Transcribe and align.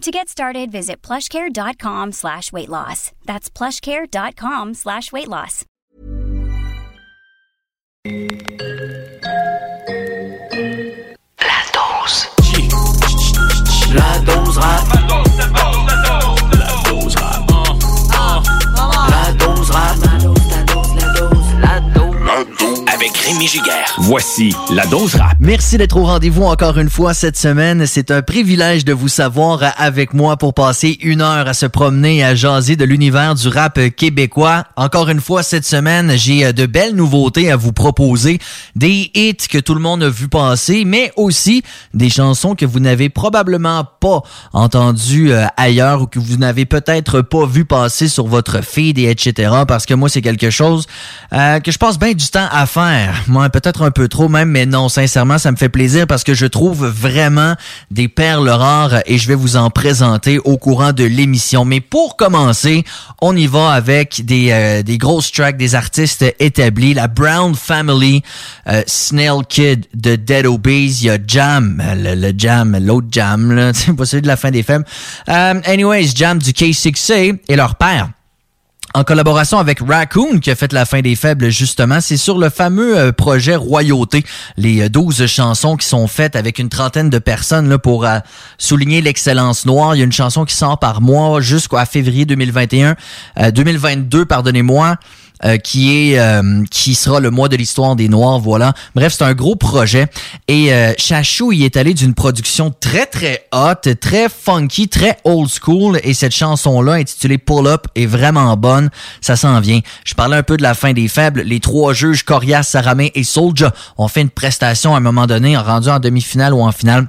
To 0.00 0.10
get 0.10 0.30
started, 0.30 0.72
visit 0.72 1.02
plushcare.com 1.02 2.12
slash 2.12 2.52
weight 2.52 2.70
loss. 2.70 3.12
That's 3.26 3.50
plushcare.com 3.50 4.72
slash 4.72 5.12
weight 5.12 5.28
loss. 5.28 5.66
La 11.36 11.60
dose. 11.74 12.28
La 13.92 14.18
dose 14.24 14.56
rap. 14.56 14.88
La 14.94 15.02
dose 15.06 15.36
rap. 15.36 15.90
La 16.54 16.82
dose 16.88 17.16
rap. 17.16 17.50
La 19.10 19.32
dose, 19.36 19.70
la 19.70 20.09
Avec 23.00 23.16
Rémi 23.16 23.46
Giguère. 23.46 23.94
Voici 23.96 24.54
la 24.70 24.84
dose 24.84 25.14
rap. 25.14 25.34
Merci 25.40 25.78
d'être 25.78 25.96
au 25.96 26.04
rendez-vous 26.04 26.42
encore 26.42 26.76
une 26.76 26.90
fois 26.90 27.14
cette 27.14 27.38
semaine. 27.38 27.86
C'est 27.86 28.10
un 28.10 28.20
privilège 28.20 28.84
de 28.84 28.92
vous 28.92 29.08
savoir 29.08 29.72
avec 29.78 30.12
moi 30.12 30.36
pour 30.36 30.52
passer 30.52 30.98
une 31.00 31.22
heure 31.22 31.48
à 31.48 31.54
se 31.54 31.64
promener 31.64 32.22
à 32.22 32.34
jaser 32.34 32.76
de 32.76 32.84
l'univers 32.84 33.34
du 33.34 33.48
rap 33.48 33.80
québécois. 33.96 34.64
Encore 34.76 35.08
une 35.08 35.22
fois 35.22 35.42
cette 35.42 35.64
semaine, 35.64 36.12
j'ai 36.14 36.52
de 36.52 36.66
belles 36.66 36.94
nouveautés 36.94 37.50
à 37.50 37.56
vous 37.56 37.72
proposer. 37.72 38.38
Des 38.76 39.10
hits 39.14 39.48
que 39.48 39.56
tout 39.56 39.72
le 39.72 39.80
monde 39.80 40.02
a 40.02 40.10
vu 40.10 40.28
passer, 40.28 40.84
mais 40.84 41.10
aussi 41.16 41.62
des 41.94 42.10
chansons 42.10 42.54
que 42.54 42.66
vous 42.66 42.80
n'avez 42.80 43.08
probablement 43.08 43.82
pas 44.00 44.20
entendues 44.52 45.32
euh, 45.32 45.46
ailleurs 45.56 46.02
ou 46.02 46.06
que 46.06 46.18
vous 46.18 46.36
n'avez 46.36 46.66
peut-être 46.66 47.22
pas 47.22 47.46
vu 47.46 47.64
passer 47.64 48.08
sur 48.08 48.26
votre 48.26 48.62
feed 48.62 48.98
et 48.98 49.10
etc. 49.10 49.50
Parce 49.66 49.86
que 49.86 49.94
moi, 49.94 50.10
c'est 50.10 50.20
quelque 50.20 50.50
chose 50.50 50.86
euh, 51.32 51.60
que 51.60 51.72
je 51.72 51.78
passe 51.78 51.98
bien 51.98 52.12
du 52.12 52.28
temps 52.28 52.48
à 52.52 52.66
faire. 52.66 52.89
Moi, 53.26 53.48
peut-être 53.50 53.82
un 53.82 53.90
peu 53.90 54.08
trop 54.08 54.28
même, 54.28 54.50
mais 54.50 54.66
non, 54.66 54.88
sincèrement, 54.88 55.38
ça 55.38 55.52
me 55.52 55.56
fait 55.56 55.68
plaisir 55.68 56.06
parce 56.06 56.24
que 56.24 56.34
je 56.34 56.46
trouve 56.46 56.86
vraiment 56.86 57.54
des 57.90 58.08
perles 58.08 58.48
rares 58.48 59.00
et 59.06 59.18
je 59.18 59.28
vais 59.28 59.34
vous 59.34 59.56
en 59.56 59.70
présenter 59.70 60.38
au 60.38 60.56
courant 60.56 60.92
de 60.92 61.04
l'émission. 61.04 61.64
Mais 61.64 61.80
pour 61.80 62.16
commencer, 62.16 62.84
on 63.20 63.36
y 63.36 63.46
va 63.46 63.72
avec 63.72 64.24
des, 64.24 64.50
euh, 64.50 64.82
des 64.82 64.98
grosses 64.98 65.32
tracks 65.32 65.56
des 65.56 65.74
artistes 65.74 66.24
établis. 66.38 66.94
La 66.94 67.08
Brown 67.08 67.54
Family, 67.54 68.22
euh, 68.68 68.82
Snail 68.86 69.42
Kid 69.48 69.86
de 69.94 70.16
Dead 70.16 70.46
Obeys, 70.46 71.00
il 71.00 71.06
y 71.06 71.10
a 71.10 71.18
Jam, 71.26 71.82
le, 71.96 72.14
le 72.14 72.32
Jam, 72.36 72.76
l'autre 72.80 73.08
Jam, 73.10 73.52
là, 73.52 73.72
c'est 73.74 73.94
pas 73.94 74.06
celui 74.06 74.22
de 74.22 74.28
la 74.28 74.36
fin 74.36 74.50
des 74.50 74.62
films. 74.62 74.84
Euh, 75.28 75.60
anyways, 75.64 76.08
Jam 76.14 76.38
du 76.38 76.50
K6A 76.50 77.38
et 77.48 77.56
leur 77.56 77.76
père 77.76 78.10
en 78.94 79.04
collaboration 79.04 79.58
avec 79.58 79.80
Raccoon 79.80 80.40
qui 80.40 80.50
a 80.50 80.56
fait 80.56 80.72
la 80.72 80.84
fin 80.84 81.00
des 81.00 81.16
faibles 81.16 81.50
justement. 81.50 82.00
C'est 82.00 82.16
sur 82.16 82.38
le 82.38 82.50
fameux 82.50 82.98
euh, 82.98 83.12
projet 83.12 83.54
Royauté, 83.54 84.24
les 84.56 84.82
euh, 84.82 84.88
12 84.88 85.26
chansons 85.26 85.76
qui 85.76 85.86
sont 85.86 86.06
faites 86.06 86.36
avec 86.36 86.58
une 86.58 86.68
trentaine 86.68 87.10
de 87.10 87.18
personnes 87.18 87.68
là, 87.68 87.78
pour 87.78 88.04
euh, 88.04 88.18
souligner 88.58 89.00
l'excellence 89.00 89.66
noire. 89.66 89.94
Il 89.94 89.98
y 89.98 90.02
a 90.02 90.04
une 90.04 90.12
chanson 90.12 90.44
qui 90.44 90.54
sort 90.54 90.78
par 90.78 91.00
mois 91.00 91.40
jusqu'à 91.40 91.86
février 91.86 92.24
2021, 92.24 92.96
euh, 93.38 93.50
2022, 93.50 94.24
pardonnez-moi. 94.24 94.96
Euh, 95.44 95.56
qui 95.56 96.12
est 96.12 96.18
euh, 96.18 96.64
qui 96.70 96.94
sera 96.94 97.20
le 97.20 97.30
mois 97.30 97.48
de 97.48 97.56
l'histoire 97.56 97.96
des 97.96 98.08
Noirs, 98.08 98.38
voilà. 98.40 98.74
Bref, 98.94 99.14
c'est 99.16 99.24
un 99.24 99.34
gros 99.34 99.56
projet 99.56 100.06
et 100.48 100.72
euh, 100.72 100.92
Chachou 100.98 101.52
y 101.52 101.64
est 101.64 101.76
allé 101.76 101.94
d'une 101.94 102.14
production 102.14 102.72
très 102.78 103.06
très 103.06 103.46
hot, 103.52 103.94
très 104.00 104.28
funky, 104.28 104.88
très 104.88 105.18
old 105.24 105.48
school 105.48 105.98
et 106.04 106.14
cette 106.14 106.34
chanson 106.34 106.82
là 106.82 106.92
intitulée 106.92 107.38
Pull 107.38 107.66
Up 107.66 107.86
est 107.94 108.06
vraiment 108.06 108.56
bonne, 108.56 108.90
ça 109.20 109.36
s'en 109.36 109.60
vient. 109.60 109.80
Je 110.04 110.14
parlais 110.14 110.36
un 110.36 110.42
peu 110.42 110.56
de 110.56 110.62
la 110.62 110.74
fin 110.74 110.92
des 110.92 111.08
faibles, 111.08 111.42
les 111.42 111.60
trois 111.60 111.92
juges 111.94 112.22
Corias, 112.24 112.64
Saramé 112.64 113.12
et 113.14 113.24
Soulja 113.24 113.72
ont 113.98 114.08
fait 114.08 114.22
une 114.22 114.30
prestation 114.30 114.94
à 114.94 114.98
un 114.98 115.00
moment 115.00 115.26
donné, 115.26 115.56
rendu 115.56 115.88
en 115.88 116.00
demi-finale 116.00 116.54
ou 116.54 116.60
en 116.60 116.72
finale. 116.72 117.08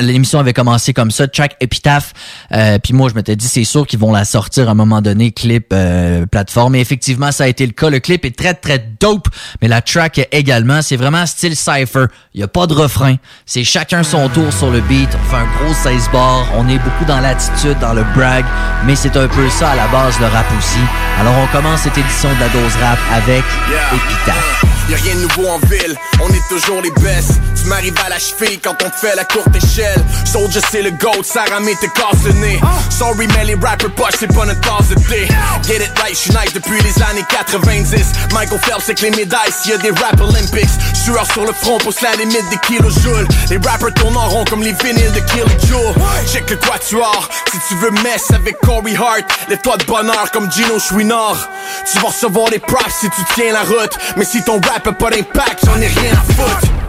L'émission 0.00 0.38
avait 0.38 0.54
commencé 0.54 0.94
comme 0.94 1.10
ça, 1.10 1.28
track 1.28 1.56
épitaphe. 1.60 2.14
Euh, 2.52 2.78
puis 2.78 2.94
moi, 2.94 3.10
je 3.10 3.14
m'étais 3.14 3.36
dit, 3.36 3.46
c'est 3.46 3.64
sûr 3.64 3.86
qu'ils 3.86 3.98
vont 3.98 4.10
la 4.10 4.24
sortir 4.24 4.68
à 4.68 4.72
un 4.72 4.74
moment 4.74 5.02
donné, 5.02 5.32
clip, 5.32 5.66
euh, 5.72 6.24
plateforme. 6.24 6.76
Et 6.76 6.80
effectivement, 6.80 7.30
ça 7.30 7.44
a 7.44 7.46
été 7.48 7.66
le 7.66 7.72
cas. 7.72 7.90
Le 7.90 8.00
clip 8.00 8.24
est 8.24 8.36
très, 8.36 8.54
très 8.54 8.78
dope. 8.78 9.28
Mais 9.60 9.68
la 9.68 9.82
track 9.82 10.26
également, 10.32 10.80
c'est 10.80 10.96
vraiment 10.96 11.26
style 11.26 11.56
cypher. 11.56 12.06
Il 12.32 12.38
n'y 12.38 12.44
a 12.44 12.48
pas 12.48 12.66
de 12.66 12.72
refrain. 12.72 13.16
C'est 13.44 13.64
chacun 13.64 14.02
son 14.02 14.30
tour 14.30 14.50
sur 14.52 14.70
le 14.70 14.80
beat. 14.80 15.10
On 15.14 15.30
fait 15.30 15.36
un 15.36 15.64
gros 15.64 15.74
16 15.74 16.08
bars. 16.10 16.46
On 16.56 16.66
est 16.70 16.78
beaucoup 16.78 17.04
dans 17.04 17.20
l'attitude, 17.20 17.78
dans 17.80 17.92
le 17.92 18.04
brag. 18.16 18.46
Mais 18.86 18.96
c'est 18.96 19.14
un 19.16 19.28
peu 19.28 19.50
ça 19.50 19.72
à 19.72 19.76
la 19.76 19.88
base, 19.88 20.18
le 20.20 20.26
rap 20.26 20.46
aussi. 20.58 20.80
Alors, 21.20 21.34
on 21.36 21.46
commence 21.54 21.80
cette 21.82 21.98
édition 21.98 22.30
de 22.34 22.40
la 22.40 22.48
dose 22.48 22.74
rap 22.80 22.98
avec 23.12 23.44
épitaphe. 23.92 24.64
Y'a 24.88 24.96
rien 24.96 25.14
de 25.14 25.20
nouveau 25.20 25.48
en 25.48 25.58
ville, 25.58 25.96
on 26.20 26.28
est 26.28 26.48
toujours 26.48 26.82
les 26.82 26.90
best. 27.02 27.40
Tu 27.54 27.68
m'arrives 27.68 27.94
à 28.04 28.08
la 28.08 28.18
cheville 28.18 28.58
quand 28.58 28.76
on 28.82 28.90
fait 28.90 29.14
la 29.14 29.24
courte 29.24 29.54
échelle. 29.54 29.81
Soldier 30.24 30.60
c'est 30.70 30.82
le 30.82 30.90
goat, 30.92 31.22
Sarah 31.22 31.60
mais 31.60 31.74
te 31.74 31.86
casse 31.86 32.24
le 32.24 32.32
nez. 32.32 32.60
Sorry 32.90 33.26
mais 33.36 33.44
les 33.44 33.54
rappers 33.54 33.90
poches 33.90 34.14
c'est 34.18 34.32
pas 34.32 34.46
notre 34.46 34.60
tasse 34.60 34.88
de 34.88 34.94
thé. 34.94 35.28
Get 35.66 35.84
it 35.84 35.98
right, 36.00 36.14
j'suis 36.14 36.30
nice 36.30 36.52
depuis 36.54 36.80
les 36.80 37.02
années 37.02 37.24
90. 37.28 38.06
Michael 38.32 38.60
Phelps 38.60 38.86
que 38.86 39.02
les 39.02 39.10
médailles 39.10 39.52
s'il 39.52 39.72
y 39.72 39.74
a 39.74 39.78
des 39.78 39.90
rap 39.90 40.20
Olympics. 40.20 40.70
Sueur 40.94 41.26
sur 41.32 41.44
le 41.44 41.52
front 41.52 41.78
pousse 41.78 42.00
la 42.00 42.14
limite 42.14 42.48
des 42.50 42.58
kilojoules. 42.58 43.26
Les 43.50 43.56
rappers 43.56 43.92
tournent 43.94 44.16
en 44.16 44.28
rond 44.28 44.44
comme 44.48 44.62
les 44.62 44.72
vinyles 44.72 45.12
de 45.12 45.20
Kill 45.20 45.44
Joe. 45.68 45.94
Check 46.32 46.48
le 46.50 46.56
quatuor, 46.56 47.28
si 47.50 47.58
tu 47.68 47.74
veux 47.76 47.90
mess 48.02 48.30
avec 48.34 48.58
Corey 48.60 48.94
Hart, 48.96 49.24
lève-toi 49.48 49.76
de 49.76 49.84
bonheur 49.84 50.30
comme 50.32 50.50
Gino 50.50 50.78
Chouinard. 50.78 51.48
Tu 51.90 51.98
vas 51.98 52.08
recevoir 52.08 52.50
des 52.50 52.58
props 52.58 52.94
si 53.00 53.10
tu 53.10 53.22
tiens 53.34 53.52
la 53.52 53.62
route. 53.62 53.96
Mais 54.16 54.24
si 54.24 54.42
ton 54.42 54.60
rap 54.60 54.86
a 54.86 54.92
pas 54.92 55.10
d'impact, 55.10 55.64
j'en 55.66 55.80
ai 55.80 55.88
rien 55.88 56.12
à 56.12 56.32
foutre. 56.32 56.81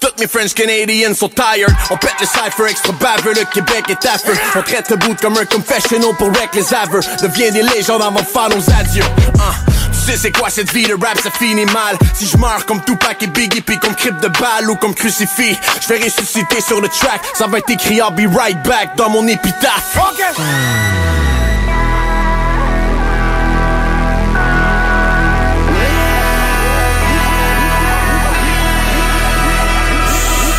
Toutes 0.00 0.18
mes 0.18 0.26
French 0.26 0.54
Canadians 0.54 1.14
sont 1.14 1.28
tired. 1.28 1.70
On 1.90 1.96
pète 1.96 2.14
le 2.20 2.26
cypher 2.26 2.70
extra 2.70 2.92
baveux 2.94 3.34
Le 3.34 3.44
Québec 3.44 3.84
est 3.88 4.06
affreux. 4.06 4.34
On 4.56 4.62
traite 4.62 4.90
le 4.90 4.96
bout 4.96 5.14
comme 5.20 5.36
un 5.36 5.44
confessional 5.44 6.14
Pour 6.16 6.28
wreck 6.32 6.54
les 6.54 6.74
aveux. 6.74 7.00
Deviens 7.22 7.50
des 7.50 7.62
légendes 7.62 8.02
avant 8.02 8.20
de 8.20 8.26
faire 8.26 8.48
nos 8.48 8.70
adieux. 8.72 9.04
Hein? 9.34 9.54
Tu 9.92 10.12
sais 10.12 10.16
c'est 10.16 10.32
quoi 10.32 10.48
cette 10.48 10.72
vie 10.72 10.86
de 10.86 10.94
rap 10.94 11.20
ça 11.22 11.30
finit 11.30 11.66
mal. 11.66 11.98
Si 12.14 12.26
je 12.26 12.36
meurs 12.38 12.64
comme 12.66 12.82
Tupac 12.82 13.22
et 13.22 13.26
Biggie 13.26 13.60
Puis 13.60 13.78
comme 13.78 13.94
crypte 13.94 14.22
de 14.22 14.28
balle 14.28 14.70
ou 14.70 14.76
comme 14.76 14.94
crucifix 14.94 15.56
Je 15.82 15.88
vais 15.88 16.02
ressusciter 16.02 16.60
sur 16.60 16.80
le 16.80 16.88
track. 16.88 17.20
Ça 17.34 17.46
va 17.46 17.58
être 17.58 17.70
écrit 17.70 17.96
I'll 17.96 18.14
be 18.14 18.26
right 18.34 18.60
back 18.62 18.96
Dans 18.96 19.10
mon 19.10 19.26
épitaphe 19.28 19.98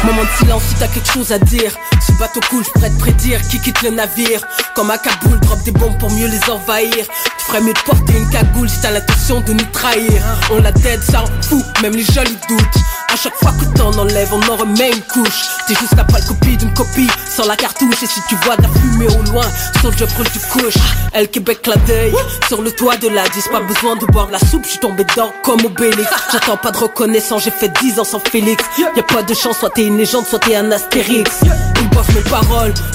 Moment 0.03 0.23
de 0.23 0.29
silence 0.39 0.63
si 0.63 0.75
t'as 0.75 0.87
quelque 0.87 1.11
chose 1.11 1.31
à 1.31 1.37
dire 1.37 1.75
bateau 2.21 2.39
coule, 2.51 2.63
je 2.63 2.79
prête 2.79 2.95
prédire 2.99 3.41
qui 3.49 3.59
quitte 3.59 3.81
le 3.81 3.89
navire. 3.89 4.41
Comme 4.75 4.91
à 4.91 4.99
Kaboul, 4.99 5.39
drop 5.39 5.59
des 5.63 5.71
bombes 5.71 5.97
pour 5.97 6.11
mieux 6.11 6.27
les 6.27 6.51
envahir. 6.51 6.93
Tu 6.93 7.45
ferais 7.47 7.61
mieux 7.61 7.73
de 7.73 7.79
porter 7.79 8.13
une 8.15 8.29
cagoule 8.29 8.69
si 8.69 8.79
t'as 8.79 8.91
l'intention 8.91 9.41
de 9.41 9.53
nous 9.53 9.65
trahir. 9.73 10.21
On 10.51 10.61
la 10.61 10.71
tête, 10.71 11.01
ça 11.01 11.23
en 11.23 11.41
fout, 11.41 11.65
même 11.81 11.93
les 11.93 12.03
jolis 12.03 12.37
doutes. 12.47 12.77
À 13.11 13.15
chaque 13.15 13.35
fois 13.35 13.51
que 13.59 13.65
t'en 13.75 13.91
enlèves, 13.97 14.31
on 14.31 14.51
en 14.51 14.55
remet 14.55 14.91
une 14.91 15.01
couche. 15.01 15.47
T'es 15.67 15.73
juste 15.73 15.95
la 15.97 16.03
pâle 16.03 16.23
copie 16.23 16.57
d'une 16.57 16.73
copie 16.75 17.09
sans 17.27 17.47
la 17.47 17.55
cartouche. 17.55 18.03
Et 18.03 18.07
si 18.07 18.21
tu 18.29 18.35
vois 18.45 18.55
de 18.55 18.61
la 18.61 18.69
fumée 18.69 19.07
au 19.07 19.31
loin, 19.31 19.45
sauf 19.81 19.95
je 19.97 20.05
brûle 20.05 20.29
du 20.31 20.39
couche 20.39 20.81
Elle 21.13 21.27
Québec 21.27 21.65
la 21.65 21.75
deuil, 21.75 22.13
sur 22.47 22.61
le 22.61 22.71
toit 22.71 22.97
de 22.97 23.09
la 23.09 23.27
10 23.27 23.47
Pas 23.51 23.61
besoin 23.61 23.95
de 23.95 24.05
boire 24.05 24.29
la 24.31 24.39
soupe, 24.39 24.63
je 24.65 24.71
suis 24.71 24.79
tombé 24.79 25.03
dedans 25.03 25.33
comme 25.43 25.65
Obélix. 25.65 26.07
J'attends 26.31 26.57
pas 26.57 26.71
de 26.71 26.77
reconnaissance, 26.77 27.43
j'ai 27.43 27.51
fait 27.51 27.73
10 27.81 27.99
ans 27.99 28.03
sans 28.03 28.19
Félix. 28.19 28.63
Y'a 28.77 29.03
pas 29.03 29.23
de 29.23 29.33
chance, 29.33 29.57
soit 29.57 29.71
t'es 29.71 29.87
une 29.87 29.97
légende, 29.97 30.27
soit 30.27 30.39
t'es 30.39 30.55
un 30.55 30.71
astérix 30.71 31.41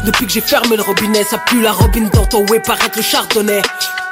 Depuis 0.04 0.26
que 0.26 0.32
j'ai 0.32 0.40
fermé 0.40 0.76
le 0.76 0.82
robinet 0.82 1.24
Ça 1.24 1.38
pue 1.38 1.60
la 1.60 1.72
robine 1.72 2.08
dans 2.10 2.26
ton 2.26 2.46
way, 2.46 2.60
paraître 2.60 2.96
le 2.96 3.02
chardonnay 3.02 3.62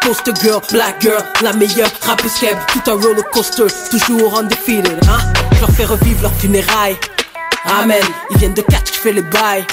poster 0.04 0.34
girl, 0.42 0.60
black 0.70 1.00
girl, 1.00 1.25
la 1.42 1.52
meilleure 1.54 1.90
rappeuse 2.02 2.38
keb, 2.38 2.56
tout 2.69 2.90
un 2.90 2.94
roller 2.94 3.25
coaster, 3.32 3.66
toujours 3.90 4.38
undefeated, 4.38 5.00
hein. 5.08 5.19
Je 5.54 5.60
leur 5.60 5.70
fais 5.70 5.84
revivre 5.84 6.22
leur 6.22 6.34
funérailles. 6.34 6.96
Amen, 7.64 8.02
ils 8.31 8.36
viennent 8.36 8.52
de 8.54 8.60
catch, 8.60 8.92
je 8.92 8.98
fais 8.98 9.12
les 9.12 9.22
bails. 9.22 9.64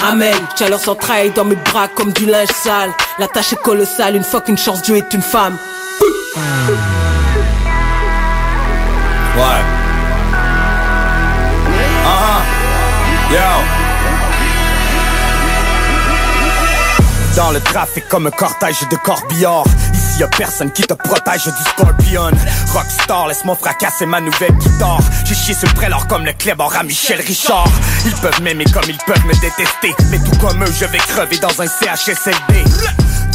Amen, 0.00 0.34
tiens 0.54 0.68
leurs 0.68 0.88
entrailles 0.88 1.32
dans 1.32 1.44
mes 1.44 1.56
bras 1.56 1.88
comme 1.88 2.12
du 2.12 2.24
linge 2.26 2.48
sale. 2.48 2.90
La 3.18 3.28
tâche 3.28 3.52
est 3.52 3.62
colossale, 3.62 4.16
une 4.16 4.24
fois 4.24 4.40
qu'une 4.40 4.58
chance 4.58 4.80
Dieu 4.82 4.96
est 4.96 5.12
une 5.12 5.22
femme. 5.22 5.58
Ouais. 9.36 9.62
Uh-huh. 12.04 12.42
Yo. 13.34 13.87
Dans 17.38 17.52
le 17.52 17.60
trafic 17.60 18.08
comme 18.08 18.26
un 18.26 18.32
cortège 18.32 18.80
de 18.90 18.96
corbillards 18.96 19.62
Y'a 20.18 20.26
personne 20.26 20.72
qui 20.72 20.82
te 20.82 20.94
protège 20.94 21.44
du 21.44 21.62
scorpion 21.70 22.30
Rockstar, 22.72 23.28
laisse-moi 23.28 23.56
fracasser 23.60 24.04
ma 24.04 24.20
nouvelle 24.20 24.52
guitare 24.54 25.00
J'ai 25.24 25.36
chié 25.36 25.54
sur 25.54 25.72
prélor 25.74 26.08
comme 26.08 26.24
le 26.24 26.32
clébard 26.32 26.74
à 26.76 26.82
Michel 26.82 27.20
Richard 27.20 27.70
Ils 28.04 28.14
peuvent 28.14 28.42
m'aimer 28.42 28.64
comme 28.64 28.88
ils 28.88 28.98
peuvent 29.06 29.24
me 29.26 29.34
détester 29.34 29.94
Mais 30.10 30.18
tout 30.18 30.36
comme 30.38 30.60
eux, 30.64 30.72
je 30.72 30.86
vais 30.86 30.98
crever 30.98 31.38
dans 31.38 31.62
un 31.62 31.66
CHSLD 31.66 32.64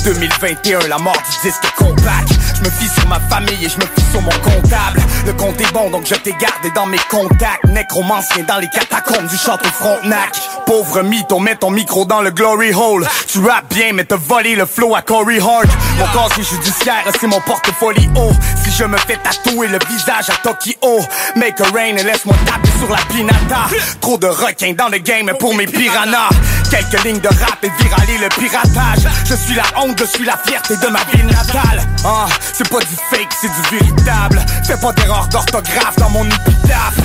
2021, 0.03 0.87
la 0.89 0.97
mort 0.97 1.15
du 1.15 1.47
disque 1.47 1.63
compact. 1.77 2.27
Je 2.55 2.61
me 2.61 2.69
fie 2.69 2.89
sur 2.89 3.07
ma 3.07 3.19
famille 3.21 3.65
et 3.65 3.69
je 3.69 3.77
me 3.77 3.85
fie 3.85 4.11
sur 4.11 4.21
mon 4.21 4.31
comptable. 4.31 5.01
Le 5.25 5.33
compte 5.33 5.59
est 5.61 5.71
bon, 5.71 5.89
donc 5.89 6.05
je 6.05 6.15
t'ai 6.15 6.33
gardé 6.33 6.71
dans 6.75 6.85
mes 6.85 6.99
contacts. 7.09 7.63
Nécromancien 7.65 8.43
dans 8.43 8.57
les 8.57 8.67
catacombes 8.67 9.27
du 9.27 9.37
château 9.37 9.69
Frontenac. 9.69 10.37
Pauvre 10.65 11.03
mytho, 11.03 11.39
mets 11.39 11.55
ton 11.55 11.71
micro 11.71 12.05
dans 12.05 12.21
le 12.21 12.31
glory 12.31 12.73
hole. 12.73 13.07
Tu 13.27 13.39
rappes 13.39 13.73
bien, 13.73 13.93
mais 13.93 14.03
te 14.03 14.15
voler 14.15 14.55
le 14.55 14.65
flow 14.65 14.93
à 14.93 15.01
Corey 15.01 15.39
Hart. 15.39 15.69
Mon 15.97 16.05
casier 16.07 16.43
judiciaire, 16.73 17.03
c'est 17.19 17.27
mon 17.27 17.39
portfolio. 17.41 18.31
Si 18.63 18.71
je 18.71 18.83
me 18.85 18.97
fais 18.97 19.17
tatouer 19.17 19.67
le 19.67 19.79
visage 19.89 20.29
à 20.29 20.35
Tokyo, 20.43 20.99
make 21.35 21.59
a 21.61 21.65
rain 21.65 21.95
et 21.97 22.03
laisse-moi 22.03 22.35
taper 22.45 22.69
sur 22.79 22.89
la 22.89 22.97
pinata. 23.13 23.67
Trop 24.01 24.17
de 24.17 24.27
requins 24.27 24.73
dans 24.73 24.89
le 24.89 24.97
game 24.97 25.31
pour 25.39 25.55
mes 25.55 25.65
piranhas. 25.65 26.29
Quelques 26.69 27.03
lignes 27.03 27.19
de 27.19 27.27
rap 27.27 27.63
et 27.63 27.71
viraler 27.83 28.17
le 28.19 28.29
piratage. 28.29 29.07
Je 29.25 29.35
suis 29.35 29.55
la 29.55 29.63
honte 29.77 29.99
je 29.99 30.05
suis 30.05 30.25
la 30.25 30.37
fierté 30.37 30.75
de 30.77 30.87
ma 30.87 31.03
ville 31.13 31.25
natale. 31.27 31.85
Ah, 32.05 32.27
c'est 32.53 32.67
pas 32.69 32.79
du 32.79 32.95
fake, 33.09 33.33
c'est 33.39 33.47
du 33.47 33.77
véritable. 33.77 34.41
Fais 34.65 34.77
pas 34.77 34.91
d'erreur 34.93 35.27
d'orthographe 35.27 35.95
dans 35.97 36.09
mon 36.09 36.25
épitaphe. 36.25 36.99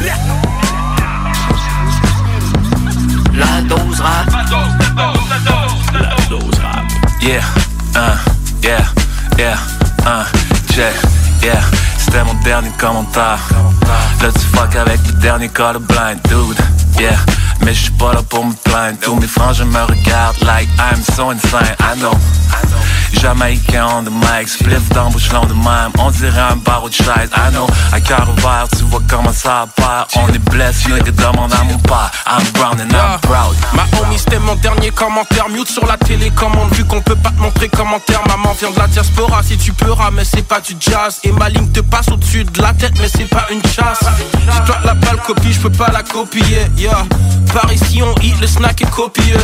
La 3.34 3.60
dose 3.62 4.00
rap. 4.00 4.26
La 4.32 4.44
dose, 4.44 4.70
la 5.92 6.28
dose, 6.28 6.58
rap. 6.60 6.84
Yeah, 7.20 7.42
uh, 7.96 8.16
yeah, 8.62 8.84
yeah, 9.38 9.56
uh, 10.04 10.26
yeah, 10.76 10.92
yeah. 11.42 11.87
C'était 12.08 12.24
mon 12.24 12.32
dernier 12.42 12.70
commentaire. 12.78 13.38
Là 14.22 14.28
tu 14.32 14.56
fuck 14.56 14.74
avec 14.76 14.98
le 15.08 15.12
dernier 15.20 15.48
blind 15.48 16.18
dude. 16.24 16.58
Yeah. 16.98 17.18
Mais 17.64 17.74
je 17.74 17.82
suis 17.82 17.92
pas 17.92 18.14
là 18.14 18.22
pour 18.26 18.46
me 18.46 18.54
plaindre. 18.64 18.98
Tous 19.02 19.14
mes 19.16 19.26
frangins 19.26 19.66
me 19.66 19.82
regardent 19.82 20.40
like 20.40 20.68
I'm 20.78 21.02
so 21.14 21.30
insane. 21.30 21.76
I 21.80 21.98
know. 21.98 22.14
Jamaïcain 23.20 23.86
on 23.86 24.04
the 24.04 24.10
mic, 24.10 24.48
spliff 24.48 24.88
d'embauche 24.90 25.32
long 25.32 25.44
de 25.44 25.54
même. 25.54 25.90
On 25.98 26.10
dirait 26.10 26.40
un 26.52 26.56
barreau 26.56 26.88
de 26.88 26.94
chaise, 26.94 27.30
I 27.36 27.50
know. 27.52 27.66
À 27.92 28.00
cœur 28.00 28.28
ouvert, 28.28 28.66
tu 28.76 28.84
vois 28.84 29.02
comment 29.08 29.32
ça 29.32 29.66
part. 29.76 30.06
On 30.16 30.28
est 30.28 30.38
blessé, 30.38 30.92
nigga 30.92 31.10
demande 31.10 31.52
à 31.52 31.64
mon 31.64 31.78
père 31.78 32.10
I'm 32.26 32.44
brown 32.52 32.80
and 32.80 32.92
I'm 32.92 33.20
proud. 33.20 33.56
Ma 33.74 33.84
homie 33.98 34.18
c'était 34.18 34.38
mon 34.38 34.54
dernier 34.56 34.90
commentaire. 34.90 35.48
Mute 35.48 35.68
sur 35.68 35.84
la 35.86 35.96
télécommande 35.96 36.72
vu 36.74 36.84
qu'on 36.84 37.00
peut 37.00 37.16
pas 37.16 37.30
te 37.30 37.40
montrer 37.40 37.68
commentaire 37.68 38.22
Maman 38.28 38.54
vient 38.58 38.70
de 38.70 38.78
la 38.78 38.86
diaspora. 38.86 39.42
Si 39.42 39.56
tu 39.56 39.72
peux 39.72 39.92
mais 40.12 40.24
c'est 40.24 40.46
pas 40.46 40.60
du 40.60 40.76
jazz. 40.78 41.18
Et 41.24 41.32
ma 41.32 41.48
ligne 41.48 41.68
te 41.70 41.80
passe 41.80 41.97
au-dessus 42.12 42.44
de 42.44 42.62
la 42.62 42.72
tête 42.72 42.92
mais 43.00 43.08
c'est 43.08 43.28
pas 43.28 43.46
une 43.50 43.62
chasse. 43.62 44.00
Si 44.00 44.60
toi 44.66 44.76
la 44.84 44.94
balle 44.94 45.20
copie, 45.26 45.52
je 45.52 45.60
peux 45.60 45.70
pas 45.70 45.90
la 45.92 46.02
copier, 46.02 46.66
yeah. 46.76 47.04
Par 47.52 47.70
ici 47.72 48.02
on 48.02 48.14
hit, 48.20 48.40
le 48.40 48.46
snack 48.46 48.80
est 48.82 48.90
copieux 48.90 49.38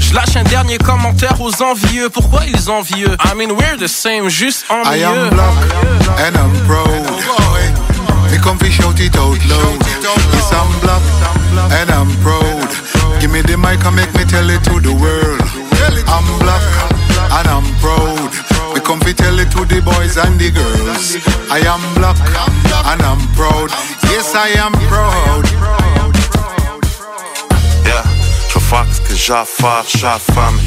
Je 0.00 0.14
lâche 0.14 0.36
un 0.36 0.42
dernier 0.44 0.78
commentaire 0.78 1.40
aux 1.40 1.62
envieux. 1.62 2.08
Pourquoi 2.10 2.42
ils 2.46 2.70
envieux? 2.70 3.16
I 3.24 3.34
mean 3.36 3.52
we're 3.52 3.76
the 3.78 3.86
same, 3.88 4.28
juste 4.28 4.64
en 4.68 4.78
mieux 4.90 4.98
I 4.98 5.04
am 5.04 5.30
black 5.30 5.54
and 6.18 6.36
I'm 6.36 6.66
proud 6.66 7.06
Me 8.32 8.38
come 8.38 8.58
fi 8.58 8.70
shout 8.70 8.98
it 8.98 9.16
out 9.16 9.38
loud. 9.48 9.78
Yes 10.32 10.50
I'm 10.52 10.80
black 10.80 11.02
and 11.70 11.90
I'm 11.90 12.10
proud. 12.22 13.20
Give 13.20 13.30
me 13.30 13.42
the 13.42 13.56
mic 13.56 13.84
and 13.84 13.94
make 13.94 14.12
me 14.14 14.24
tell 14.24 14.48
it 14.50 14.62
to 14.64 14.80
the 14.80 14.92
world. 14.92 15.40
I'm 16.08 16.38
black 16.40 16.62
and 17.30 17.48
I'm 17.48 17.64
proud 17.80 18.45
Me 18.76 18.82
come 18.82 19.00
fi 19.00 19.14
tell 19.14 19.38
it 19.38 19.50
to 19.52 19.64
the 19.64 19.80
boys 19.80 20.18
and 20.18 20.38
the 20.38 20.50
girls. 20.50 21.16
I 21.50 21.60
am 21.64 21.80
black 21.94 22.18
and 22.92 23.00
I'm 23.00 23.20
proud. 23.34 23.70
Yes 24.12 24.34
I 24.34 24.48
am 24.60 24.72
proud. 24.90 25.46
Fuck 28.68 28.86
ce 28.92 29.00
que 29.00 29.14
j'ai 29.14 29.32
à 29.32 29.44
faire, 29.44 29.84
j'ai 29.86 30.34
femme 30.34 30.58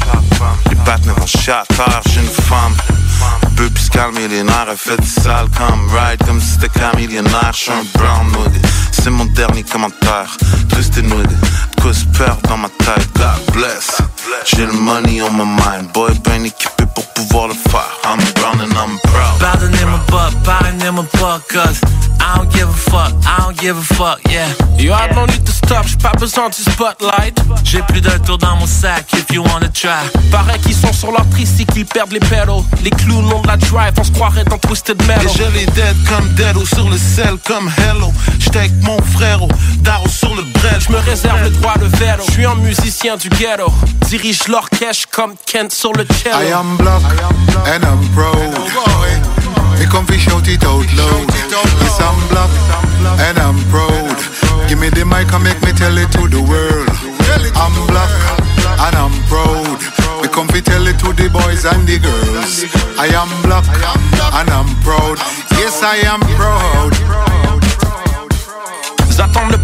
Les 0.70 0.76
partenaires 0.76 1.16
en 1.18 1.74
terre, 1.74 2.00
j'ai 2.06 2.20
une 2.20 2.26
femme 2.28 2.74
peu 3.60 3.68
plus 3.68 3.90
calme, 3.90 4.14
nerfs, 4.14 4.66
elle 4.70 4.76
fait 4.78 4.98
du 4.98 5.06
sale 5.06 5.48
comme 5.58 5.86
ride 5.94 6.18
Comme 6.26 6.40
si 6.40 6.52
c'était 6.52 6.70
camillionnaire, 6.70 7.52
j'suis 7.52 7.72
un 7.72 7.84
brown 7.98 8.26
hoodie 8.36 8.58
C'est 8.90 9.10
mon 9.10 9.26
dernier 9.26 9.64
commentaire, 9.64 10.34
twisted 10.80 11.04
hoodie 11.12 11.36
De 11.76 11.82
quoi 11.82 11.92
se 11.92 12.04
perd 12.16 12.40
dans 12.48 12.56
ma 12.56 12.68
tête, 12.68 13.08
God 13.14 13.54
bless 13.54 13.98
J'ai 14.46 14.64
le 14.64 14.72
money 14.72 15.20
on 15.20 15.30
my 15.30 15.44
mind, 15.44 15.92
boy 15.92 16.12
ben 16.24 16.44
équipé 16.44 16.84
pour 16.94 17.06
pouvoir 17.12 17.48
le 17.48 17.54
faire 17.54 18.00
I'm 18.04 18.18
brown 18.34 18.60
and 18.60 18.72
I'm 18.72 18.98
proud 19.02 19.38
Pardonnez-moi 19.38 20.00
pas, 20.06 20.30
pardonnez-moi 20.44 21.04
pas, 21.12 21.40
cause 21.52 21.80
I 22.20 22.36
don't 22.36 22.50
give 22.52 22.68
a 22.68 22.72
fuck, 22.72 23.12
I 23.24 23.42
don't 23.42 23.58
give 23.58 23.76
a 23.76 23.94
fuck, 23.94 24.20
yeah. 24.30 24.46
Yo, 24.78 24.92
I 24.92 25.08
don't 25.08 25.28
need 25.30 25.44
to 25.44 25.52
stop, 25.52 25.86
j'suis 25.86 25.96
pas 25.96 26.12
besoin 26.18 26.48
du 26.48 26.62
spotlight. 26.62 27.40
J'ai 27.64 27.82
plus 27.82 28.00
d'un 28.00 28.18
tour 28.18 28.38
dans 28.38 28.56
mon 28.56 28.66
sac, 28.66 29.06
if 29.14 29.34
you 29.34 29.42
wanna 29.42 29.68
try. 29.68 30.04
Pareil 30.30 30.60
qu'ils 30.60 30.76
sont 30.76 30.92
sur 30.92 31.10
leur 31.10 31.28
tricycle, 31.30 31.78
ils 31.78 31.86
perdent 31.86 32.12
les 32.12 32.20
pédaux. 32.20 32.64
Les 32.84 32.90
clous 32.90 33.22
long 33.22 33.40
de 33.40 33.48
la 33.48 33.56
drive, 33.56 33.92
on 33.98 34.04
se 34.04 34.12
croirait 34.12 34.44
dans 34.44 34.58
Twisted 34.58 35.00
Metal. 35.06 35.26
Et 35.26 35.28
je 35.28 35.58
les 35.58 35.66
dead 35.66 35.96
comme 36.08 36.28
Deado 36.34 36.64
sur 36.64 36.88
le 36.88 36.98
sel 36.98 37.36
comme 37.46 37.70
Hello. 37.78 38.12
J'étais 38.38 38.60
avec 38.60 38.82
mon 38.82 39.00
frère, 39.02 39.40
Daro 39.78 40.08
sur 40.08 40.34
le 40.34 40.42
Je 40.78 40.84
J'me 40.86 40.96
réserve 40.96 41.42
le 41.42 41.50
droit, 41.50 41.74
le 41.80 41.86
vélo. 41.98 42.22
J'suis 42.30 42.44
un 42.44 42.54
musicien 42.54 43.16
du 43.16 43.28
ghetto. 43.28 43.72
Dirige 44.08 44.48
l'orchestre 44.48 45.08
comme 45.10 45.34
Kent 45.46 45.72
sur 45.72 45.92
le 45.92 46.04
cello. 46.04 46.36
I 46.40 46.52
am 46.52 46.76
black, 46.76 47.02
and 47.66 47.84
I'm 47.84 48.08
proud. 48.14 48.54
Me 49.78 49.86
come 49.86 50.06
fi 50.06 50.18
shout 50.18 50.46
it 50.46 50.64
out 50.64 50.86
loud. 50.96 51.30
Yes, 51.80 51.98
I'm 52.00 52.28
black 52.28 52.50
and 53.28 53.38
I'm 53.38 53.58
proud. 53.70 54.68
Give 54.68 54.78
me 54.78 54.90
the 54.90 55.04
mic 55.04 55.32
and 55.32 55.42
make 55.42 55.60
me 55.62 55.72
tell 55.72 55.96
it 55.96 56.10
to 56.12 56.28
the 56.28 56.40
world. 56.42 56.88
I'm 57.56 57.86
black 57.86 58.10
and 58.78 58.96
I'm 58.96 59.12
proud. 59.28 59.80
Me 60.22 60.28
come 60.28 60.48
fi 60.48 60.60
tell 60.60 60.86
it 60.86 60.98
to 61.00 61.12
the 61.12 61.28
boys 61.30 61.64
and 61.64 61.86
the 61.86 61.98
girls. 61.98 62.64
I 62.98 63.06
am 63.14 63.28
black 63.42 63.64
and 64.34 64.50
I'm 64.50 64.68
proud. 64.82 65.18
Yes, 65.58 65.82
I 65.82 65.96
am 66.06 66.20
proud. 66.36 66.94
Le 69.50 69.58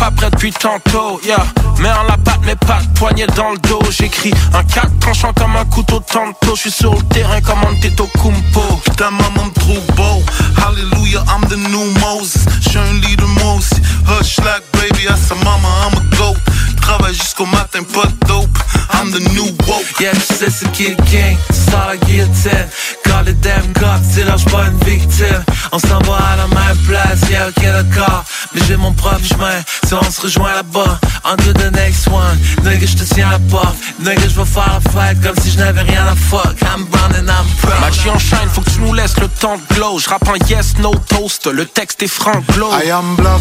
pas 0.00 0.10
prêts 0.10 0.30
depuis 0.30 0.52
tantôt, 0.52 1.20
yeah. 1.24 1.44
Mais 1.78 1.90
en 1.90 2.04
la 2.04 2.16
patte, 2.16 2.40
mes 2.44 2.56
pattes, 2.56 2.88
poignées 2.94 3.26
dans 3.36 3.50
le 3.50 3.58
dos. 3.58 3.82
J'écris 3.90 4.32
un 4.54 4.62
4 4.64 4.98
tranchant 4.98 5.32
comme 5.34 5.54
un 5.56 5.64
couteau 5.66 6.00
tantôt. 6.00 6.56
J'suis 6.56 6.70
sur 6.70 6.94
le 6.94 7.02
terrain 7.14 7.40
comme 7.42 7.60
un 7.60 7.78
Tito 7.80 8.08
Kumpo. 8.14 8.62
Putain, 8.84 9.10
maman 9.10 9.44
me 9.44 9.60
trouve 9.60 9.86
beau. 9.96 10.22
Hallelujah, 10.56 11.22
I'm 11.28 11.46
the 11.48 11.56
new 11.56 11.84
Moses. 12.00 12.46
J'suis 12.62 12.78
un 12.78 12.94
leader, 13.06 13.28
moi 13.28 13.54
aussi. 13.54 13.80
Hush 14.08 14.38
like 14.38 14.64
baby, 14.72 15.06
à 15.08 15.16
sa 15.16 15.34
maman, 15.36 15.68
I'm 15.84 15.98
a 15.98 16.16
goat. 16.16 16.36
Travaille 16.80 17.14
jusqu'au 17.14 17.46
matin, 17.46 17.80
pas 17.82 18.06
de 18.06 18.26
dope. 18.26 18.58
I'm 18.92 19.10
the 19.12 19.20
new 19.32 19.46
woke. 19.66 20.00
Yeah, 20.00 20.12
tu 20.12 20.34
sais, 20.34 20.50
c'est 20.50 20.70
qui 20.72 20.88
le 20.88 20.96
king, 21.04 21.36
c'est 21.50 21.70
ça 21.70 21.86
la 21.88 21.96
guillotine. 21.96 22.68
Quand 23.04 23.20
les 23.24 23.34
damn 23.34 23.72
cops, 23.74 24.00
c'est 24.12 24.24
là, 24.24 24.34
j'suis 24.36 24.50
pas 24.50 24.66
une 24.66 24.78
victime. 24.84 25.44
On 25.72 25.78
s'en 25.78 25.98
va 26.00 26.16
à 26.16 26.36
la 26.36 26.46
même 26.48 26.76
place, 26.86 27.20
yeah, 27.30 27.48
ok, 27.48 27.62
d'accord. 27.62 28.24
Mais 28.54 28.60
j'ai 28.66 28.76
mon 28.76 28.92
propre 28.92 29.24
chemin, 29.24 29.62
si 29.90 29.94
on 29.94 30.10
se 30.10 30.20
rejoint 30.20 30.52
là-bas. 30.54 31.00
On 31.24 31.36
to 31.36 31.52
the 31.52 31.70
next 31.72 32.06
one, 32.06 32.38
nigga, 32.62 32.86
j'te 32.86 33.04
tiens 33.12 33.28
à 33.28 33.32
la 33.32 33.38
porte. 33.50 33.74
Nigga, 33.98 34.28
j'vais 34.28 34.44
faire 34.44 34.78
la 34.78 34.90
fête 34.90 35.20
comme 35.20 35.34
si 35.42 35.50
je 35.50 35.58
n'avais 35.58 35.82
rien 35.82 36.06
à 36.06 36.14
fuck. 36.14 36.56
I'm 36.62 36.84
brown 36.86 37.12
and 37.16 37.28
I'm 37.28 37.46
proud. 37.60 37.80
Magie 37.80 38.08
en 38.08 38.18
shine, 38.18 38.48
faut 38.52 38.60
que 38.60 38.70
tu 38.70 38.80
nous 38.80 38.94
laisses 38.94 39.18
le 39.18 39.26
temps 39.26 39.56
de 39.56 39.74
glow. 39.74 39.98
J'rappe 39.98 40.28
un 40.28 40.38
yes, 40.48 40.74
no 40.78 40.94
toast, 41.08 41.46
le 41.46 41.66
texte 41.66 42.02
est 42.04 42.08
franc 42.08 42.40
glow. 42.52 42.70
I 42.70 42.90
am 42.90 43.16
black, 43.16 43.40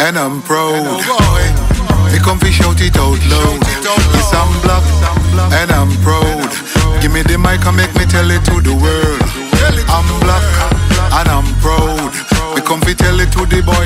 and 0.00 0.16
I'm 0.16 0.40
proud. 0.42 1.02
Me 2.12 2.18
come 2.20 2.38
fi 2.40 2.50
shout 2.50 2.80
it 2.80 2.96
out 2.96 3.18
loud. 3.28 3.62
Yes, 4.14 4.32
I'm 4.32 4.60
black, 4.62 4.82
and 5.60 5.70
I'm 5.70 5.94
proud. 6.02 6.48
Give 7.02 7.12
me 7.12 7.22
the 7.22 7.36
mic 7.36 7.66
and 7.66 7.76
make 7.76 7.94
me 7.98 8.06
tell 8.06 8.30
it 8.30 8.42
to 8.44 8.60
the 8.62 8.72
world. 8.72 9.03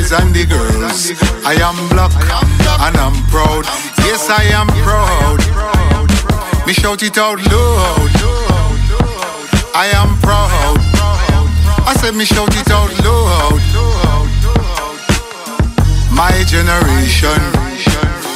Boys 0.08 0.20
and 0.20 0.34
the 0.34 0.44
girls. 0.46 1.12
I 1.44 1.54
am 1.60 1.76
black, 1.88 2.12
and 2.80 2.96
I'm 2.96 3.14
proud. 3.28 3.64
Yes, 4.04 4.28
I 4.30 4.44
am 4.54 4.68
proud. 4.84 5.40
Me 6.66 6.72
shout 6.72 7.02
it 7.02 7.18
out 7.18 7.38
loud. 7.38 8.10
I 9.74 9.86
am 9.94 10.18
proud. 10.20 10.78
I 11.86 11.94
said 12.00 12.14
me 12.14 12.24
shout 12.24 12.54
it 12.54 12.70
out 12.70 12.92
loud. 13.04 13.60
My 16.12 16.32
generation 16.46 17.40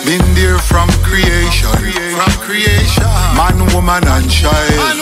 been 0.05 0.25
there 0.35 0.59
from 0.59 0.88
creation. 1.02 1.71
From 2.17 2.33
creation. 2.41 3.05
Man, 3.37 3.59
woman, 3.75 4.07
and 4.07 4.31
child. 4.31 4.99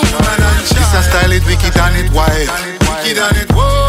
This 0.60 0.94
a 0.94 1.02
style 1.02 1.32
it 1.32 1.44
wicked 1.46 1.76
and 1.76 1.96
it 1.96 2.12
wild. 2.12 2.48
Wicked 2.88 3.18
and 3.18 3.36
it 3.36 3.52
wild. 3.54 3.79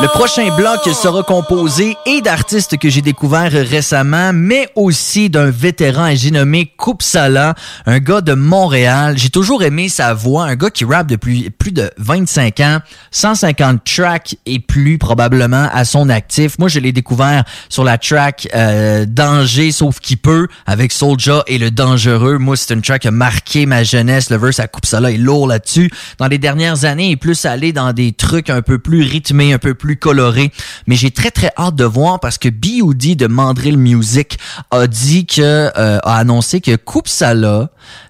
Le 0.00 0.06
prochain 0.06 0.54
bloc 0.54 0.78
sera 0.94 1.24
composé 1.24 1.96
et 2.06 2.20
d'artistes 2.20 2.78
que 2.78 2.88
j'ai 2.88 3.02
découverts 3.02 3.50
récemment, 3.50 4.32
mais 4.32 4.68
aussi 4.76 5.28
d'un 5.28 5.50
vétéran 5.50 6.10
j'ai 6.14 6.30
nommé 6.30 6.72
Koupsala, 6.76 7.54
un 7.84 7.98
gars 7.98 8.20
de 8.20 8.34
Montréal. 8.34 9.18
J'ai 9.18 9.30
toujours 9.30 9.64
aimé 9.64 9.88
sa 9.88 10.14
voix, 10.14 10.44
un 10.44 10.54
gars 10.54 10.70
qui 10.70 10.84
rappe 10.84 11.08
depuis 11.08 11.50
plus 11.50 11.72
de 11.72 11.90
25 11.98 12.60
ans, 12.60 12.78
150 13.10 13.82
tracks 13.82 14.36
et 14.46 14.60
plus 14.60 14.98
probablement 14.98 15.68
à 15.72 15.84
son 15.84 16.08
actif. 16.10 16.60
Moi, 16.60 16.68
je 16.68 16.78
l'ai 16.78 16.92
découvert 16.92 17.42
sur 17.68 17.82
la 17.82 17.98
track 17.98 18.48
euh, 18.54 19.04
Danger 19.04 19.72
sauf 19.72 19.98
qui 19.98 20.14
peut 20.14 20.46
avec 20.66 20.92
Soulja 20.92 21.42
et 21.48 21.58
le 21.58 21.72
Dangereux. 21.72 22.38
Moi, 22.38 22.56
c'est 22.56 22.72
une 22.72 22.82
track 22.82 23.02
qui 23.02 23.08
a 23.08 23.12
marqué 23.12 23.66
ma 23.66 23.82
jeunesse. 23.82 24.30
Le 24.30 24.36
verse 24.36 24.60
à 24.60 24.68
Koupsala 24.68 25.10
est 25.10 25.16
lourd 25.16 25.48
là-dessus. 25.48 25.90
Dans 26.18 26.28
les 26.28 26.38
dernières 26.38 26.84
années, 26.84 27.08
il 27.08 27.12
est 27.12 27.16
plus 27.16 27.44
allé 27.46 27.72
dans 27.72 27.92
des 27.92 28.12
trucs 28.12 28.48
un 28.48 28.62
peu 28.62 28.78
plus 28.78 29.02
rythmés, 29.02 29.52
un 29.52 29.58
peu 29.58 29.74
plus 29.74 29.87
coloré. 29.96 30.52
Mais 30.86 30.96
j'ai 30.96 31.10
très 31.10 31.30
très 31.30 31.50
hâte 31.56 31.74
de 31.74 31.84
voir 31.84 32.20
parce 32.20 32.38
que 32.38 32.48
B.O.D. 32.48 33.14
de 33.14 33.26
Mandrill 33.26 33.78
Music 33.78 34.38
a 34.70 34.86
dit 34.86 35.26
que 35.26 35.40
euh, 35.42 35.98
a 36.02 36.16
annoncé 36.18 36.60
que 36.60 36.76
Coupe 36.76 37.08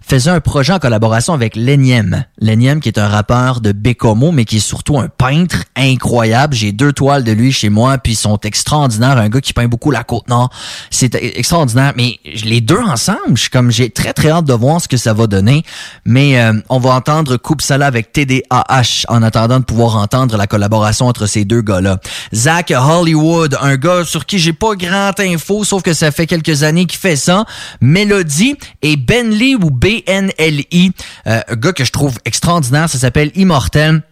faisait 0.08 0.30
un 0.30 0.40
projet 0.40 0.72
en 0.72 0.78
collaboration 0.78 1.34
avec 1.34 1.54
Leniem. 1.54 2.24
Leniem 2.38 2.80
qui 2.80 2.88
est 2.88 2.98
un 2.98 3.08
rappeur 3.08 3.60
de 3.60 3.72
Bécomo, 3.72 4.32
mais 4.32 4.46
qui 4.46 4.56
est 4.56 4.60
surtout 4.60 4.98
un 4.98 5.08
peintre 5.08 5.64
incroyable. 5.76 6.54
J'ai 6.54 6.72
deux 6.72 6.94
toiles 6.94 7.24
de 7.24 7.32
lui 7.32 7.52
chez 7.52 7.68
moi, 7.68 7.98
puis 7.98 8.14
ils 8.14 8.16
sont 8.16 8.38
extraordinaires. 8.40 9.18
Un 9.18 9.28
gars 9.28 9.42
qui 9.42 9.52
peint 9.52 9.68
beaucoup 9.68 9.90
la 9.90 10.04
Côte-Nord. 10.04 10.50
C'est 10.90 11.14
extraordinaire. 11.14 11.92
Mais 11.96 12.18
les 12.44 12.62
deux 12.62 12.80
ensemble, 12.80 13.34
je 13.34 13.42
suis 13.42 13.50
comme 13.50 13.70
j'ai 13.70 13.90
très 13.90 14.14
très 14.14 14.30
hâte 14.30 14.46
de 14.46 14.54
voir 14.54 14.80
ce 14.80 14.88
que 14.88 14.96
ça 14.96 15.12
va 15.12 15.26
donner. 15.26 15.62
Mais 16.06 16.40
euh, 16.40 16.54
on 16.70 16.78
va 16.78 16.94
entendre 16.94 17.36
Coupe 17.36 17.60
Sala 17.60 17.86
avec 17.86 18.12
TDAH 18.12 19.04
en 19.08 19.22
attendant 19.22 19.60
de 19.60 19.64
pouvoir 19.64 19.96
entendre 19.96 20.38
la 20.38 20.46
collaboration 20.46 21.06
entre 21.06 21.26
ces 21.26 21.44
deux 21.44 21.60
gars-là. 21.60 21.98
Zach 22.34 22.72
Hollywood, 22.74 23.58
un 23.60 23.76
gars 23.76 24.04
sur 24.04 24.24
qui 24.24 24.38
j'ai 24.38 24.54
pas 24.54 24.74
grand 24.74 25.20
info, 25.20 25.64
sauf 25.64 25.82
que 25.82 25.92
ça 25.92 26.10
fait 26.12 26.26
quelques 26.26 26.62
années 26.62 26.86
qu'il 26.86 26.98
fait 26.98 27.16
ça. 27.16 27.44
Mélodie 27.82 28.56
et 28.80 28.96
Benly 28.96 29.54
ou 29.54 29.70
B 29.70 29.98
NLI, 30.07 30.93
euh, 31.26 31.40
un 31.49 31.55
gars 31.57 31.73
que 31.73 31.85
je 31.85 31.93
trouve 31.93 32.19
extraordinaire, 32.25 32.88
ça 32.88 32.99
s'appelle 32.99 33.31
Immortel. 33.35 34.02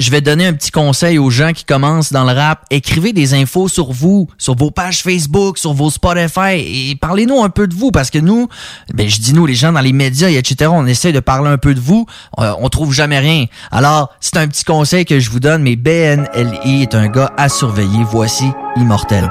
Je 0.00 0.10
vais 0.10 0.20
donner 0.20 0.44
un 0.44 0.52
petit 0.54 0.72
conseil 0.72 1.18
aux 1.18 1.30
gens 1.30 1.52
qui 1.52 1.64
commencent 1.64 2.12
dans 2.12 2.24
le 2.24 2.32
rap. 2.32 2.64
Écrivez 2.70 3.12
des 3.12 3.32
infos 3.32 3.68
sur 3.68 3.92
vous, 3.92 4.28
sur 4.38 4.56
vos 4.56 4.72
pages 4.72 5.02
Facebook, 5.02 5.56
sur 5.56 5.72
vos 5.72 5.88
Spotify 5.88 6.56
et 6.56 6.96
parlez-nous 7.00 7.40
un 7.42 7.48
peu 7.48 7.68
de 7.68 7.74
vous 7.74 7.92
parce 7.92 8.10
que 8.10 8.18
nous, 8.18 8.48
ben 8.92 9.08
je 9.08 9.20
dis 9.20 9.32
nous, 9.32 9.46
les 9.46 9.54
gens 9.54 9.70
dans 9.70 9.80
les 9.80 9.92
médias 9.92 10.30
et 10.30 10.36
etc., 10.36 10.70
on 10.74 10.86
essaie 10.86 11.12
de 11.12 11.20
parler 11.20 11.48
un 11.48 11.58
peu 11.58 11.74
de 11.74 11.80
vous. 11.80 12.06
Euh, 12.40 12.52
on, 12.58 12.68
trouve 12.68 12.92
jamais 12.92 13.20
rien. 13.20 13.46
Alors, 13.70 14.10
c'est 14.18 14.36
un 14.36 14.48
petit 14.48 14.64
conseil 14.64 15.04
que 15.04 15.20
je 15.20 15.30
vous 15.30 15.38
donne, 15.38 15.62
mais 15.62 15.76
BNLI 15.76 16.82
est 16.82 16.96
un 16.96 17.06
gars 17.06 17.32
à 17.36 17.48
surveiller. 17.48 18.04
Voici 18.10 18.50
Immortel. 18.76 19.30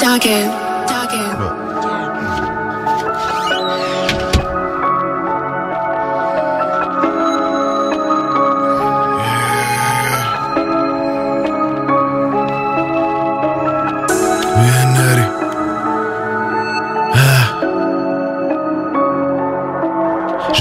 J'ai 0.00 0.59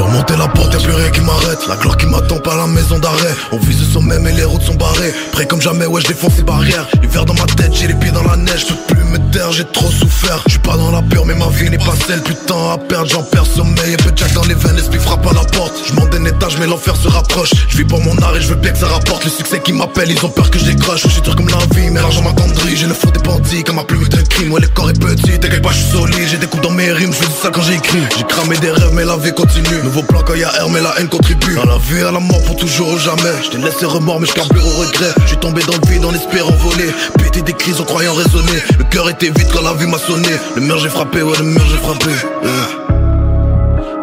remonté 0.10 0.36
la 0.36 0.48
porte, 0.48 0.74
y'a 0.74 0.80
plus 0.80 0.94
rien 0.94 1.10
qui 1.10 1.22
m'arrête. 1.22 1.60
La 1.68 1.76
gloire 1.76 1.98
qui 1.98 2.06
m'attend 2.08 2.40
pas 2.40 2.56
la 2.56 2.68
maison 2.68 3.00
d'arrêt. 3.00 3.34
On 3.52 3.58
vise 3.58 3.80
le 3.80 3.86
sommet, 3.86 4.20
mais 4.20 4.32
les 4.32 4.44
routes 4.44 4.64
sont 4.64 4.76
barrées. 4.76 5.14
Prêt 5.32 5.46
comme 5.46 5.62
jamais, 5.62 5.86
ouais, 5.86 6.02
je 6.02 6.08
défonce 6.08 6.38
les 6.38 6.44
barrières. 6.44 6.88
L'hiver 7.02 7.26
dans 7.26 7.34
ma 7.34 7.46
tête, 7.46 7.74
j'ai 7.74 7.88
les 7.88 7.94
pieds 7.94 8.12
dans 8.12 8.24
la 8.24 8.36
neige. 8.36 8.66
Je 8.68 8.74
peux 8.74 8.96
plus 8.96 9.04
me 9.04 9.18
taire, 9.32 9.52
j'ai 9.52 9.66
trop 9.66 9.90
souffert. 9.90 10.42
Je 10.46 10.52
suis 10.52 10.60
pas 10.60 10.78
dans 10.78 10.92
la 10.92 11.02
peur, 11.02 11.26
mais 11.26 11.36
ma 11.36 11.48
vie 11.50 11.70
n'est 11.70 11.78
pas 11.78 11.94
celle. 12.08 12.22
Putain, 12.22 12.74
à 12.74 12.78
perdre, 12.78 13.10
j'en 13.10 13.24
perds 13.24 13.46
sommeil. 13.46 13.94
Et 13.94 13.98
peu 13.98 14.12
Jack 14.16 14.34
dans 14.34 14.46
les 14.46 14.56
veines, 14.56 14.76
l'esprit 14.76 15.00
frappe 15.00 15.26
à 15.28 15.34
la 15.34 15.44
porte. 15.46 15.74
Je 15.88 15.94
monte 15.94 16.10
d'un 16.10 16.26
étage, 16.26 16.58
mais 16.60 16.68
l'enfer 16.68 16.96
se 16.96 17.08
rapproche. 17.08 17.52
Je 17.70 17.78
vis 17.78 17.86
pour 17.86 18.02
mon 18.02 18.18
art 18.18 18.36
et 18.36 18.42
je 18.42 18.48
veux 18.48 18.56
bien 18.56 18.72
que 18.72 18.80
ça 18.80 18.88
rapporte. 18.88 19.26
Le 19.26 19.32
succès 19.32 19.60
qui 19.60 19.74
m'appelle, 19.74 20.12
ils 20.12 20.26
ont 20.26 20.30
peur 20.30 20.50
que 20.50 20.60
je 20.60 20.66
décroche. 20.66 21.04
Je 21.04 21.10
suis 21.10 21.22
dur 21.22 21.36
comme 21.36 21.50
la 21.50 21.58
vie, 21.76 21.90
mais 21.92 22.02
l'argent 22.02 22.22
m'attendrit. 22.22 22.76
J'ai 22.76 22.88
le 22.88 22.94
faux 22.94 23.12
des 23.12 23.22
bandits, 23.22 23.64
comme 23.64 23.78
ma 23.78 23.84
plume 23.84 24.08
d'un 24.08 24.24
crime. 24.24 24.52
Ouais, 24.52 24.62
le 24.62 24.68
corps 24.68 24.90
est 24.90 25.00
petit, 25.00 25.40
t'inquiète 25.40 25.62
pas, 25.62 25.72
je 25.72 25.78
suis 25.78 25.92
solide. 25.92 26.28
J'ai 26.30 26.38
des 26.38 26.48
coups 26.48 26.64
dans 26.64 26.72
mes 26.72 26.92
rimes, 26.92 27.14
je 27.14 27.18
fais 27.18 27.32
ça 27.42 27.50
quand 27.52 27.62
j'écris. 27.62 28.02
J'ai 28.18 28.24
cramé 28.24 28.58
des 28.58 28.72
rêves, 28.72 28.92
mais 28.94 29.06
la 29.06 29.18
vie 29.18 29.34
continue. 29.34 29.82
Plan 30.04 30.22
quand 30.26 30.36
y'a 30.36 30.50
R, 30.50 30.70
mais 30.70 30.82
la 30.82 30.94
haine 31.00 31.10
contribue. 31.10 31.58
À 31.60 31.66
la 31.66 31.78
vie, 31.78 32.02
à 32.02 32.12
la 32.12 32.20
mort, 32.20 32.42
pour 32.44 32.56
toujours 32.56 32.94
ou 32.94 32.98
jamais. 32.98 33.36
Je 33.52 33.58
laissé 33.58 33.86
remords, 33.86 34.20
mais 34.20 34.28
je 34.28 34.34
carbure 34.34 34.66
au 34.66 34.82
regret. 34.82 35.14
Je 35.26 35.36
tombé 35.36 35.62
dans 35.64 35.74
le 35.74 35.92
vide 35.92 36.06
en 36.06 36.14
espérant 36.14 36.52
voler. 36.52 36.90
Péter 37.18 37.42
des 37.42 37.54
crises 37.54 37.80
en 37.82 37.86
croyant 37.86 38.14
raisonner. 38.14 38.60
Le 38.78 38.84
cœur 38.86 39.10
était 39.10 39.30
vide 39.30 39.48
quand 39.54 39.62
la 39.62 39.74
vie 39.74 39.88
m'a 39.88 39.98
sonné. 39.98 40.30
Le 40.56 40.62
mur 40.62 40.78
j'ai 40.80 40.90
frappé, 40.90 41.22
ouais, 41.22 41.38
le 41.38 41.46
mur 41.46 41.66
j'ai 41.70 41.78
frappé. 41.78 42.12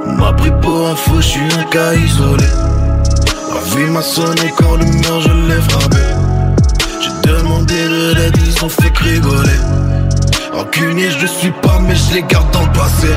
On 0.07 0.13
m'a 0.13 0.33
pris 0.33 0.53
pour 0.63 0.89
un 0.89 0.97
fou, 0.97 1.17
je 1.17 1.27
suis 1.27 1.49
un 1.59 1.65
cas 1.65 1.95
isolé. 1.95 2.47
La 3.53 3.77
vie 3.77 3.91
m'a 3.91 4.03
sonné 4.03 4.53
quand 4.57 4.77
le 4.77 4.85
mur 4.85 5.21
je 5.21 5.49
l'ai 5.49 5.61
frappé. 5.69 6.05
J'ai 7.01 7.33
demandé 7.33 7.75
de 7.75 8.15
l'aide, 8.15 8.37
ils 8.47 8.65
ont 8.65 8.69
fait 8.69 8.97
rigoler. 8.99 9.61
Rancunier, 10.53 11.11
je 11.11 11.27
suis 11.27 11.53
pas, 11.63 11.79
mais 11.87 11.95
je 11.95 12.15
les 12.15 12.23
garde 12.23 12.51
dans 12.53 12.63
le 12.63 12.73
passé. 12.73 13.09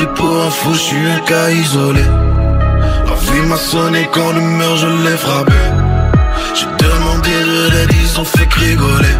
Pris 0.00 0.08
pour 0.14 0.34
un 0.42 0.50
fou, 0.50 0.72
je 0.72 0.78
suis 0.78 0.96
un 0.96 1.18
cas 1.26 1.50
isolé. 1.50 2.00
La 2.00 3.14
vie 3.20 3.46
m'a 3.46 3.56
sonné 3.58 4.08
quand 4.10 4.32
le 4.32 4.40
mur 4.40 4.74
je 4.78 4.86
l'ai 4.86 5.16
frappé. 5.18 5.60
J'ai 6.54 6.64
demandé 6.82 7.28
de 7.28 7.70
l'aide, 7.70 7.90
ils 8.02 8.18
ont 8.18 8.24
fait 8.24 8.48
rigoler. 8.50 9.16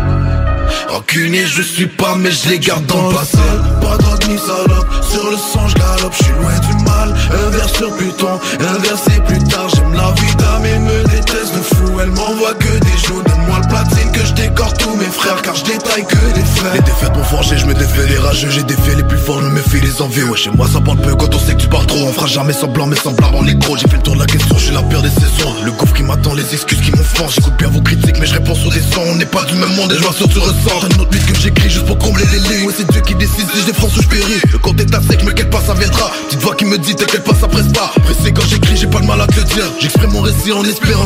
Rancunier, 0.88 1.44
je 1.44 1.60
suis 1.60 1.86
pas, 1.86 2.14
mais 2.16 2.30
je 2.30 2.48
les 2.48 2.58
garde 2.58 2.86
dans 2.86 3.08
le 3.08 3.14
passé. 3.14 3.36
Pas 3.82 3.98
drogue 3.98 4.24
ni 4.26 4.38
salope, 4.38 4.86
sur 5.02 5.30
le 5.30 5.36
sang 5.36 5.68
je 5.68 5.74
galope, 5.74 6.14
je 6.18 6.24
suis 6.24 6.32
loin 6.40 6.58
du 6.60 6.84
mal. 6.84 7.14
Un 7.30 7.50
vers 7.50 7.68
sur 7.68 7.94
Pluton, 7.96 8.40
un 8.60 8.78
versé 8.78 9.20
plus 9.26 9.44
tard. 9.44 9.68
J'aime 9.74 9.92
la 9.92 10.12
vie 10.12 10.34
d'âme 10.36 10.64
et 10.64 10.78
me 10.78 11.04
déteste 11.10 11.56
de 11.56 11.60
fou. 11.60 12.00
Elle 12.00 12.10
m'envoie 12.12 12.54
que 12.54 12.78
des 12.78 13.06
jours, 13.06 13.22
donne-moi 13.22 13.60
le 13.62 13.68
platine 13.68 13.99
que 14.20 14.26
je 14.26 14.32
décore 14.34 14.72
tous 14.74 14.94
mes 14.96 15.06
frères, 15.06 15.40
car 15.42 15.54
je 15.54 15.64
détaille 15.64 16.04
que 16.06 16.34
des 16.34 16.44
frères. 16.44 16.74
Les 16.74 16.80
défaites 16.80 17.16
m'ont 17.16 17.24
forgé, 17.24 17.56
je 17.56 17.66
me 17.66 17.74
défais 17.74 18.06
les 18.06 18.18
rageux, 18.18 18.50
j'ai 18.50 18.62
défait 18.62 18.94
les 18.94 19.02
plus 19.02 19.18
forts, 19.18 19.40
je 19.40 19.46
me 19.46 19.54
méfie 19.54 19.80
les 19.80 20.02
envies. 20.02 20.22
Ouais, 20.24 20.36
chez 20.36 20.50
moi 20.50 20.66
ça 20.70 20.80
parle 20.80 20.98
peu 20.98 21.14
quand 21.14 21.34
on 21.34 21.38
sait 21.38 21.54
que 21.54 21.62
tu 21.62 21.68
pars 21.68 21.86
trop. 21.86 21.98
On 22.06 22.12
fera 22.12 22.26
jamais 22.26 22.52
semblant, 22.52 22.86
mais 22.86 22.96
semblable 22.96 23.36
en 23.36 23.42
gros 23.42 23.76
J'ai 23.76 23.88
fait 23.88 23.96
le 23.96 24.02
tour 24.02 24.14
de 24.14 24.20
la 24.20 24.26
question, 24.26 24.56
je 24.58 24.64
suis 24.64 24.74
la 24.74 24.82
pire 24.82 25.02
des 25.02 25.10
saisons. 25.10 25.54
Le 25.64 25.72
gouffre 25.72 25.94
qui 25.94 26.02
m'attend, 26.02 26.34
les 26.34 26.52
excuses 26.52 26.80
qui 26.80 26.90
fort. 26.90 27.30
J'écoute 27.30 27.56
bien 27.56 27.68
vos 27.68 27.80
critiques, 27.80 28.18
mais 28.20 28.26
je 28.26 28.34
réponds 28.34 28.54
sur 28.54 28.70
des 28.70 28.80
sons. 28.80 29.02
On 29.06 29.16
n'est 29.16 29.24
pas 29.26 29.44
du 29.44 29.54
même 29.54 29.74
monde 29.74 29.92
et 29.92 29.96
je 29.96 30.02
vois 30.02 30.12
sur 30.12 30.28
tu 30.28 30.38
ressens. 30.38 30.84
Un 30.84 31.00
autre 31.00 31.10
que 31.10 31.40
j'écris 31.40 31.70
juste 31.70 31.86
pour 31.86 31.98
combler 31.98 32.24
les 32.32 32.40
lignes. 32.40 32.66
Ouais, 32.66 32.74
c'est 32.76 32.90
Dieu 32.90 33.00
qui 33.00 33.14
décide 33.14 33.46
si 33.52 33.60
je 33.60 33.66
défonce 33.66 33.96
ou 33.96 34.02
je 34.02 34.08
péris. 34.08 34.40
Le 34.52 34.58
compte 34.58 34.80
est 34.80 34.90
sec, 35.08 35.22
mais 35.24 35.32
quel 35.34 35.48
pas 35.48 35.62
ça 35.66 35.74
viendra. 35.74 36.10
Petite 36.26 36.40
voix 36.42 36.54
qui 36.54 36.66
me 36.66 36.76
dit, 36.78 36.94
t'inquiète 36.94 37.24
pas, 37.24 37.34
ça 37.34 37.48
presse 37.48 37.68
pas. 37.68 37.92
Pressé 38.04 38.32
quand 38.32 38.46
j'écris, 38.46 38.76
j'ai 38.76 38.86
pas 38.86 39.00
le 39.00 39.06
mal 39.06 39.20
à 39.20 39.26
te 39.26 39.40
dire. 39.40 39.70
J'exprime 39.80 40.10
mon 40.12 40.20
récit 40.20 40.52
en 40.52 40.64
espérant. 40.64 41.04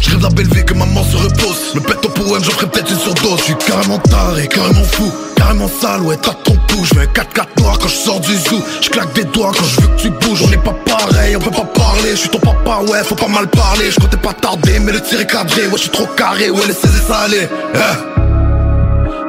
Je 0.00 0.10
rêve 0.10 0.22
la 0.22 0.28
belle 0.28 0.48
vie 0.54 0.64
que 0.64 0.74
maman 0.74 1.02
se 1.04 1.16
repose. 1.16 1.74
Me 1.74 1.80
pète 1.80 2.00
ton 2.00 2.10
poème, 2.10 2.44
ferai 2.50 2.66
peut-être 2.66 2.90
une 2.90 2.98
surdose. 2.98 3.38
Je 3.38 3.44
suis 3.44 3.56
carrément 3.56 3.98
taré, 3.98 4.46
carrément 4.48 4.84
fou. 4.84 5.12
Carrément 5.36 5.68
sale, 5.68 6.02
ouais, 6.02 6.16
t'as 6.16 6.34
ton 6.34 6.56
pouls. 6.68 6.84
Je 6.84 6.94
veux 6.94 7.02
un 7.02 7.06
4-4 7.06 7.60
noir 7.60 7.78
quand 7.78 7.88
je 7.88 7.94
sors 7.94 8.20
du 8.20 8.34
zoo. 8.36 8.62
Je 8.80 8.88
claque 8.88 9.12
des 9.14 9.24
doigts 9.24 9.52
quand 9.56 9.64
je 9.64 9.80
veux 9.80 9.88
que 9.88 10.00
tu 10.00 10.10
bouges. 10.10 10.42
On 10.42 10.48
n'est 10.48 10.56
pas 10.56 10.74
pareil, 10.86 11.36
on 11.36 11.40
peut 11.40 11.50
pas 11.50 11.64
parler. 11.64 12.10
Je 12.12 12.16
suis 12.16 12.28
ton 12.28 12.38
papa, 12.38 12.80
ouais, 12.88 13.02
faut 13.04 13.14
pas 13.14 13.28
mal 13.28 13.46
parler. 13.48 13.90
Je 13.90 14.00
comptais 14.00 14.16
pas 14.16 14.32
tarder, 14.32 14.78
mais 14.80 14.92
le 14.92 15.00
tir 15.00 15.20
est 15.20 15.26
cadré. 15.26 15.66
Ouais, 15.66 15.72
je 15.74 15.82
suis 15.82 15.90
trop 15.90 16.06
carré, 16.16 16.50
ouais, 16.50 16.66
laissez 16.66 16.88
ça 17.06 17.18
aller. 17.20 17.48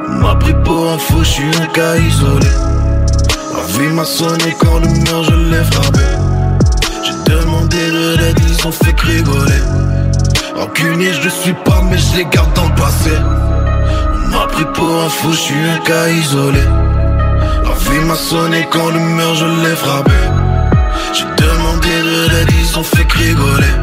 On 0.08 0.20
m'a 0.22 0.34
pris 0.36 0.54
pour 0.64 0.90
un 0.90 0.98
fou, 0.98 1.18
je 1.22 1.28
suis 1.28 1.50
un 1.60 1.66
cas 1.66 1.96
isolé. 1.96 2.48
La 3.54 3.78
vie 3.78 3.88
m'a 3.88 4.04
sonné 4.04 4.56
quand 4.58 4.78
le 4.80 4.88
mur 4.88 5.24
je 5.24 5.34
l'ai 5.50 5.64
frappé. 5.64 6.00
J'ai 7.04 7.32
demandé 7.32 7.90
de 7.90 8.16
l'aide, 8.16 8.40
ils 8.48 8.66
ont 8.66 8.72
fait 8.72 8.98
rigoler. 9.00 9.62
Rancunier, 10.58 11.12
je 11.22 11.28
suis 11.28 11.52
pas, 11.52 11.82
mais 11.88 11.98
je 11.98 12.16
les 12.16 12.24
garde 12.24 12.52
dans 12.54 12.68
le 12.68 12.74
passé. 12.74 13.12
On 14.24 14.28
m'a 14.28 14.46
pris 14.46 14.64
pour 14.74 15.02
un 15.04 15.08
fou, 15.08 15.30
je 15.30 15.36
suis 15.36 15.54
un 15.54 15.78
cas 15.78 16.08
isolé. 16.08 16.60
La 17.62 17.74
vie 17.90 18.04
m'a 18.06 18.16
sonné 18.16 18.66
quand 18.70 18.90
le 18.90 18.98
mur 18.98 19.34
je 19.36 19.44
l'ai 19.44 19.76
frappé. 19.76 20.20
J'ai 21.12 21.24
demandé 21.44 21.88
de 21.88 22.30
l'aide, 22.30 22.50
ils 22.60 22.78
ont 22.78 22.82
fait 22.82 23.06
rigoler. 23.12 23.74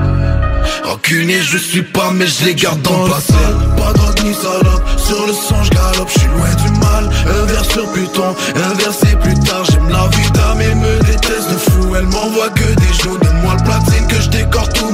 Rancunier 0.84 1.42
je 1.42 1.58
suis 1.58 1.82
pas 1.82 2.12
mais 2.12 2.28
je 2.28 2.46
les 2.46 2.56
garde 2.56 2.82
dans 2.82 3.04
le 3.04 3.10
passé 3.10 3.34
Pas 3.78 3.94
drogue 3.94 4.24
ni 4.24 4.34
salope, 4.34 4.84
sur 4.98 5.28
le 5.28 5.34
sang 5.34 5.64
je 5.64 5.70
galope, 5.70 6.10
je 6.14 6.20
suis 6.20 6.28
loin 6.30 6.54
du 6.56 6.80
mal 6.80 7.10
Un 7.28 7.46
verre 7.46 7.66
sur 7.66 7.88
buton, 7.94 8.36
un 8.56 8.74
verset 8.76 9.16
plus 9.22 9.36
tard 9.40 9.64
J'aime 9.66 9.90
la 9.90 10.08
vie 10.16 10.32
d'âme 10.32 10.62
et 10.62 10.76
me 10.76 11.00
déteste 11.04 11.52
de 11.52 11.58
fou 11.58 11.96
Elle 11.96 12.08
m'envoie 12.08 12.50
que 12.50 12.64
des 12.64 12.94
jours, 13.04 13.18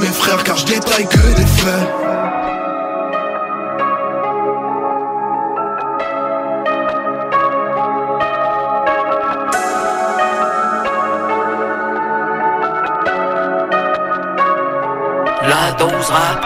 mes 0.02 0.08
frères 0.08 0.44
car 0.44 0.58
je 0.58 0.66
détaille 0.66 1.08
que 1.08 1.36
des 1.36 1.46
faits. 1.46 1.90
La 15.48 15.72
dose 15.78 16.10
rap. 16.10 16.46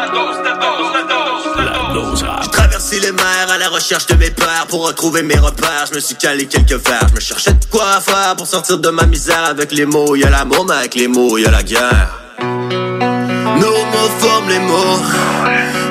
La 1.57 1.93
dose 1.93 2.24
rap. 2.24 2.43
J'ai 2.43 2.50
traversé 2.50 3.00
les 3.00 3.12
mers 3.12 3.24
à 3.53 3.57
la 3.57 3.69
recherche 3.69 4.05
de 4.07 4.15
mes 4.15 4.31
pères 4.31 4.65
Pour 4.69 4.88
retrouver 4.88 5.24
mes 5.24 5.38
repères, 5.38 5.85
je 5.89 5.95
me 5.95 6.00
suis 6.00 6.15
calé 6.15 6.45
quelques 6.45 6.74
verres 6.85 7.07
Je 7.09 7.15
me 7.15 7.19
cherchais 7.19 7.53
de 7.53 7.65
quoi 7.65 8.01
faire 8.01 8.35
pour 8.35 8.47
sortir 8.47 8.79
de 8.79 8.89
ma 8.89 9.05
misère 9.05 9.45
Avec 9.45 9.71
les 9.71 9.85
mots, 9.85 10.15
y'a 10.15 10.29
l'amour, 10.29 10.65
mais 10.67 10.75
avec 10.75 10.95
les 10.95 11.07
mots, 11.07 11.38
y'a 11.38 11.51
la 11.51 11.63
guerre 11.63 13.14
Nos 13.46 13.86
mots 13.94 14.12
forment 14.20 14.50
les 14.50 14.60
mots 14.60 15.02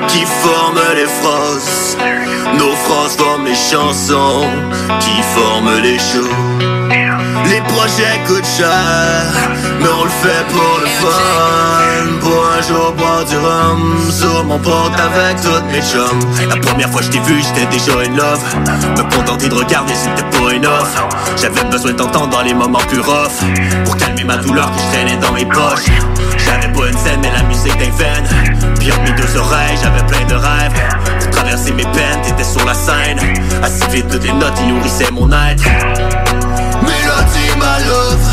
Qui 0.09 0.25
forment 0.43 0.81
les 0.95 1.05
phrases. 1.05 1.97
Nos 2.59 2.75
phrases 2.75 3.15
forment 3.15 3.45
les 3.45 3.55
chansons 3.55 4.45
Qui 4.99 5.21
forment 5.33 5.79
les 5.81 5.97
shows 5.97 6.35
Les 7.45 7.61
projets 7.61 8.19
coûtent 8.27 8.45
cher 8.57 9.23
Mais 9.79 9.87
on 9.99 10.03
le 10.03 10.09
fait 10.09 10.45
pour 10.51 10.79
le 10.81 10.87
fun. 10.87 12.19
Pour 12.19 12.45
un 12.57 12.61
jour 12.61 12.93
boire 12.97 13.25
du 13.25 13.37
rhum 13.37 14.11
Sur 14.11 14.43
mon 14.43 14.59
porte 14.59 14.99
avec 14.99 15.41
toutes 15.41 15.71
mes 15.71 15.81
chums. 15.81 16.49
La 16.49 16.57
première 16.57 16.89
fois 16.89 16.99
que 16.99 17.05
je 17.05 17.11
t'ai 17.11 17.19
vu 17.19 17.41
j'étais 17.41 17.67
déjà 17.67 17.93
in 17.99 18.15
love. 18.15 18.43
Me 18.97 19.15
contenter 19.15 19.47
de 19.47 19.55
regarder 19.55 19.93
c'était 19.95 20.37
pas 20.37 20.53
une 20.53 20.65
offre 20.65 21.07
J'avais 21.41 21.63
besoin 21.69 21.93
d'entendre 21.93 22.29
dans 22.29 22.41
les 22.41 22.53
moments 22.53 22.85
plus 22.89 22.99
rough. 22.99 23.39
Pour 23.85 23.95
calmer 23.95 24.25
ma 24.25 24.37
douleur 24.37 24.69
que 24.71 24.77
je 24.77 24.87
traînais 24.91 25.17
dans 25.17 25.31
mes 25.31 25.45
poches 25.45 25.89
J'avais 26.45 26.71
pas 26.71 26.87
une 26.87 26.97
scène 26.97 27.19
mais 27.21 27.31
la 27.31 27.43
musique 27.43 27.77
des 27.77 27.89
veines. 27.91 28.27
Puis 28.79 28.91
entre 28.91 29.01
mes 29.01 29.11
deux 29.11 29.37
oreilles 29.37 29.77
j'avais 29.81 30.05
plein 30.05 30.25
de 30.27 30.35
rêves. 30.35 30.73
Pour 31.19 31.29
traverser 31.31 31.71
mes 31.71 31.83
peines 31.83 32.21
t'étais 32.23 32.43
sur 32.43 32.63
la 32.65 32.73
scène. 32.73 33.19
Assez 33.63 33.87
vite 33.91 34.07
toutes 34.09 34.23
les 34.23 34.33
notes 34.33 34.53
ils 34.61 34.73
nourrissaient 34.73 35.11
mon 35.11 35.29
être. 35.31 35.63
Mélodie 36.83 37.57
ma 37.57 37.79
love 37.87 38.27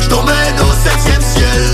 J't'emmène 0.00 0.60
au 0.60 0.72
septième 0.84 1.22
ciel. 1.22 1.64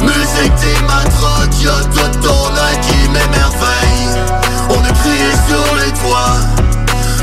Musique 0.00 0.54
t'es 0.56 0.82
ma 0.86 1.04
drogue 1.10 1.54
Y'a 1.62 2.08
ton 2.20 2.46
œil 2.66 2.78
qui 2.82 3.08
m'émerveille. 3.08 4.08
On 4.70 4.82
a 4.84 4.92
crié 4.92 5.30
sur 5.46 5.76
les 5.76 5.92
toits 5.92 6.38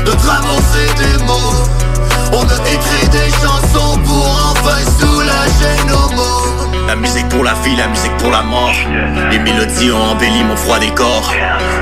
Notre 0.06 0.30
amour 0.30 0.60
c'est 0.72 0.94
des 1.02 1.24
mots. 1.24 1.64
On 2.32 2.42
a 2.42 2.68
écrit 2.72 3.08
des 3.08 3.30
chansons 3.30 3.98
pour 4.06 4.52
enfin 4.52 4.78
soulager 4.98 5.84
nos 5.88 6.16
mots 6.16 6.69
la 6.90 6.96
musique 6.96 7.28
pour 7.28 7.44
la 7.44 7.54
vie, 7.62 7.76
la 7.76 7.86
musique 7.86 8.16
pour 8.18 8.32
la 8.32 8.42
mort. 8.42 8.74
Les 9.30 9.38
mélodies 9.38 9.92
ont 9.92 10.10
embelli 10.10 10.42
mon 10.42 10.56
froid 10.56 10.80
décor 10.80 11.32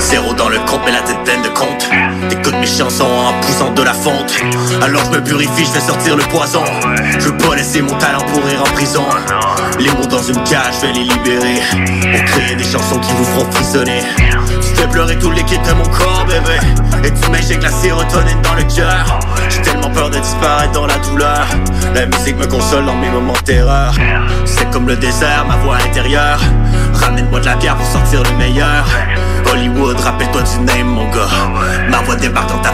Zéro 0.00 0.34
dans 0.34 0.50
le 0.50 0.58
compte 0.58 0.82
mais 0.84 0.92
la 0.92 1.00
tête 1.00 1.24
pleine 1.24 1.40
de 1.40 1.48
compte 1.48 1.88
T'écoutes 2.28 2.60
mes 2.60 2.66
chansons 2.66 3.04
en 3.04 3.32
poussant 3.40 3.72
de 3.72 3.82
la 3.82 3.94
fonte. 3.94 4.36
Alors 4.82 5.02
je 5.06 5.18
me 5.18 5.24
purifie, 5.24 5.64
je 5.64 5.72
vais 5.72 5.80
sortir 5.80 6.14
le 6.14 6.24
poison. 6.24 6.62
Je 7.18 7.24
veux 7.24 7.36
pas 7.38 7.56
laisser 7.56 7.80
mon 7.80 7.96
talent 7.96 8.20
pourrir 8.34 8.60
en 8.60 8.70
prison. 8.74 9.06
Les 9.78 9.90
mots 9.92 10.06
dans 10.06 10.22
une 10.22 10.42
cage, 10.44 10.74
je 10.82 10.86
vais 10.86 10.92
les 10.92 11.04
libérer. 11.04 11.62
Pour 12.12 12.24
créer 12.26 12.54
des 12.56 12.64
chansons 12.64 12.98
qui 12.98 13.12
vous 13.12 13.24
feront 13.24 13.50
frissonner 13.50 14.02
Fais 14.78 14.87
pleurer 14.87 15.18
tout 15.18 15.30
le 15.30 15.35
liquide 15.35 15.61
de 15.62 15.73
mon 15.73 15.85
corps 15.87 16.25
bébé. 16.25 16.56
Et 17.02 17.12
tu 17.12 17.30
m'échec 17.32 17.61
la 17.61 17.70
sérotonine 17.70 18.40
dans 18.42 18.54
le 18.54 18.62
cœur. 18.62 19.18
J'ai 19.49 19.61
tellement 19.62 19.90
peur 19.90 20.09
de 20.09 20.18
disparaître 20.18 20.70
dans 20.70 20.87
la 20.87 20.96
douleur. 20.98 21.48
La 21.96 22.07
musique 22.07 22.37
me 22.37 22.46
console 22.46 22.85
dans 22.87 22.94
mes 22.94 23.11
moments 23.11 23.33
de 23.33 23.38
terreur. 23.38 23.92
C'est 24.44 24.70
comme 24.70 24.87
le 24.87 24.94
désert, 24.94 25.46
ma 25.48 25.57
voix 25.57 25.79
intérieure. 25.85 26.38
Ramène-moi 26.94 27.40
de 27.40 27.46
la 27.46 27.57
bière 27.57 27.74
pour 27.74 27.87
sortir 27.87 28.22
le 28.22 28.37
meilleur. 28.37 28.87
Hollywood, 29.50 29.98
rappelle-toi 29.98 30.42
du 30.42 30.61
name 30.61 30.87
mon 30.87 31.11
gars. 31.11 31.29
Ma 31.90 31.98
voix 32.02 32.14
débarque 32.14 32.50
dans 32.50 32.61
ta 32.61 32.70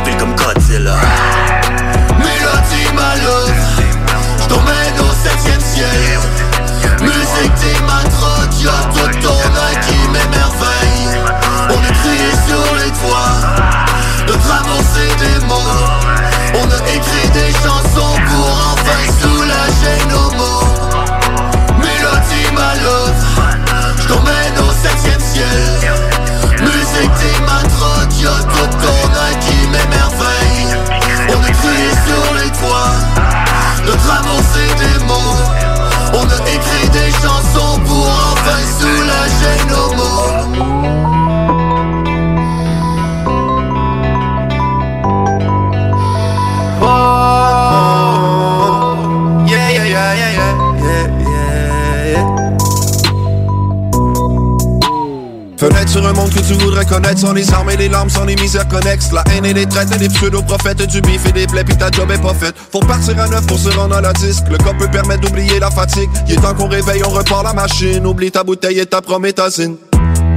connaître 56.94 57.20
Sans 57.20 57.32
les 57.32 57.52
armes 57.52 57.70
et 57.70 57.76
les 57.76 57.88
larmes, 57.88 58.10
sans 58.10 58.24
les 58.24 58.36
misères 58.36 58.68
connexes. 58.68 59.10
La 59.12 59.24
haine 59.32 59.44
et 59.44 59.52
les 59.52 59.66
traites 59.66 59.92
et 59.94 59.98
les 59.98 60.08
pseudo-prophètes 60.08 60.86
Du 60.86 61.00
bif 61.00 61.26
et 61.26 61.32
des 61.32 61.46
plaies 61.46 61.64
pis 61.64 61.76
ta 61.76 61.90
job 61.90 62.10
est 62.10 62.22
pas 62.22 62.34
faite. 62.34 62.54
Faut 62.72 62.80
partir 62.80 63.18
à 63.20 63.28
neuf 63.28 63.46
pour 63.46 63.58
se 63.58 63.68
rendre 63.70 63.96
à 63.96 64.00
la 64.00 64.12
disque. 64.12 64.44
Le 64.50 64.58
corps 64.58 64.76
peut 64.76 64.88
permettre 64.88 65.22
d'oublier 65.22 65.58
la 65.58 65.70
fatigue. 65.70 66.08
Il 66.28 66.34
est 66.34 66.36
temps 66.36 66.54
qu'on 66.54 66.68
réveille, 66.68 67.02
on 67.04 67.10
repart 67.10 67.44
la 67.44 67.52
machine. 67.52 68.06
Oublie 68.06 68.30
ta 68.30 68.44
bouteille 68.44 68.78
et 68.78 68.86
ta 68.86 69.00
prométhazine. 69.00 69.76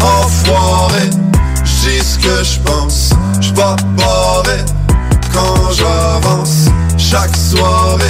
Enfoiré, 0.01 1.09
j'dis 1.63 2.03
ce 2.03 2.17
que 2.19 2.43
j'pense. 2.43 3.11
J'pas 3.39 3.75
barré 3.95 4.59
quand 5.33 5.71
j'avance. 5.73 6.65
Chaque 6.97 7.35
soirée, 7.35 8.03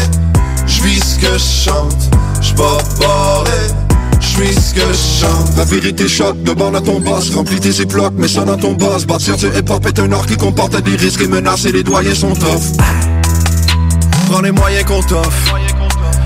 j'vis 0.65 0.99
ce 0.99 1.19
que 1.19 1.37
j'chante 1.37 2.09
J'pas 2.41 2.77
barré 2.99 3.76
La 5.57 5.65
vérité 5.65 6.07
choque, 6.07 6.43
de 6.43 6.53
bande 6.53 6.75
à 6.75 6.81
ton 6.81 6.99
boss. 6.99 7.33
Remplis 7.33 7.59
tes 7.59 7.81
éplocs, 7.81 8.13
mais 8.15 8.27
sonne 8.27 8.49
à 8.49 8.55
ton 8.55 8.73
boss. 8.73 9.07
Bâtir 9.07 9.35
du 9.35 9.47
hip-hop 9.47 9.83
est 9.87 9.99
un 9.99 10.11
art 10.11 10.27
qui 10.27 10.37
comporte 10.37 10.79
des 10.83 10.95
risques 10.95 11.21
et 11.21 11.27
menaces 11.27 11.65
Et 11.65 11.71
les 11.71 11.81
doyens 11.81 12.13
sont 12.13 12.35
tough. 12.35 12.77
Prends 14.29 14.41
les 14.41 14.51
moyens 14.51 14.85
qu'on 14.85 15.01
t'offre. 15.01 15.55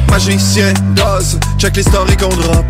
Magicien, 0.10 0.74
dose, 0.94 1.40
check 1.58 1.78
les 1.78 1.84
stories 1.84 2.18
qu'on 2.18 2.36
drop. 2.36 2.66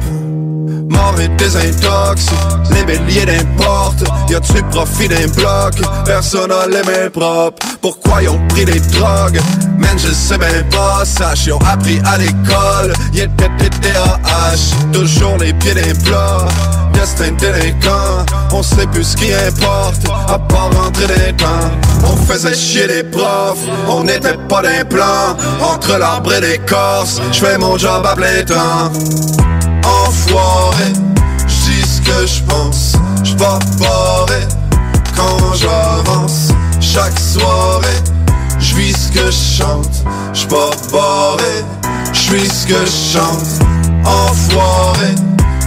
Mort 0.89 1.15
et 1.19 1.29
désintox, 1.29 2.27
les 2.75 2.83
béliers 2.83 3.25
d'importe 3.25 4.03
Y'a 4.29 4.39
du 4.41 4.61
profit 4.69 5.07
d'un 5.07 5.27
bloc, 5.35 5.73
personne 6.05 6.51
a 6.51 6.67
les 6.67 6.83
mains 6.83 7.09
propres. 7.11 7.65
Pourquoi 7.81 8.21
ils 8.21 8.29
ont 8.29 8.47
pris 8.49 8.65
des 8.65 8.79
drogues? 8.79 9.39
Man 9.81 9.97
je 9.97 10.13
sais 10.13 10.37
même 10.37 10.69
pas, 10.69 11.03
sache 11.03 11.47
ils 11.47 11.53
ont 11.53 11.59
appris 11.59 11.99
à 12.05 12.17
l'école. 12.17 12.93
Y'a 13.13 13.27
peut-être 13.27 13.57
des 13.59 13.69
TAH, 13.69 14.91
toujours 14.93 15.37
les 15.37 15.53
pieds 15.53 15.73
d'un 15.73 15.93
plat 16.03 16.45
Destin 16.93 17.31
délinquant, 17.31 18.25
on 18.51 18.61
sait 18.61 18.85
plus 18.87 19.03
ce 19.03 19.15
qui 19.17 19.33
importe 19.33 20.03
À 20.27 20.37
part 20.37 20.69
rentrer 20.73 21.07
d'un 21.07 21.33
temps, 21.33 21.71
on 22.03 22.15
faisait 22.15 22.53
chier 22.53 22.87
les 22.87 23.03
profs 23.03 23.65
On 23.87 24.03
n'était 24.03 24.37
pas 24.47 24.61
d'un 24.61 24.85
plan, 24.85 25.35
entre 25.61 25.97
l'arbre 25.97 26.31
et 26.33 26.41
l'écorce 26.41 27.19
J'fais 27.31 27.57
mon 27.57 27.77
job 27.77 28.05
à 28.05 28.15
plein 28.15 28.43
temps. 28.45 28.91
Enfoiré, 29.83 30.93
j'dis 31.47 31.81
ce 31.81 32.01
que 32.01 32.27
j'pense 32.27 32.93
J'pas 33.23 33.59
barré 33.79 34.41
quand 35.15 35.53
j'avance. 35.55 36.49
Chaque 36.79 37.19
soirée, 37.19 37.87
j'vis 38.61 38.93
ce 38.93 39.11
que 39.11 39.31
j'chante 39.31 40.05
J'pas 40.33 40.71
barré, 40.91 41.65
j'suis 42.13 42.47
ce 42.47 42.67
que 42.67 42.85
j'chante 42.85 43.59
Enfoiré, 44.05 45.15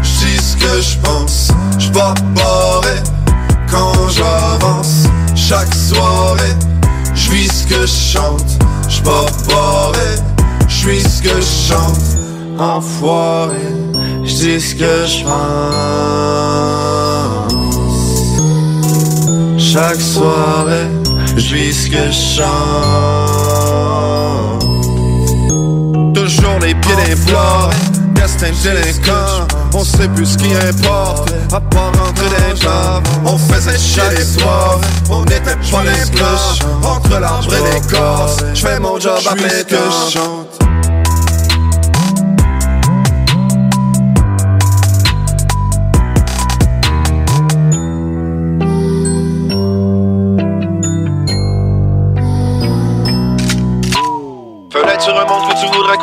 j'dis 0.03 0.43
ce 0.43 0.57
que 0.57 0.81
j'pense 0.81 1.49
J'pas 1.79 2.15
barré. 2.35 2.97
Quand 3.71 4.09
j'avance 4.09 5.05
Chaque 5.35 5.75
soirée, 5.75 6.57
j'vis 7.15 7.49
ce 7.49 7.67
que 7.67 7.87
j'chante 7.87 8.59
J'pas 8.89 9.27
barré, 9.49 10.17
j'suis 10.69 11.03
ce 11.03 11.23
que 11.23 11.41
j'chante 11.41 12.25
Enfoiré. 12.59 13.75
Je 14.25 14.59
ce 14.59 14.75
que 14.75 15.07
je 15.07 15.25
pense. 15.25 15.33
Chaque 19.59 20.01
soirée, 20.01 20.89
je 21.37 21.55
vis 21.55 21.73
ce 21.73 21.91
que 21.91 22.07
je 22.07 22.37
chante. 22.37 22.65
Toujours 26.15 26.59
les 26.61 26.75
pieds 26.75 26.97
des 27.07 27.17
plats, 27.27 27.71
destin 28.15 28.51
délinquant. 28.63 29.47
On 29.75 29.85
sait 29.85 30.09
plus 30.09 30.27
ce 30.27 30.39
qui 30.39 30.55
importe, 30.55 31.33
à 31.53 31.61
part 31.61 31.93
rentrer 31.99 32.29
des 32.29 32.57
gens. 32.61 33.03
On 33.25 33.37
faisait 33.37 33.79
chier 33.79 34.03
les 34.17 34.25
soirs, 34.25 34.81
on 35.11 35.25
était 35.25 35.57
pas 35.71 35.83
les 35.83 36.11
cloches. 36.11 36.61
Entre 36.83 37.19
l'arbre 37.19 37.53
et 37.55 37.75
l'écorce, 37.75 38.37
je 38.55 38.61
fais 38.61 38.79
mon 38.79 39.01
job 39.01 39.19
à 39.27 39.31
temps. 39.31 39.37
Fenêtre 39.37 40.54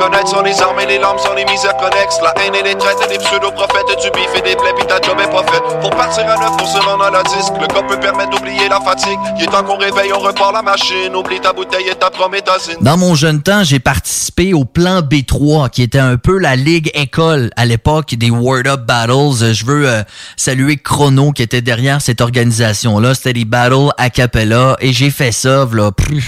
connaître 0.02 0.30
Sans 0.30 0.42
les 0.42 0.60
armes 0.62 0.80
et 0.80 0.88
les 0.88 0.98
larmes, 0.98 1.20
sans 1.20 1.34
les 1.36 1.46
misères 1.46 1.78
connexes. 1.78 2.18
La 2.24 2.34
haine 2.42 2.56
et 2.56 2.64
les 2.64 2.76
traites 2.76 2.98
et 3.06 3.08
des 3.08 3.20
pseudo-prophètes 3.24 3.86
Du 4.02 4.10
bif 4.12 4.30
et 4.36 4.42
des 4.42 4.56
plaies 4.56 4.74
pis 4.78 4.86
ta 4.88 5.00
job 5.02 5.18
est 5.20 5.32
faite. 5.52 5.64
Pour 5.82 5.92
partir 5.92 6.28
à 6.28 6.38
neuf, 6.38 6.58
pour 6.58 6.68
se 6.68 6.80
rendre 6.80 7.04
à 7.04 7.12
la 7.12 7.24
disque 7.24 7.54
Le 7.62 7.68
corps 7.68 7.86
peut 7.86 8.00
permettre 8.00 8.32
d'oublier 8.32 8.68
la 8.68 8.80
fatigue. 8.82 9.20
Il 9.38 9.44
est 9.44 9.48
temps 9.48 9.64
qu'on 9.64 9.78
réveille, 9.78 10.12
on 10.14 10.20
repart 10.20 10.54
la 10.54 10.64
machine. 10.64 11.16
Oublie 11.16 11.40
ta 11.40 11.54
bouteille 11.54 11.88
et 11.90 11.96
ta 11.96 12.10
prométhazine 12.10 12.78
Dans 12.82 12.98
mon 12.98 13.14
jeune 13.14 13.44
temps, 13.44 13.64
j'ai 13.64 13.80
participé 13.80 14.54
au 14.54 14.66
plan 14.66 15.02
B3, 15.02 15.70
qui 15.70 15.84
était 15.84 16.00
un 16.00 16.18
peu 16.18 16.40
la 16.40 16.56
ligue 16.56 16.90
école 16.96 17.52
à 17.56 17.66
l'époque 17.66 18.16
des 18.16 18.32
Word 18.32 18.66
Up 18.66 18.82
Battles. 18.88 19.54
Je 19.54 19.66
veux 19.66 19.88
euh, 19.88 20.02
saluer 20.36 20.78
Chrono 20.78 21.32
qui 21.32 21.44
était 21.44 21.62
derrière 21.62 22.02
cette 22.02 22.22
organisation-là. 22.22 23.14
C'était 23.14 23.34
des 23.34 23.46
battles 23.46 23.92
a 23.98 24.10
cappella 24.10 24.78
et 24.80 24.94
j'ai 24.94 25.12
fait 25.12 25.32
ça, 25.32 25.68
là, 25.72 25.92
plus, 25.92 26.26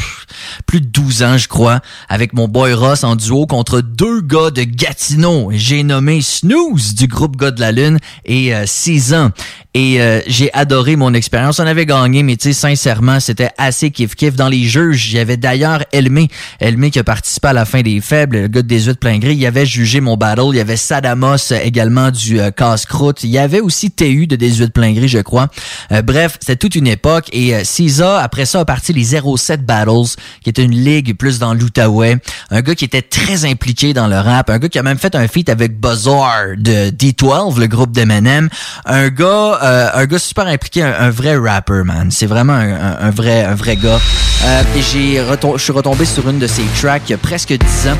plus 0.67 0.81
de 0.81 0.87
12 0.87 1.23
ans, 1.23 1.37
je 1.37 1.47
crois, 1.47 1.79
avec 2.09 2.33
mon 2.33 2.47
boy 2.47 2.73
Ross 2.73 3.03
en 3.03 3.15
duo 3.15 3.47
contre 3.47 3.62
deux 3.71 4.21
gars 4.21 4.51
de 4.51 4.63
Gatineau. 4.63 5.49
J'ai 5.53 5.83
nommé 5.83 6.21
Snooze 6.21 6.95
du 6.95 7.07
groupe 7.07 7.37
Gars 7.37 7.51
de 7.51 7.59
la 7.59 7.71
Lune 7.71 7.99
et 8.25 8.53
euh, 8.53 8.65
6 8.65 9.13
ans. 9.13 9.31
Et 9.75 9.99
euh, 10.01 10.21
j'ai 10.27 10.53
adoré 10.53 10.95
mon 10.95 11.13
expérience. 11.15 11.59
On 11.59 11.65
avait 11.65 11.87
gagné, 11.87 12.21
mais 12.21 12.37
tu 12.37 12.49
sais, 12.49 12.53
sincèrement, 12.53 13.19
c'était 13.19 13.49
assez 13.57 13.89
kiff-kiff. 13.89 14.35
Dans 14.35 14.49
les 14.49 14.65
juges, 14.65 15.11
il 15.11 15.15
y 15.15 15.19
avait 15.19 15.37
d'ailleurs 15.37 15.83
Elmé. 15.91 16.27
Elmé 16.59 16.91
qui 16.91 16.99
a 16.99 17.03
participé 17.03 17.47
à 17.47 17.53
la 17.53 17.65
fin 17.65 17.81
des 17.81 17.99
faibles, 17.99 18.41
le 18.41 18.47
gars 18.47 18.61
de 18.61 18.67
18 18.67 18.99
plein 18.99 19.17
gris. 19.17 19.35
Il 19.35 19.45
avait 19.45 19.65
jugé 19.65 19.99
mon 19.99 20.15
battle. 20.15 20.49
Il 20.51 20.57
y 20.57 20.59
avait 20.59 20.77
Sadamos 20.77 21.51
euh, 21.51 21.59
également 21.63 22.11
du 22.11 22.39
euh, 22.39 22.51
casse-croûte. 22.51 23.23
Il 23.23 23.31
y 23.31 23.39
avait 23.39 23.61
aussi 23.61 23.89
TU 23.89 24.27
de 24.27 24.35
18 24.35 24.73
plein 24.73 24.91
gris, 24.93 25.07
je 25.07 25.19
crois. 25.19 25.47
Euh, 25.91 26.03
bref, 26.03 26.37
c'était 26.39 26.55
toute 26.55 26.75
une 26.75 26.87
époque. 26.87 27.29
Et 27.31 27.55
euh, 27.55 27.63
Cisa, 27.63 28.19
après 28.19 28.45
ça, 28.45 28.59
a 28.59 28.65
parti 28.65 28.93
les 28.93 29.03
07 29.03 29.65
Battles, 29.65 30.15
qui 30.43 30.49
était 30.49 30.63
une 30.63 30.75
ligue 30.75 31.15
plus 31.15 31.39
dans 31.39 31.53
l'Outaouais. 31.53 32.17
Un 32.51 32.61
gars 32.61 32.75
qui 32.75 32.85
était 32.85 33.01
très 33.01 33.45
impliqué 33.53 33.93
dans 33.93 34.07
le 34.07 34.17
rap. 34.17 34.49
Un 34.49 34.57
gars 34.57 34.67
qui 34.67 34.79
a 34.79 34.83
même 34.83 34.97
fait 34.97 35.15
un 35.15 35.27
feat 35.27 35.47
avec 35.47 35.79
Buzzard 35.79 36.57
de 36.57 36.89
D12, 36.89 37.59
le 37.59 37.67
groupe 37.67 37.91
d'Eminem. 37.91 38.49
Un 38.85 39.09
gars 39.09 39.59
euh, 39.63 39.89
un 39.93 40.05
gars 40.05 40.19
super 40.19 40.47
impliqué, 40.47 40.83
un, 40.83 41.09
vrai 41.09 41.37
rapper, 41.37 41.83
man. 41.85 42.09
C'est 42.09 42.25
vraiment 42.25 42.53
un, 42.53 43.11
vrai, 43.11 43.43
un 43.43 43.55
vrai 43.55 43.75
gars. 43.75 43.99
Euh, 44.45 44.63
j'ai 44.75 45.21
je 45.23 45.63
suis 45.63 45.71
retombé 45.71 46.05
sur 46.05 46.27
une 46.29 46.39
de 46.39 46.47
ses 46.47 46.65
tracks 46.81 47.03
il 47.07 47.11
y 47.11 47.15
a 47.15 47.17
presque 47.17 47.53
10 47.53 47.89
ans. 47.89 47.97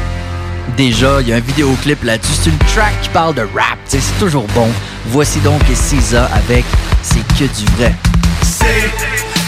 Déjà, 0.77 1.21
il 1.21 1.27
y 1.27 1.33
a 1.33 1.35
un 1.35 1.39
vidéoclip 1.39 2.03
là-dessus. 2.03 2.33
C'est 2.41 2.49
une 2.49 2.57
track 2.73 2.93
qui 3.01 3.09
parle 3.09 3.35
de 3.35 3.41
rap. 3.41 3.77
C'est 3.85 4.01
toujours 4.19 4.47
bon. 4.55 4.67
Voici 5.07 5.39
donc 5.41 5.61
Cisa 5.73 6.25
avec 6.33 6.65
C'est 7.01 7.25
que 7.37 7.45
du 7.45 7.65
vrai. 7.77 7.93
C'est 8.41 8.89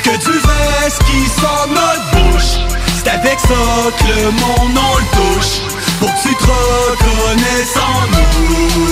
que 0.03 0.09
du 0.09 0.37
vrai 0.39 0.89
ce 0.89 0.99
qui 0.99 1.41
sort 1.41 1.67
de 1.67 1.73
notre 1.73 2.31
bouche. 2.31 2.59
C'est 3.03 3.09
avec 3.09 3.39
ça 3.39 3.55
que 3.97 4.07
le 4.07 4.31
monde 4.31 4.77
on 4.77 4.97
le 4.97 5.39
touche. 5.39 5.84
Pour 5.99 6.13
que 6.13 6.21
tu 6.21 6.35
te 6.35 6.43
reconnaisses 6.45 7.77
en 7.77 8.07
nous. 8.11 8.85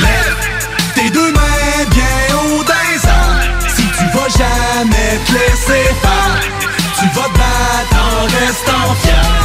Lève 0.00 0.36
tes 0.94 1.10
deux 1.10 1.32
mains 1.32 1.84
bien 1.90 2.36
haut 2.36 2.64
airs. 2.64 3.66
Si 3.68 3.82
tu 3.82 4.04
vas 4.16 4.28
jamais 4.28 5.20
te 5.26 5.32
laisser 5.32 5.86
faire, 6.02 6.40
tu 6.98 7.06
vas 7.14 7.28
te 7.28 7.38
battre 7.38 7.96
en 7.96 8.22
restant 8.24 8.94
fier. 9.02 9.35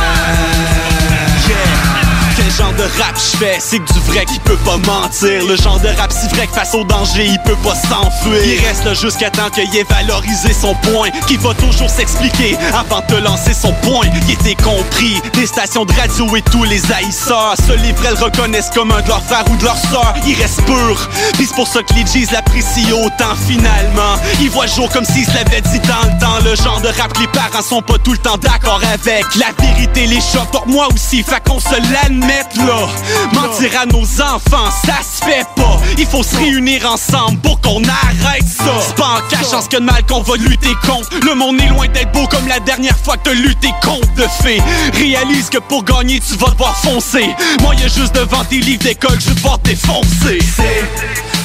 Quel 2.52 2.66
genre 2.66 2.74
de 2.74 3.02
rap 3.02 3.16
je 3.16 3.38
fais, 3.38 3.58
c'est 3.60 3.80
que 3.80 3.94
du 3.94 4.00
vrai 4.00 4.26
qui 4.26 4.38
peut 4.40 4.58
pas 4.58 4.76
mentir. 4.78 5.46
Le 5.48 5.56
genre 5.56 5.80
de 5.80 5.88
rap 5.88 6.12
si 6.12 6.28
vrai 6.36 6.48
que 6.48 6.54
face 6.54 6.76
au 6.76 6.84
danger 6.84 7.26
il 7.26 7.40
peut 7.46 7.56
pas 7.64 7.76
s'enfuir. 7.76 8.44
Il 8.44 8.66
reste 8.66 8.84
là 8.84 8.94
jusqu'à 8.94 9.30
temps 9.30 9.50
qu'il 9.50 9.74
ait 9.74 9.86
valorisé 9.90 10.52
son 10.52 10.76
point. 10.76 11.10
Qui 11.28 11.38
va 11.38 11.54
toujours 11.54 11.90
s'expliquer 11.90 12.58
avant 12.74 13.00
de 13.00 13.06
te 13.06 13.22
lancer 13.22 13.54
son 13.54 13.72
point. 13.74 14.06
Il 14.28 14.32
était 14.34 14.62
compris, 14.62 15.22
des 15.34 15.46
stations 15.46 15.86
de 15.86 15.94
radio 15.94 16.36
et 16.36 16.42
tous 16.42 16.64
les 16.66 16.92
haïsseurs. 16.92 17.56
Se 17.66 17.74
livrer 17.74 18.10
le 18.10 18.24
reconnaissent 18.26 18.72
comme 18.74 18.92
un 18.92 19.02
de 19.02 19.08
leurs 19.08 19.24
frères 19.24 19.46
ou 19.50 19.56
de 19.56 19.64
leurs 19.64 19.78
sœurs. 19.78 20.14
Il 20.28 20.36
reste 20.36 20.62
pur, 20.64 21.10
pis 21.38 21.46
c'est 21.46 21.56
pour 21.56 21.68
ça 21.68 21.82
que 21.84 21.94
les 21.94 22.04
G's 22.04 22.32
l'apprécient 22.32 22.98
autant 22.98 23.36
finalement. 23.48 24.20
Il 24.42 24.50
voit 24.50 24.66
le 24.66 24.72
jour 24.72 24.90
comme 24.90 25.06
s'il 25.06 25.26
se 25.26 25.34
l'avait 25.36 25.62
dit 25.62 25.80
dans 25.80 26.04
le 26.04 26.20
temps. 26.20 26.44
Le 26.44 26.56
genre 26.56 26.82
de 26.82 26.88
rap 26.88 27.14
que 27.14 27.22
les 27.22 27.28
parents 27.28 27.62
sont 27.62 27.82
pas 27.82 27.98
tout 28.00 28.12
le 28.12 28.18
temps 28.18 28.38
d'accord 28.38 28.82
avec. 28.94 29.24
La 29.36 29.52
vérité 29.58 30.06
les 30.06 30.20
choque, 30.20 30.52
pour 30.52 30.68
moi 30.68 30.88
aussi, 30.94 31.24
fait 31.24 31.42
qu'on 31.48 31.60
se 31.60 31.76
Mentir 33.34 33.72
à 33.80 33.86
nos 33.86 34.04
enfants, 34.22 34.70
ça 34.86 34.96
se 35.04 35.24
fait 35.24 35.46
pas. 35.56 35.80
Il 35.98 36.06
faut 36.06 36.24
se 36.24 36.36
réunir 36.36 36.86
ensemble 36.92 37.40
pour 37.40 37.62
qu'on 37.62 37.82
arrête 37.84 38.46
ça. 38.48 38.74
C'est 38.86 38.96
pas 38.96 39.18
en 39.18 39.30
cachant 39.30 39.62
ce 39.62 39.70
que 39.70 39.78
de 39.78 39.84
mal 39.84 40.04
qu'on 40.08 40.22
va 40.22 40.36
lutter 40.38 40.74
contre. 40.86 41.10
Le 41.26 41.36
monde 41.36 41.60
est 41.62 41.68
loin 41.68 41.88
d'être 41.88 42.12
beau 42.12 42.28
comme 42.28 42.48
la 42.48 42.60
dernière 42.60 42.98
fois 42.98 43.18
que 43.18 43.30
t'as 43.30 43.34
lutté 43.34 43.70
contre 43.84 44.12
de 44.16 44.26
fait. 44.44 44.62
Réalise 44.94 45.50
que 45.50 45.60
pour 45.60 45.84
gagner 45.84 46.20
tu 46.20 46.36
vas 46.38 46.50
devoir 46.50 46.76
foncer. 46.78 47.30
Moi 47.62 47.76
y'a 47.76 47.88
juste 47.88 48.16
devant 48.16 48.44
tes 48.44 48.60
livres 48.60 48.84
d'école 48.84 49.20
je 49.20 49.30
vais 49.30 49.36
devoir 49.36 49.60
défoncer 49.60 50.40
C'est 50.56 50.86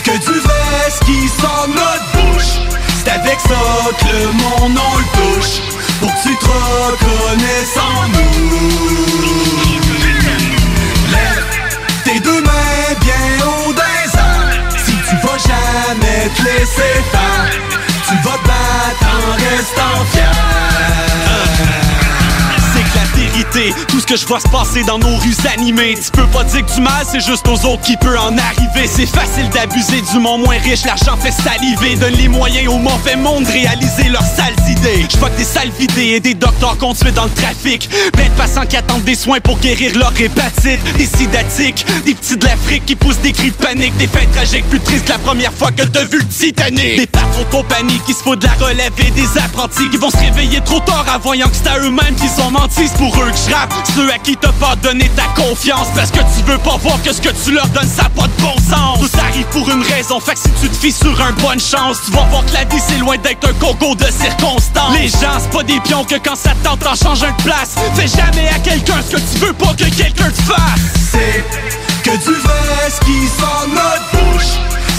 que 0.05 0.17
du 0.19 0.41
ce 0.91 1.05
qui 1.05 1.29
sort 1.41 1.67
notre 1.69 2.33
bouche. 2.33 2.53
C'est 3.05 3.11
avec 3.11 3.39
ça 3.41 3.55
que 3.99 4.07
le 4.07 4.33
monde 4.33 4.79
on 4.93 4.99
le 4.99 5.05
touche. 5.05 5.61
Pour 6.01 6.09
que 6.09 6.23
tu 6.23 6.37
te 6.37 6.45
reconnaisses 6.45 7.77
en 7.77 8.09
nous. 8.09 9.65
Tes 12.07 12.21
deux 12.21 12.40
mains 12.40 12.95
bien 13.01 13.14
des 13.75 14.16
airs. 14.16 14.71
Si 14.79 14.92
tu 14.92 15.16
vas 15.27 15.38
jamais 15.38 16.31
te 16.37 16.42
laisser 16.45 17.03
faire, 17.11 17.51
tu 18.07 18.14
vas 18.23 18.38
te 18.38 18.47
battre 18.47 19.07
en 19.11 19.33
restant 19.33 20.05
fier. 20.12 21.86
Tout 23.88 24.01
ce 24.01 24.07
que 24.07 24.16
je 24.16 24.27
vois 24.27 24.38
se 24.38 24.49
passer 24.49 24.85
dans 24.85 24.99
nos 24.99 25.16
rues 25.16 25.35
animées. 25.55 25.95
Tu 25.95 26.11
peux 26.11 26.27
pas 26.27 26.45
dire 26.45 26.66
que 26.66 26.75
du 26.75 26.81
mal, 26.83 27.07
c'est 27.11 27.25
juste 27.25 27.49
aux 27.49 27.64
autres 27.64 27.81
qui 27.81 27.97
peut 27.97 28.19
en 28.19 28.37
arriver. 28.37 28.87
C'est 28.87 29.07
facile 29.07 29.49
d'abuser 29.49 30.03
du 30.12 30.19
monde 30.19 30.42
moins 30.42 30.59
riche, 30.59 30.85
l'argent 30.85 31.16
fait 31.16 31.33
saliver. 31.33 31.97
Donne 31.97 32.12
les 32.14 32.29
moyens 32.29 32.69
au 32.69 32.77
mauvais 32.77 33.16
monde 33.16 33.45
de 33.45 33.51
réaliser 33.51 34.11
leurs 34.11 34.27
sales 34.27 34.53
idées. 34.69 35.07
Je 35.11 35.16
vois 35.16 35.31
que 35.31 35.38
des 35.38 35.45
salles 35.45 35.71
vidées 35.79 36.16
et 36.16 36.21
des 36.21 36.35
docteurs 36.35 36.77
tué 36.77 37.12
dans 37.12 37.25
le 37.25 37.31
trafic. 37.31 37.88
Plein 38.12 38.27
de 38.27 38.37
patients 38.37 38.66
qui 38.66 38.77
attendent 38.77 39.05
des 39.05 39.14
soins 39.14 39.40
pour 39.40 39.59
guérir 39.59 39.97
leur 39.97 40.12
hépatite. 40.21 40.81
Des 40.99 41.07
sidatiques, 41.07 41.87
des 42.05 42.14
petits 42.14 42.37
de 42.37 42.45
l'Afrique 42.45 42.85
qui 42.85 42.95
poussent 42.95 43.21
des 43.21 43.33
cris 43.33 43.53
de 43.53 43.57
panique. 43.57 43.97
Des 43.97 44.07
fins 44.07 44.27
tragiques 44.35 44.69
plus 44.69 44.81
tristes 44.81 45.09
la 45.09 45.19
première 45.19 45.53
fois 45.55 45.71
que 45.73 45.83
t'as 45.83 46.05
vu 46.05 46.19
le 46.19 46.27
Titanic. 46.27 46.99
Des 46.99 47.07
patrons 47.07 47.40
de 47.40 47.57
compagnie 47.57 48.01
qui 48.07 48.12
se 48.12 48.23
foutent 48.23 48.40
de 48.40 48.47
la 48.47 48.66
relève 48.66 48.92
et 48.99 49.11
des 49.12 49.38
apprentis 49.38 49.88
Qui 49.88 49.97
vont 49.97 50.11
se 50.11 50.19
réveiller 50.19 50.61
trop 50.61 50.81
tard 50.81 51.07
en 51.14 51.19
voyant 51.21 51.49
que 51.49 51.57
c'est 51.57 51.71
à 51.71 51.79
eux-mêmes 51.79 52.16
qui 52.16 52.29
sont 52.29 52.51
mentis. 52.51 52.88
C'est 52.88 52.99
pour 52.99 53.16
eux 53.23 53.33
ceux 53.95 54.11
à 54.11 54.19
qui 54.19 54.37
t'as 54.37 54.53
pas 54.53 54.77
donné 54.77 55.09
ta 55.11 55.25
confiance 55.41 55.89
Parce 55.95 56.11
que 56.11 56.19
tu 56.19 56.43
veux 56.47 56.59
pas 56.59 56.77
voir 56.79 57.01
que 57.03 57.13
ce 57.13 57.21
que 57.21 57.31
tu 57.45 57.53
leur 57.53 57.67
donnes 57.69 57.89
ça 57.89 58.09
pas 58.15 58.27
de 58.27 58.43
bon 58.43 58.55
sens 58.69 58.99
Tout 59.01 59.19
arrive 59.19 59.47
pour 59.47 59.69
une 59.71 59.83
raison, 59.83 60.21
fait 60.21 60.35
que 60.35 60.41
si 60.41 60.51
tu 60.61 60.69
te 60.69 60.77
fies 60.77 60.93
sur 60.93 61.21
un 61.21 61.33
bonne 61.33 61.61
chance 61.61 61.99
Tu 62.05 62.13
vas 62.13 62.25
voir 62.25 62.45
que 62.47 62.53
la 62.53 62.65
vie 62.65 62.83
c'est 62.87 62.99
loin 62.99 63.17
d'être 63.17 63.49
un 63.49 63.55
concours 63.55 63.97
de 63.97 64.07
circonstances 64.07 64.97
Les 64.99 65.09
gens 65.09 65.39
c'est 65.39 65.51
pas 65.51 65.63
des 65.63 65.81
pions 65.81 66.05
que 66.05 66.17
quand 66.17 66.37
ça 66.37 66.51
tente 66.63 66.81
t'en 66.81 66.95
change 66.95 67.23
un 67.23 67.33
de 67.33 67.43
place 67.43 67.75
Fais 67.95 68.09
jamais 68.09 68.49
à 68.49 68.59
quelqu'un 68.59 69.01
ce 69.09 69.17
que 69.17 69.21
tu 69.21 69.39
veux 69.39 69.53
pas 69.53 69.75
que 69.75 69.85
quelqu'un 69.85 70.31
te 70.31 70.43
fasse 70.43 70.81
C'est 71.13 71.45
que 72.07 72.17
du 72.19 72.35
vrai 72.41 72.89
ce 72.89 73.01
qui 73.05 73.27
sort 73.39 73.67
notre 73.69 74.07
bouche. 74.13 74.53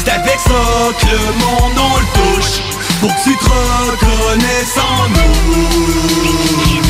C'est 0.03 0.11
avec 0.11 0.39
ça 0.39 0.63
que 0.99 1.05
le 1.05 1.33
monde 1.39 1.77
on 1.77 1.97
le 1.97 2.05
touche. 2.13 2.59
Pour 2.99 3.09
que 3.09 3.23
tu 3.23 3.35
te 3.37 3.45
reconnaisses 3.45 4.77
en 4.77 5.07
nous. 5.09 6.86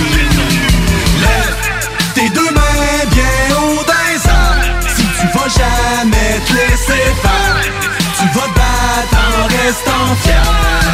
Tes 2.17 2.29
deux 2.29 2.49
mains 2.49 3.05
bien 3.11 3.55
haut 3.57 3.85
airs. 3.85 4.87
Si 4.87 5.03
tu 5.03 5.27
vas 5.37 5.47
jamais 5.47 6.39
te 6.47 6.53
laisser 6.53 7.03
faire, 7.21 7.61
tu 8.17 8.25
vas 8.35 8.47
te 8.47 8.55
battre 8.55 9.17
en 9.39 9.45
restant 9.45 10.15
fier. 10.23 10.86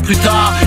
Plus 0.00 0.18
tard, 0.18 0.65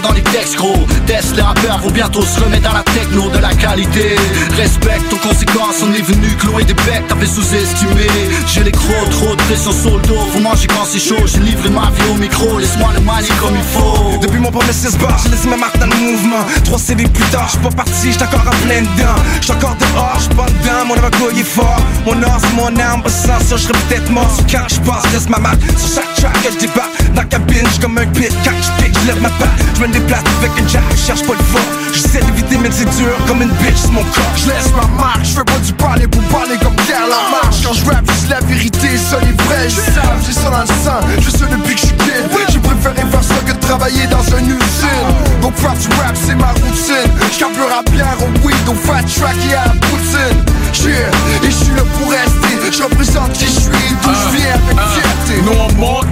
dans 0.00 0.12
les 0.12 0.22
textes 0.22 0.56
gros. 0.56 0.86
Test 1.06 1.36
les 1.36 1.42
rappeurs 1.42 1.78
vont 1.78 1.90
bientôt 1.90 2.22
se 2.22 2.40
remettre 2.40 2.68
dans 2.68 2.72
la 2.72 2.82
techno 2.82 3.28
de 3.28 3.38
la 3.38 3.54
qualité. 3.54 4.16
Respecte 4.56 5.12
aux 5.12 5.28
conséquences, 5.28 5.82
on 5.82 5.92
est 5.92 6.02
venu 6.02 6.28
clouer 6.38 6.64
des 6.64 6.74
becs, 6.74 7.06
t'avais 7.08 7.26
sous-estimé. 7.26 8.06
J'ai 8.46 8.64
les 8.64 8.72
crocs, 8.72 9.10
trop 9.10 9.34
de 9.34 9.42
pression 9.42 9.72
sur 9.72 9.96
le 9.96 10.02
dos. 10.06 10.20
Faut 10.32 10.40
manger 10.40 10.66
quand 10.68 10.84
c'est 10.84 10.98
chaud, 10.98 11.26
j'ai 11.26 11.40
livré 11.40 11.68
ma 11.70 11.90
vie 11.90 12.10
au 12.10 12.14
micro. 12.14 12.58
Laisse-moi 12.58 12.90
le 12.94 13.00
manier 13.00 13.28
comme 13.40 13.54
il 13.56 13.62
faut. 13.62 14.18
Depuis 14.20 14.38
mon 14.38 14.50
premier 14.50 14.72
6 14.72 14.96
bars, 14.98 15.18
j'ai 15.22 15.30
laissé 15.30 15.48
ma 15.48 15.56
marque 15.56 15.78
dans 15.78 15.86
le 15.86 15.96
mouvement. 15.96 16.44
Trois 16.64 16.78
CD 16.78 17.04
plus 17.04 17.24
tard, 17.30 17.48
j'suis 17.48 17.60
pas 17.60 17.70
parti, 17.70 18.12
j'suis 18.12 18.22
encore 18.22 18.46
en 18.46 18.66
plein 18.66 18.82
dedans. 18.82 19.20
J'suis 19.40 19.52
encore 19.52 19.76
dehors, 19.76 20.16
j'suis 20.18 20.34
pas 20.34 20.46
dedans, 20.46 20.86
mon 20.86 20.94
avocat 20.94 21.32
il 21.32 21.40
est 21.40 21.44
fort. 21.44 21.80
Mon 22.06 22.22
or 22.22 22.40
mon 22.56 22.76
arme, 22.80 23.02
sans 23.06 23.40
ça 23.40 23.56
j'serais 23.56 23.74
peut-être 23.88 24.10
mort. 24.10 24.30
Quand 24.50 24.66
j'passe, 24.68 25.12
laisse 25.12 25.28
ma 25.28 25.38
marque 25.38 25.60
sur 25.76 25.94
chaque 25.94 26.14
track 26.14 26.42
que 26.42 26.52
j'débarque. 26.52 26.91
Dans 27.14 27.24
cabine, 27.24 27.66
j'suis 27.68 27.80
comme 27.80 27.98
un 27.98 28.06
pit, 28.06 28.32
quand 28.44 28.50
j'pique, 28.62 28.96
j'lève 29.04 29.20
ma 29.20 29.28
patte. 29.30 29.50
J'me 29.76 29.90
déplace 29.90 30.24
avec 30.38 30.52
un 30.58 30.68
jack, 30.68 30.82
j'cherche 30.96 31.22
pas 31.22 31.34
le 31.34 31.44
fort. 31.44 31.60
J'essaie 31.92 32.22
d'éviter 32.24 32.58
mais 32.62 32.70
c'est 32.70 32.88
dur 32.96 33.12
comme 33.26 33.42
une 33.42 33.50
bitch, 33.60 33.76
c'est 33.76 33.90
mon 33.90 34.02
corps. 34.02 34.34
J'laisse 34.36 34.70
ma 34.76 34.86
marque, 35.02 35.24
j'fais 35.24 35.44
pas 35.44 35.58
du 35.58 35.72
parler 35.72 36.06
pour 36.06 36.22
parler 36.24 36.56
comme 36.58 36.74
Pierre 36.86 37.06
la 37.08 37.30
marche. 37.30 37.62
Quand 37.64 37.74
j'rappe, 37.74 38.08
c'est 38.20 38.30
la 38.30 38.40
vérité, 38.40 38.96
ça 38.96 39.18
les 39.20 39.32
vrais, 39.44 39.68
je 39.68 39.80
savent, 39.92 40.22
j'ai 40.26 40.32
ça 40.32 40.50
dans 40.50 40.60
le 40.60 40.66
sang. 40.66 41.00
Je 41.20 41.30
sais 41.30 41.46
depuis 41.50 41.74
que 41.74 41.80
j'suis 41.80 41.96
kid, 41.96 42.24
j'ai 42.48 42.58
préféré 42.58 43.06
faire 43.10 43.24
ça 43.24 43.34
que 43.46 43.52
de 43.52 43.60
travailler 43.60 44.06
dans 44.06 44.24
une 44.38 44.46
usine. 44.46 45.08
Donc 45.40 45.54
faire 45.56 45.74
du 45.74 45.88
rap, 46.00 46.14
c'est 46.14 46.34
ma 46.34 46.52
routine. 46.52 47.10
J'carbure 47.32 47.72
à 47.78 47.82
bière, 47.90 48.16
au 48.20 48.46
weed, 48.46 48.68
au 48.68 48.74
fat 48.74 49.02
track 49.02 49.36
et 49.50 49.54
à 49.54 49.66
la 49.66 49.74
poutine. 49.86 50.38
Yeah, 50.82 51.10
et 51.44 51.50
j'suis 51.50 51.74
là 51.76 51.82
pour 51.98 52.10
rester. 52.10 52.72
J'représente 52.76 53.32
qui 53.34 53.46
j'suis, 53.46 53.94
d'où 54.02 54.10
j'viens 54.30 54.54
avec 54.54 54.78
fierté. 54.94 55.42
Nous 55.44 55.52
on 55.52 55.72
monte 55.80 56.06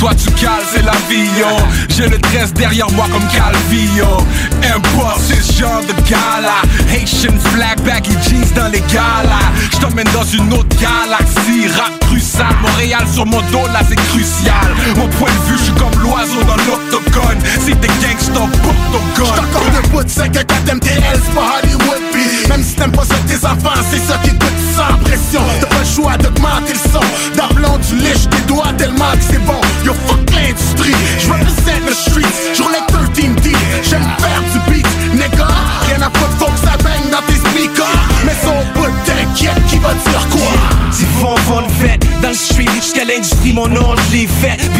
toi 0.00 0.12
tu 0.14 0.30
cales, 0.32 0.64
c'est 0.72 0.82
la 0.82 0.96
vie, 1.10 1.28
yo 1.38 1.46
J'ai 1.90 2.08
le 2.08 2.16
dress 2.16 2.54
derrière 2.54 2.90
moi 2.92 3.06
comme 3.12 3.26
Calvillo. 3.28 4.16
Impulse, 4.62 5.28
c'est 5.28 5.42
ce 5.42 5.60
genre 5.60 5.82
de 5.82 5.92
gala. 6.08 6.62
Haitian 6.90 7.38
flag, 7.52 7.80
baggy 7.84 8.16
jeans 8.26 8.50
dans 8.56 8.68
les 8.68 8.80
galas. 8.92 9.52
J't'emmène 9.72 10.08
dans 10.14 10.24
une 10.24 10.52
autre 10.54 10.74
galaxie. 10.80 11.68
Rap 11.76 12.00
crucial, 12.00 12.54
Montréal 12.62 13.04
sur 13.12 13.26
mon 13.26 13.42
dos, 13.52 13.66
là 13.74 13.80
c'est 13.86 14.00
crucial. 14.08 14.70
Mon 14.96 15.06
point 15.08 15.28
de 15.28 15.52
vue, 15.52 15.58
j'suis 15.58 15.74
comme 15.74 16.00
l'oiseau 16.00 16.42
dans 16.44 16.56
l'octogone. 16.56 17.38
Si 17.60 17.76
t'es 17.76 17.88
gangsta, 18.00 18.40
J'suis 19.14 19.22
encore 19.22 19.82
debout, 19.82 20.02
c'est 20.06 20.32
que 20.32 20.38
quand 20.38 20.74
MTL, 20.74 21.20
c'est 21.24 21.34
pas 21.34 21.58
Hollywood 21.62 22.00
Pis 22.12 22.48
même 22.48 22.64
si 22.64 22.74
t'aimes 22.74 22.90
pas 22.90 23.04
ça 23.04 23.14
tes 23.28 23.46
enfants, 23.46 23.80
c'est 23.90 23.98
ça 23.98 24.18
qui 24.24 24.30
te 24.30 24.44
coûte 24.44 24.60
sans 24.74 24.96
pression. 25.04 25.40
T'as 25.60 25.66
pas 25.66 25.78
le 25.78 25.84
choix 25.84 26.16
d'augmenter 26.16 26.72
le 26.72 26.90
son. 26.90 27.36
D'appelant, 27.36 27.78
tu 27.86 27.96
lèches 27.96 28.28
tes 28.28 28.42
doigts 28.48 28.72
tellement 28.76 29.12
que 29.12 29.22
c'est 29.30 29.44
bon 29.44 29.60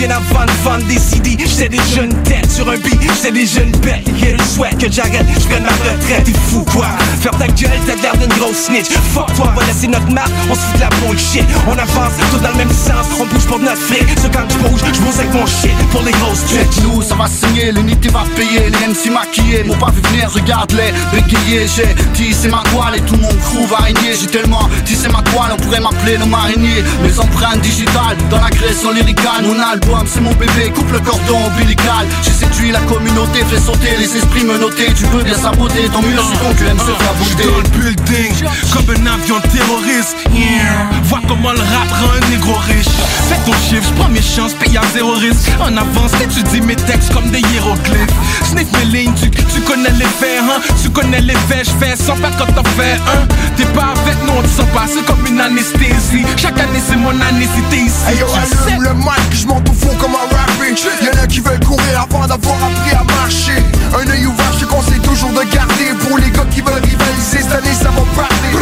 Bien 0.00 0.08
avant 0.12 0.46
de 0.46 0.64
vendre 0.64 0.86
des 0.86 0.98
CD, 0.98 1.36
j'étais 1.38 1.68
déjà 1.68 2.02
une 2.02 2.22
tête 2.22 2.50
Sur 2.50 2.66
un 2.70 2.78
beat, 2.78 2.98
j'étais 3.02 3.32
déjà 3.32 3.60
une 3.60 3.76
bête 3.80 4.08
Yeah, 4.16 4.32
le 4.32 4.44
souhait 4.44 4.70
que 4.78 4.90
j'arrête, 4.90 5.26
j'prenne 5.38 5.62
ma 5.62 5.70
retraite. 5.70 6.24
T'es 6.24 6.32
fou 6.32 6.64
quoi, 6.72 6.88
ferme 7.20 7.38
ta 7.38 7.46
gueule, 7.48 7.78
t'as 7.86 7.96
l'air 7.96 8.16
d'une 8.16 8.32
grosse 8.38 8.66
snitch. 8.66 8.88
Fuck 9.14 9.32
toi, 9.34 9.52
on 9.52 9.58
va 9.60 9.66
laisser 9.66 9.88
notre 9.88 10.10
marque, 10.10 10.30
on 10.50 10.54
se 10.54 10.60
fout 10.60 10.76
de 10.76 10.80
la 10.80 10.88
bullshit. 11.00 11.44
On 11.66 11.72
avance, 11.72 12.12
tout 12.30 12.38
dans 12.38 12.50
le 12.50 12.56
même 12.56 12.70
sens, 12.70 13.06
on 13.18 13.26
bouge 13.26 13.44
pour 13.44 13.58
notre 13.58 13.80
fric. 13.80 14.06
Ce 14.22 14.26
quand 14.28 14.44
j'bouge, 14.48 14.80
j'bouge 14.92 15.18
avec 15.18 15.32
mon 15.32 15.46
shit 15.46 15.76
Pour 15.90 16.02
les 16.02 16.12
grosses 16.12 16.44
tricks 16.44 16.82
nous, 16.82 17.02
ça 17.02 17.14
va 17.14 17.26
signer, 17.26 17.72
l'unité 17.72 18.08
va 18.08 18.24
payer, 18.36 18.68
les 18.68 18.86
MC 18.88 19.10
maquillés, 19.10 19.64
m'ont 19.64 19.78
pas 19.78 19.90
vu 19.90 20.02
venir, 20.10 20.30
regarde-les, 20.30 20.92
bégayés, 21.12 21.66
j'ai 21.66 21.94
tissé 22.12 22.48
ma 22.48 22.62
toile 22.70 22.96
et 22.96 23.00
tout 23.00 23.16
mon 23.16 23.28
crew 23.28 23.66
va 23.70 23.78
régner, 23.84 24.12
j'ai 24.20 24.26
tellement 24.26 24.68
tissé 24.84 25.08
ma 25.08 25.22
toile, 25.22 25.52
on 25.52 25.56
pourrait 25.56 25.80
m'appeler 25.80 26.18
le 26.18 26.26
marinier, 26.26 26.84
mes 27.02 27.18
empreintes 27.18 27.60
digitales, 27.60 28.18
dans 28.30 28.40
l'agression 28.40 28.92
lyricale, 28.92 29.44
mon 29.44 29.60
album 29.60 29.89
c'est 30.06 30.20
mon 30.20 30.32
bébé, 30.32 30.70
coupe 30.74 30.90
le 30.92 31.00
cordon 31.00 31.38
ombilical, 31.46 32.06
j'ai 32.22 32.30
séduit 32.30 32.70
la 32.72 32.80
communauté, 32.80 33.44
fait 33.50 33.60
sauter 33.60 33.96
les 33.98 34.16
esprits 34.16 34.44
menottés, 34.44 34.92
tu 34.96 35.04
veux 35.06 35.22
bien 35.22 35.34
saboter 35.34 35.88
ton 35.92 36.02
mur, 36.02 36.22
je 36.22 36.38
con 36.38 36.54
que 36.54 36.64
MC 36.64 36.86
faire 36.98 37.14
bouger. 37.14 37.50
dans 37.50 37.58
le 37.58 37.68
building, 37.78 38.32
comme 38.72 38.90
un 38.90 39.06
avion 39.14 39.40
terroriste, 39.40 40.16
yeah. 40.32 40.90
Vois 41.04 41.20
comment 41.26 41.52
le 41.52 41.58
rap 41.58 41.90
rend 41.90 42.12
un 42.16 42.30
négro 42.30 42.54
riche. 42.68 42.86
Fais 43.28 43.38
ton 43.44 43.52
chiffre, 43.52 43.88
j'prends 43.94 44.08
mes 44.08 44.22
chances, 44.22 44.54
paye 44.54 44.76
à 44.76 44.82
zéro 44.94 45.12
risque. 45.12 45.50
En 45.60 45.76
avance, 45.76 46.12
t'étudies 46.12 46.60
mes 46.60 46.76
textes 46.76 47.12
comme 47.12 47.28
des 47.30 47.40
hiéroglyphes. 47.40 48.14
Sniff 48.44 48.68
mes 48.78 48.84
lignes, 48.84 49.14
tu, 49.14 49.30
tu 49.30 49.60
connais 49.62 49.90
les 49.90 50.04
faits, 50.04 50.40
hein. 50.42 50.60
Tu 50.82 50.90
connais 50.90 51.20
les 51.20 51.34
faits, 51.48 51.68
j'fais 51.68 51.96
sans 51.96 52.16
pas 52.16 52.30
quand 52.38 52.52
t'en 52.52 52.64
fais 52.76 52.94
un. 52.94 53.26
T'es 53.56 53.66
pas 53.74 53.92
avec 54.04 54.16
nous, 54.24 54.34
on 54.38 54.42
te 54.42 54.48
sent 54.48 54.68
pas, 54.72 54.86
c'est 54.86 55.04
comme 55.04 55.26
une 55.26 55.40
anesthésie. 55.40 56.24
Chaque 56.36 56.58
année 56.58 56.80
c'est 56.86 56.96
mon 56.96 57.10
année 57.10 57.48
t'es 57.70 57.76
ici 57.76 57.94
Hey 58.08 58.18
yo, 58.18 58.26
tu 58.26 58.72
allume 58.72 58.82
le 58.82 58.94
mic, 58.94 59.32
je 59.32 59.46
fond 59.80 59.94
comme 59.98 60.14
un 60.14 60.28
rapping 60.36 60.76
Y'en 61.02 61.22
a 61.22 61.26
qui 61.26 61.40
veulent 61.40 61.60
courir 61.60 62.06
avant 62.08 62.26
d'avoir 62.26 62.56
appris 62.56 62.94
à 62.94 63.04
marcher. 63.04 63.62
Un 63.92 64.08
œil 64.10 64.26
ouvert, 64.26 64.52
je 64.58 64.64
conseille 64.64 65.00
toujours 65.00 65.30
de 65.30 65.42
garder. 65.52 65.92
Pour 66.06 66.18
les 66.18 66.30
gars 66.30 66.46
qui 66.50 66.60
veulent 66.60 66.82
rivaliser, 66.82 67.42
cette 67.42 67.52
année 67.52 67.74
ça 67.74 67.90
va 67.90 68.04
parler 68.14 68.52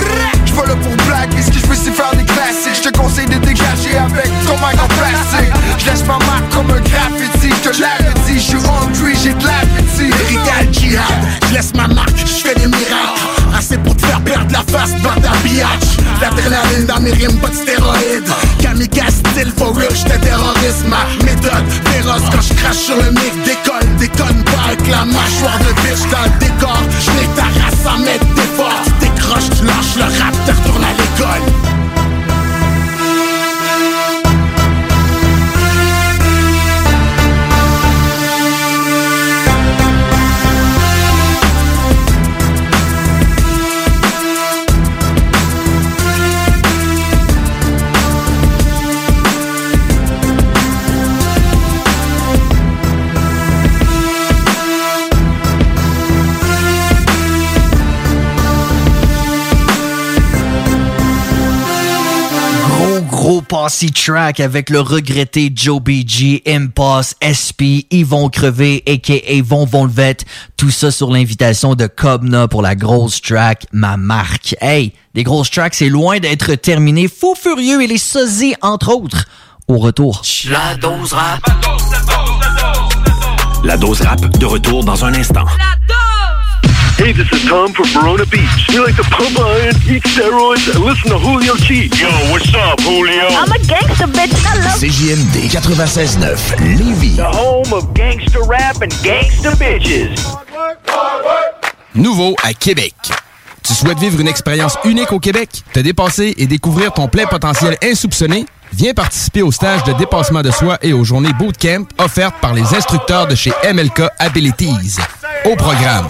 Je 0.44 0.52
pas 0.52 0.66
là 0.66 0.74
pour 0.76 0.96
blaguer, 1.07 1.42
ce 1.42 1.50
que 1.50 1.59
je 1.59 1.66
veux 1.66 1.76
c'est 1.76 1.92
faire 1.92 2.12
des 2.12 2.24
classiques. 2.24 2.83
Je 2.83 2.88
te 2.88 2.98
conseille 2.98 3.26
de 3.26 3.38
dégager 3.38 3.96
avec 3.98 4.31
ton 4.46 4.54
mic 4.54 4.78
en 4.81 4.88
plastique 4.88 5.52
Je 5.78 5.87
laisse 5.87 6.04
ma 6.04 6.18
marque 6.18 6.48
comme 6.54 6.70
un 6.70 6.81
graffiti 6.81 7.50
Je 7.62 7.70
te 7.70 7.81
l'avais 7.81 8.14
dit, 8.26 8.35
je 8.35 8.40
suis 8.40 8.57
hungry, 8.57 9.14
j'ai 9.22 9.35
de 9.35 9.44
l'appétit. 9.44 10.11
Héritage 10.24 10.72
djihad, 10.72 11.04
je 11.48 11.54
laisse 11.54 11.74
ma 11.74 11.88
marque, 11.88 12.18
je 12.18 12.48
fais 12.48 12.54
des 12.54 12.66
miracles 12.66 13.38
Assez 13.56 13.78
pour 13.78 13.96
te 13.96 14.06
faire 14.06 14.20
perdre 14.22 14.52
la 14.52 14.62
face 14.72 14.92
dans 15.02 15.20
ta 15.20 15.37
biatch. 15.44 15.98
L'adrénaline 16.20 16.87
dans 16.87 17.00
mes 17.00 17.12
rimes, 17.12 17.38
pas 17.38 17.48
de 17.48 17.54
stéroïdes. 17.54 18.32
Kamikaze 18.61 19.22
style 19.32 19.52
for 19.56 19.74
real, 19.74 19.94
j'étais 19.94 20.18
terroriste. 20.18 20.84
Ma 20.88 21.04
méthode 21.24 21.68
féroce 21.87 22.22
quand 22.30 22.42
je 22.42 22.54
crache 22.54 22.76
sur 22.76 22.96
le 22.96 23.11
mic 23.11 23.32
Décolle, 23.44 23.96
déconne 23.98 24.44
pas 24.44 24.68
avec 24.68 24.87
la 24.88 25.04
mâchoire 25.04 25.58
de 25.58 25.72
biche 25.82 26.06
dans 26.11 26.24
le 26.24 26.38
décor. 26.38 26.78
J'mets 27.00 27.28
ta 27.37 27.44
race 27.44 27.87
à 27.87 27.98
mettre 27.98 28.26
d'effort 28.34 28.82
Tu 28.84 29.06
décroches, 29.06 29.50
tu 29.58 29.64
lâches 29.64 29.96
le 29.96 30.04
rap, 30.04 30.34
tu 30.46 30.52
retournes 30.52 30.84
à 30.84 30.92
l'école 30.92 31.47
passy 63.68 63.92
track 63.92 64.40
avec 64.40 64.70
le 64.70 64.81
regretté 64.81 65.52
Joe 65.54 65.78
BG, 65.83 66.42
Impasse, 66.46 67.16
SP, 67.20 67.85
Yvon 67.90 68.31
Crevé, 68.31 68.83
a.k.a. 68.87 69.42
Von 69.44 69.66
Von 69.66 69.85
Levet. 69.85 70.16
Tout 70.57 70.70
ça 70.70 70.90
sur 70.90 71.11
l'invitation 71.11 71.74
de 71.74 71.87
Cobna 71.87 72.48
pour 72.48 72.62
la 72.62 72.74
grosse 72.74 73.20
track 73.20 73.66
Ma 73.72 73.98
Marque. 73.98 74.57
Hey, 74.62 74.94
les 75.12 75.22
grosses 75.22 75.50
tracks, 75.50 75.74
c'est 75.74 75.90
loin 75.90 76.18
d'être 76.18 76.54
terminé. 76.54 77.09
Fou 77.09 77.35
furieux 77.35 77.83
et 77.83 77.87
les 77.87 77.98
sosies, 77.98 78.54
entre 78.62 78.88
autres. 78.88 79.26
Au 79.68 79.76
retour. 79.76 80.22
La 80.48 80.74
dose 80.76 81.12
rap. 81.12 81.40
La 83.64 83.76
dose 83.76 84.00
rap 84.00 84.38
de 84.38 84.46
retour 84.46 84.83
dans 84.83 85.04
un 85.04 85.12
instant. 85.12 85.44
Hey, 86.98 87.12
this 87.12 87.30
is 87.32 87.44
Tom 87.46 87.72
from 87.72 87.87
Verona 87.87 88.26
Beach. 88.26 88.66
We 88.70 88.80
like 88.80 88.96
to 88.96 89.04
pump 89.04 89.38
iron, 89.38 89.72
eat 89.87 90.02
steroids, 90.02 90.68
and 90.74 90.84
listen 90.84 91.11
to 91.11 91.18
Julio 91.18 91.54
G. 91.54 91.88
Yo, 91.94 92.08
what's 92.32 92.52
up, 92.52 92.80
Julio? 92.80 93.28
I'm 93.28 93.52
a 93.52 93.58
gangster, 93.66 94.08
bitch. 94.08 94.34
I 94.44 94.58
love 94.58 94.80
CJMD 94.80 95.48
96.9 95.48 96.58
Lévis. 96.76 97.16
The 97.16 97.24
home 97.24 97.72
of 97.72 97.94
gangster 97.94 98.42
rap 98.42 98.82
and 98.82 98.90
gangster 99.04 99.52
bitches. 99.52 100.18
Nouveau 101.94 102.34
à 102.42 102.52
Québec. 102.52 102.94
Tu 103.62 103.74
souhaites 103.74 104.00
vivre 104.00 104.18
une 104.20 104.28
expérience 104.28 104.76
unique 104.84 105.12
au 105.12 105.20
Québec, 105.20 105.50
te 105.72 105.78
dépasser 105.78 106.34
et 106.37 106.48
découvrir 106.48 106.92
ton 106.92 107.06
plein 107.06 107.26
potentiel 107.26 107.76
insoupçonné? 107.80 108.44
Viens 108.72 108.92
participer 108.92 109.42
au 109.42 109.52
stage 109.52 109.84
de 109.84 109.92
dépassement 109.92 110.42
de 110.42 110.50
soi 110.50 110.78
et 110.82 110.92
aux 110.92 111.04
journées 111.04 111.32
bootcamp 111.38 111.84
offertes 111.98 112.40
par 112.40 112.54
les 112.54 112.74
instructeurs 112.74 113.28
de 113.28 113.37
chez 113.37 113.52
MLK 113.72 114.02
Abilities. 114.18 114.96
Au 115.44 115.54
programme, 115.54 116.08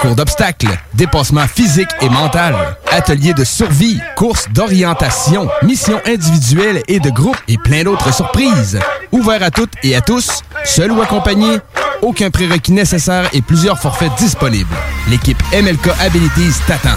parcours 0.00 0.16
d'obstacles, 0.16 0.78
dépassement 0.94 1.46
physique 1.46 1.90
et 2.00 2.08
mental, 2.08 2.56
ateliers 2.90 3.34
de 3.34 3.44
survie, 3.44 4.00
courses 4.16 4.48
d'orientation, 4.48 5.46
missions 5.62 6.00
individuelles 6.06 6.82
et 6.88 7.00
de 7.00 7.10
groupe 7.10 7.36
et 7.48 7.58
plein 7.58 7.84
d'autres 7.84 8.14
surprises. 8.14 8.78
Ouvert 9.12 9.42
à 9.42 9.50
toutes 9.50 9.74
et 9.82 9.94
à 9.94 10.00
tous, 10.00 10.40
seul 10.64 10.90
ou 10.92 11.02
accompagné, 11.02 11.58
aucun 12.00 12.30
prérequis 12.30 12.72
nécessaire 12.72 13.28
et 13.34 13.42
plusieurs 13.42 13.78
forfaits 13.78 14.14
disponibles. 14.16 14.74
L'équipe 15.10 15.42
MLK 15.52 15.90
Abilities 16.00 16.60
t'attend. 16.66 16.96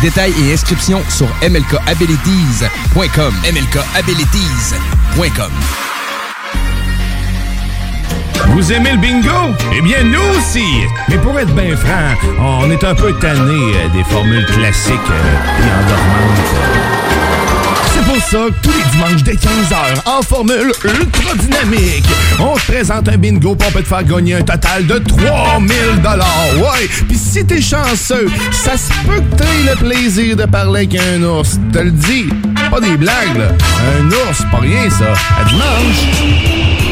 Détails 0.00 0.32
et 0.42 0.54
inscriptions 0.54 1.02
sur 1.10 1.28
mlkabilities.com. 1.42 3.34
mlkabilities.com. 3.44 5.52
Vous 8.48 8.72
aimez 8.72 8.92
le 8.92 8.98
bingo? 8.98 9.54
Eh 9.76 9.80
bien, 9.80 10.02
nous 10.04 10.38
aussi! 10.38 10.64
Mais 11.08 11.16
pour 11.18 11.38
être 11.38 11.52
bien 11.54 11.76
franc, 11.76 12.60
on 12.60 12.70
est 12.70 12.84
un 12.84 12.94
peu 12.94 13.12
tanné 13.18 13.52
euh, 13.52 13.88
des 13.94 14.04
formules 14.04 14.46
classiques 14.46 14.92
euh, 15.10 15.60
et 15.60 15.84
endormantes. 15.84 16.72
C'est 17.92 18.04
pour 18.04 18.16
ça 18.16 18.46
que 18.48 18.62
tous 18.62 18.76
les 18.76 18.90
dimanches 18.90 19.22
dès 19.22 19.34
15h, 19.34 20.06
en 20.06 20.22
formule 20.22 20.72
ultra 20.84 21.34
dynamique, 21.36 22.04
on 22.40 22.56
se 22.58 22.66
présente 22.66 23.08
un 23.08 23.16
bingo 23.16 23.54
pour 23.54 23.70
peut 23.72 23.82
te 23.82 23.88
faire 23.88 24.04
gagner 24.04 24.34
un 24.34 24.42
total 24.42 24.86
de 24.86 24.98
3000 24.98 25.76
Ouais! 26.58 26.88
Puis 27.08 27.16
si 27.16 27.44
t'es 27.46 27.60
chanceux, 27.60 28.28
ça 28.50 28.76
se 28.76 28.92
peut 29.06 29.20
que 29.20 29.36
t'aies 29.36 29.70
le 29.70 29.76
plaisir 29.76 30.36
de 30.36 30.44
parler 30.44 30.80
avec 30.80 30.96
un 30.96 31.22
ours. 31.22 31.58
Te 31.72 31.78
le 31.78 31.90
dis, 31.90 32.28
pas 32.70 32.80
des 32.80 32.96
blagues, 32.96 33.36
là. 33.36 33.48
Un 34.00 34.06
ours, 34.06 34.42
pas 34.50 34.58
rien, 34.58 34.90
ça. 34.90 35.12
À 35.40 35.44
dimanche! 35.44 36.91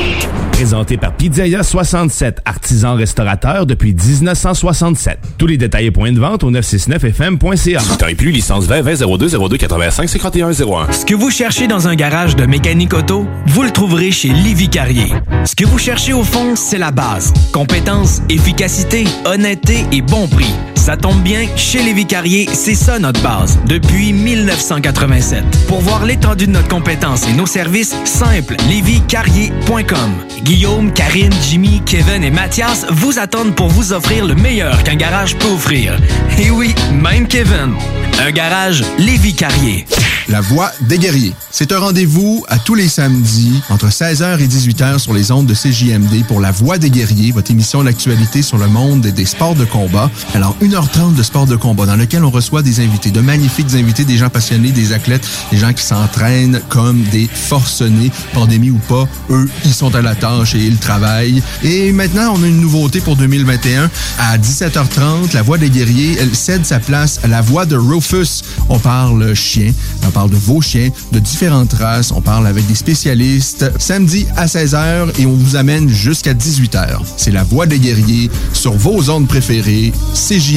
Présenté 0.60 0.98
par 0.98 1.14
Pizzeria 1.14 1.62
67, 1.62 2.42
artisan 2.44 2.94
restaurateur 2.94 3.64
depuis 3.64 3.94
1967. 3.94 5.18
Tous 5.38 5.46
les 5.46 5.56
détails 5.56 5.86
et 5.86 5.90
points 5.90 6.12
de 6.12 6.20
vente 6.20 6.44
au 6.44 6.50
969fm.ca. 6.50 7.80
Temps 7.96 8.06
et 8.06 8.14
plus, 8.14 8.30
licence 8.30 8.66
20 8.66 8.82
20 8.82 9.16
02 9.16 9.48
02 9.48 9.56
85 9.56 10.06
51 10.06 10.50
01. 10.50 10.92
Ce 10.92 11.06
que 11.06 11.14
vous 11.14 11.30
cherchez 11.30 11.66
dans 11.66 11.88
un 11.88 11.94
garage 11.94 12.36
de 12.36 12.44
mécanique 12.44 12.92
auto, 12.92 13.26
vous 13.46 13.62
le 13.62 13.70
trouverez 13.70 14.10
chez 14.10 14.28
Livy 14.28 14.68
Carrier. 14.68 15.14
Ce 15.46 15.56
que 15.56 15.64
vous 15.64 15.78
cherchez 15.78 16.12
au 16.12 16.24
fond, 16.24 16.54
c'est 16.56 16.76
la 16.76 16.90
base. 16.90 17.32
Compétence, 17.52 18.20
efficacité, 18.28 19.04
honnêteté 19.24 19.86
et 19.92 20.02
bon 20.02 20.28
prix. 20.28 20.52
Ça 20.90 20.96
tombe 20.96 21.22
bien, 21.22 21.46
chez 21.54 21.84
Lévi 21.84 22.04
Carrier, 22.04 22.48
c'est 22.52 22.74
ça 22.74 22.98
notre 22.98 23.22
base, 23.22 23.60
depuis 23.68 24.12
1987. 24.12 25.44
Pour 25.68 25.82
voir 25.82 26.04
l'étendue 26.04 26.48
de 26.48 26.50
notre 26.50 26.66
compétence 26.66 27.28
et 27.28 27.32
nos 27.32 27.46
services, 27.46 27.94
simple, 28.04 28.56
lévicarrier.com. 28.68 30.10
Guillaume, 30.42 30.92
Karine, 30.92 31.32
Jimmy, 31.48 31.80
Kevin 31.86 32.24
et 32.24 32.32
Mathias 32.32 32.86
vous 32.90 33.20
attendent 33.20 33.54
pour 33.54 33.68
vous 33.68 33.92
offrir 33.92 34.26
le 34.26 34.34
meilleur 34.34 34.82
qu'un 34.82 34.96
garage 34.96 35.36
peut 35.36 35.46
offrir. 35.46 35.96
Et 36.40 36.50
oui, 36.50 36.74
même 36.92 37.28
Kevin. 37.28 37.74
Un 38.18 38.32
garage 38.32 38.82
Lévi 38.98 39.32
Carrier. 39.34 39.86
La 40.30 40.40
Voix 40.40 40.70
des 40.82 40.98
guerriers. 40.98 41.32
C'est 41.50 41.72
un 41.72 41.80
rendez-vous 41.80 42.44
à 42.48 42.58
tous 42.58 42.76
les 42.76 42.88
samedis 42.88 43.60
entre 43.68 43.88
16h 43.88 44.38
et 44.38 44.46
18h 44.46 44.98
sur 44.98 45.12
les 45.12 45.32
ondes 45.32 45.46
de 45.46 45.54
CJMD 45.54 46.24
pour 46.28 46.40
La 46.40 46.52
Voix 46.52 46.78
des 46.78 46.88
guerriers, 46.88 47.32
votre 47.32 47.50
émission 47.50 47.82
d'actualité 47.82 48.42
sur 48.42 48.56
le 48.56 48.68
monde 48.68 49.00
des 49.00 49.24
sports 49.24 49.56
de 49.56 49.64
combat. 49.64 50.08
Alors, 50.34 50.56
1h30 50.80 51.14
de 51.14 51.22
sport 51.22 51.46
de 51.46 51.56
combat 51.56 51.84
dans 51.84 51.96
lequel 51.96 52.24
on 52.24 52.30
reçoit 52.30 52.62
des 52.62 52.80
invités, 52.80 53.10
de 53.10 53.20
magnifiques 53.20 53.74
invités, 53.74 54.04
des 54.04 54.16
gens 54.16 54.30
passionnés, 54.30 54.72
des 54.72 54.92
athlètes, 54.92 55.26
des 55.52 55.58
gens 55.58 55.72
qui 55.74 55.82
s'entraînent 55.82 56.60
comme 56.68 57.02
des 57.04 57.28
forcenés, 57.32 58.10
pandémie 58.32 58.70
ou 58.70 58.78
pas. 58.88 59.06
Eux, 59.30 59.48
ils 59.64 59.74
sont 59.74 59.94
à 59.94 60.00
la 60.00 60.14
tâche 60.14 60.54
et 60.54 60.64
ils 60.64 60.78
travaillent. 60.78 61.42
Et 61.62 61.92
maintenant, 61.92 62.34
on 62.34 62.42
a 62.42 62.46
une 62.46 62.60
nouveauté 62.60 63.00
pour 63.00 63.16
2021. 63.16 63.90
À 64.18 64.38
17h30, 64.38 65.34
La 65.34 65.42
Voix 65.42 65.58
des 65.58 65.68
guerriers, 65.68 66.16
cède 66.32 66.64
sa 66.64 66.80
place 66.80 67.20
à 67.24 67.28
La 67.28 67.42
Voix 67.42 67.66
de 67.66 67.76
Rufus. 67.76 68.42
On 68.68 68.78
parle 68.78 69.34
chien, 69.34 69.72
on 70.06 70.10
parle 70.10 70.30
de 70.30 70.36
vos 70.36 70.62
chiens, 70.62 70.88
de 71.12 71.18
différentes 71.18 71.74
races. 71.74 72.10
On 72.10 72.22
parle 72.22 72.46
avec 72.46 72.66
des 72.66 72.74
spécialistes. 72.74 73.70
Samedi 73.78 74.26
à 74.36 74.46
16h 74.46 75.08
et 75.18 75.26
on 75.26 75.34
vous 75.34 75.56
amène 75.56 75.88
jusqu'à 75.90 76.32
18h. 76.32 77.00
C'est 77.18 77.32
La 77.32 77.44
Voix 77.44 77.66
des 77.66 77.78
guerriers 77.78 78.30
sur 78.54 78.72
vos 78.72 79.10
ondes 79.10 79.28
préférées, 79.28 79.92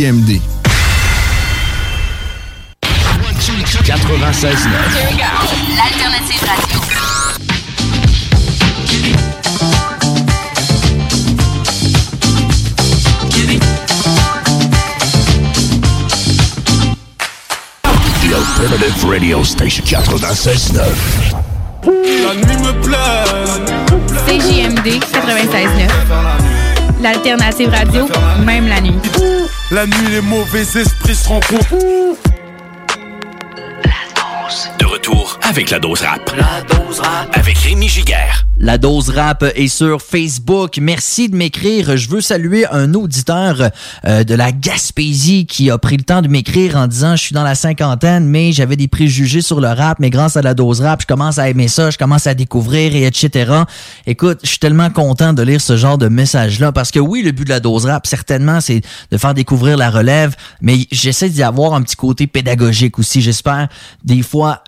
CJMD. 0.04 0.42
96 3.86 4.68
L'alternative 5.78 6.44
radio. 6.44 6.80
Alternative 18.34 19.06
Radio 19.06 19.44
Station 19.46 19.86
96.9. 19.86 20.82
La 21.86 22.36
nuit 22.36 22.58
me 22.58 22.74
plaît. 22.82 23.24
CJMD 24.28 25.00
96.9. 25.00 26.53
L'alternative 27.02 27.70
radio, 27.70 28.08
même 28.46 28.68
la 28.68 28.82
nuit. 28.82 28.96
La 29.72 29.86
nuit, 29.86 30.08
les 30.12 30.22
mauvais 30.22 30.62
esprits 30.62 31.16
se 31.16 31.28
rencontrent. 31.28 31.76
Retour 35.04 35.38
avec 35.42 35.70
la 35.70 35.80
dose 35.80 36.02
rap. 36.02 36.34
La 36.38 36.62
dose 36.62 37.02
rap. 37.02 37.30
Avec 37.34 37.58
Rémi 37.58 37.90
Giguère. 37.90 38.46
La 38.58 38.78
dose 38.78 39.10
rap 39.10 39.44
est 39.56 39.68
sur 39.68 40.02
Facebook. 40.02 40.78
Merci 40.82 41.28
de 41.28 41.36
m'écrire. 41.36 41.98
Je 41.98 42.08
veux 42.08 42.22
saluer 42.22 42.66
un 42.72 42.94
auditeur 42.94 43.70
euh, 44.06 44.24
de 44.24 44.34
la 44.34 44.54
Gaspésie 44.54 45.46
qui 45.46 45.70
a 45.70 45.78
pris 45.78 45.98
le 45.98 46.04
temps 46.04 46.22
de 46.22 46.30
m'écrire 46.30 46.78
en 46.78 46.88
disant 46.88 47.18
je 47.18 47.24
suis 47.24 47.34
dans 47.34 47.44
la 47.44 47.56
cinquantaine, 47.56 48.28
mais 48.28 48.54
j'avais 48.54 48.78
des 48.78 48.88
préjugés 48.88 49.42
sur 49.42 49.60
le 49.60 49.68
rap, 49.68 50.00
mais 50.00 50.10
grâce 50.10 50.38
à 50.38 50.42
la 50.42 50.54
dose 50.54 50.80
rap, 50.80 51.02
je 51.02 51.08
commence 51.08 51.38
à 51.38 51.50
aimer 51.50 51.68
ça, 51.68 51.90
je 51.90 51.98
commence 51.98 52.26
à 52.26 52.34
découvrir 52.34 52.96
et 52.96 53.06
etc. 53.06 53.52
Écoute, 54.08 54.40
je 54.44 54.50
suis 54.50 54.60
tellement 54.60 54.90
content 54.90 55.34
de 55.34 55.42
lire 55.42 55.60
ce 55.60 55.76
genre 55.76 55.98
de 55.98 56.08
message-là 56.08 56.72
parce 56.72 56.92
que 56.92 57.00
oui, 57.00 57.24
le 57.24 57.32
but 57.32 57.44
de 57.44 57.50
la 57.50 57.60
dose 57.60 57.88
rap, 57.88 58.08
certainement, 58.08 58.62
c'est 58.62 58.80
de 59.12 59.18
faire 59.18 59.34
découvrir 59.34 59.76
la 59.76 59.90
relève, 59.90 60.34
mais 60.62 60.88
j'essaie 60.94 61.30
d'y 61.30 61.44
avoir 61.44 61.74
un 61.74 61.82
petit 61.82 61.98
côté 61.98 62.26
pédagogique 62.26 63.00
aussi. 63.00 63.22
J'espère 63.22 63.68
des 64.06 64.22
fois 64.22 64.64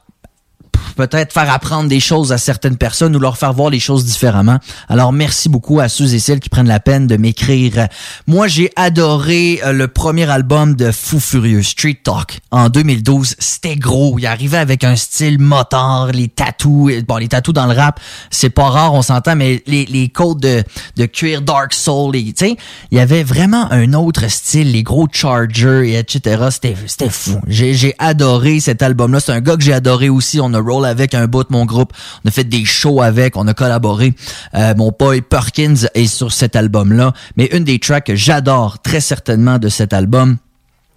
peut-être 0.95 1.33
faire 1.33 1.51
apprendre 1.51 1.89
des 1.89 1.99
choses 1.99 2.31
à 2.31 2.37
certaines 2.37 2.77
personnes 2.77 3.15
ou 3.15 3.19
leur 3.19 3.37
faire 3.37 3.53
voir 3.53 3.69
les 3.69 3.79
choses 3.79 4.05
différemment. 4.05 4.59
Alors 4.89 5.13
merci 5.13 5.49
beaucoup 5.49 5.79
à 5.79 5.89
ceux 5.89 6.13
et 6.13 6.19
celles 6.19 6.39
qui 6.39 6.49
prennent 6.49 6.67
la 6.67 6.79
peine 6.79 7.07
de 7.07 7.17
m'écrire. 7.17 7.87
Moi, 8.27 8.47
j'ai 8.47 8.71
adoré 8.75 9.59
euh, 9.63 9.71
le 9.71 9.87
premier 9.87 10.29
album 10.29 10.75
de 10.75 10.91
Fou 10.91 11.19
Furieux, 11.19 11.63
Street 11.63 11.99
Talk, 12.03 12.39
en 12.51 12.69
2012. 12.69 13.35
C'était 13.39 13.75
gros. 13.75 14.17
Il 14.19 14.25
arrivait 14.25 14.57
avec 14.57 14.83
un 14.83 14.95
style 14.95 15.39
motard, 15.39 16.11
les 16.11 16.27
tatous. 16.27 16.91
Bon, 17.07 17.17
les 17.17 17.27
tatous 17.27 17.53
dans 17.53 17.67
le 17.67 17.73
rap, 17.73 17.99
c'est 18.29 18.49
pas 18.49 18.69
rare, 18.69 18.93
on 18.93 19.01
s'entend, 19.01 19.35
mais 19.35 19.63
les, 19.67 20.09
codes 20.09 20.39
de, 20.39 20.63
de 20.97 21.05
cuir 21.05 21.41
Dark 21.41 21.73
Soul, 21.73 22.13
tu 22.13 22.33
sais, 22.35 22.55
il 22.91 22.97
y 22.97 23.01
avait 23.01 23.23
vraiment 23.23 23.71
un 23.71 23.93
autre 23.93 24.29
style, 24.29 24.71
les 24.71 24.83
gros 24.83 25.07
Chargers 25.11 25.89
et 25.89 25.97
etc. 25.97 26.47
C'était, 26.51 27.09
fou. 27.09 27.39
J'ai, 27.47 27.73
j'ai 27.73 27.95
adoré 27.99 28.59
cet 28.59 28.81
album-là. 28.81 29.19
C'est 29.19 29.31
un 29.31 29.41
gars 29.41 29.55
que 29.55 29.63
j'ai 29.63 29.73
adoré 29.73 30.09
aussi. 30.09 30.39
On 30.39 30.53
a 30.53 30.61
roll 30.65 30.85
avec 30.85 31.13
un 31.13 31.27
bout 31.27 31.43
de 31.43 31.51
mon 31.51 31.65
groupe. 31.65 31.93
On 32.23 32.27
a 32.27 32.31
fait 32.31 32.43
des 32.43 32.65
shows 32.65 33.01
avec, 33.01 33.37
on 33.37 33.47
a 33.47 33.53
collaboré. 33.53 34.13
Euh, 34.55 34.73
mon 34.75 34.91
boy 34.97 35.21
Perkins 35.21 35.87
est 35.93 36.07
sur 36.07 36.31
cet 36.31 36.55
album-là. 36.55 37.13
Mais 37.37 37.45
une 37.51 37.63
des 37.63 37.79
tracks 37.79 38.05
que 38.05 38.15
j'adore 38.15 38.79
très 38.81 38.99
certainement 38.99 39.59
de 39.59 39.69
cet 39.69 39.93
album, 39.93 40.37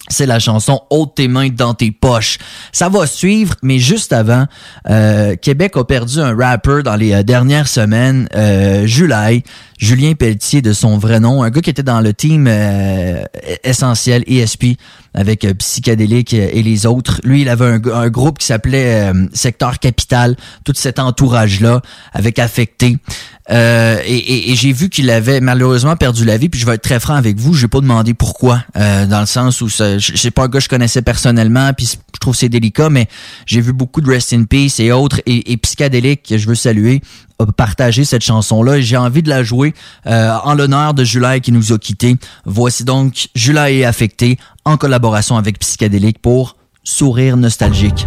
c'est 0.08 0.26
la 0.26 0.38
chanson 0.38 0.80
Ôte 0.90 1.14
tes 1.16 1.28
mains 1.28 1.48
dans 1.48 1.74
tes 1.74 1.90
poches. 1.90 2.38
Ça 2.72 2.88
va 2.88 3.06
suivre, 3.06 3.54
mais 3.62 3.78
juste 3.78 4.12
avant, 4.12 4.46
euh, 4.88 5.36
Québec 5.36 5.76
a 5.76 5.84
perdu 5.84 6.20
un 6.20 6.36
rapper 6.36 6.82
dans 6.82 6.96
les 6.96 7.12
euh, 7.12 7.22
dernières 7.22 7.68
semaines, 7.68 8.28
euh, 8.34 8.86
Julien 9.78 10.14
Pelletier 10.14 10.60
de 10.60 10.72
son 10.72 10.98
vrai 10.98 11.20
nom, 11.20 11.42
un 11.42 11.50
gars 11.50 11.60
qui 11.60 11.70
était 11.70 11.84
dans 11.84 12.00
le 12.00 12.12
team 12.12 12.46
euh, 12.48 13.22
essentiel 13.62 14.24
ESP 14.26 14.76
avec 15.14 15.44
euh, 15.44 15.54
Psychédélique 15.54 16.34
et 16.34 16.62
les 16.62 16.84
autres. 16.84 17.20
Lui, 17.24 17.42
il 17.42 17.48
avait 17.48 17.80
un, 17.92 18.08
groupe 18.08 18.38
qui 18.38 18.46
s'appelait 18.46 19.10
euh, 19.12 19.26
Secteur 19.32 19.78
Capital, 19.78 20.36
tout 20.64 20.72
cet 20.74 20.98
entourage-là, 20.98 21.80
avec 22.12 22.38
Affecté. 22.38 22.98
Euh, 23.50 23.98
et, 24.06 24.54
j'ai 24.56 24.72
vu 24.72 24.90
qu'il 24.90 25.08
avait 25.10 25.40
malheureusement 25.40 25.96
perdu 25.96 26.24
la 26.24 26.36
vie. 26.36 26.48
Puis 26.48 26.60
je 26.60 26.66
vais 26.66 26.74
être 26.74 26.82
très 26.82 27.00
franc 27.00 27.14
avec 27.14 27.38
vous, 27.38 27.54
j'ai 27.54 27.68
pas 27.68 27.80
demandé 27.80 28.14
pourquoi, 28.14 28.62
euh, 28.76 29.06
dans 29.06 29.20
le 29.20 29.26
sens 29.26 29.60
où 29.60 29.68
je- 29.68 29.98
c'est 30.14 30.30
pas 30.30 30.44
un 30.44 30.48
gars 30.48 30.58
que 30.58 30.64
je 30.64 30.68
connaissais 30.68 31.02
personnellement. 31.02 31.72
Puis 31.72 31.86
je 31.86 32.18
trouve 32.20 32.34
c'est 32.36 32.48
délicat, 32.48 32.90
mais 32.90 33.06
j'ai 33.46 33.60
vu 33.60 33.72
beaucoup 33.72 34.00
de 34.00 34.10
Rest 34.10 34.32
in 34.32 34.44
Peace 34.44 34.80
et 34.80 34.92
autres. 34.92 35.20
Et, 35.24 35.52
et 35.52 35.56
Psychédélique, 35.56 36.24
que 36.28 36.36
je 36.36 36.46
veux 36.46 36.54
saluer, 36.54 37.00
a 37.38 37.46
partagé 37.46 38.04
cette 38.04 38.22
chanson-là. 38.22 38.78
Et 38.78 38.82
J'ai 38.82 38.96
envie 38.96 39.22
de 39.22 39.28
la 39.28 39.42
jouer 39.42 39.74
euh, 40.06 40.32
en 40.44 40.54
l'honneur 40.54 40.94
de 40.94 41.04
July 41.04 41.40
qui 41.40 41.52
nous 41.52 41.72
a 41.72 41.78
quittés. 41.78 42.16
Voici 42.44 42.84
donc 42.84 43.28
July 43.34 43.80
est 43.80 43.84
affecté 43.84 44.38
en 44.64 44.76
collaboration 44.76 45.36
avec 45.36 45.58
Psychédélique 45.58 46.20
pour 46.20 46.56
Sourire 46.84 47.36
nostalgique. 47.36 48.06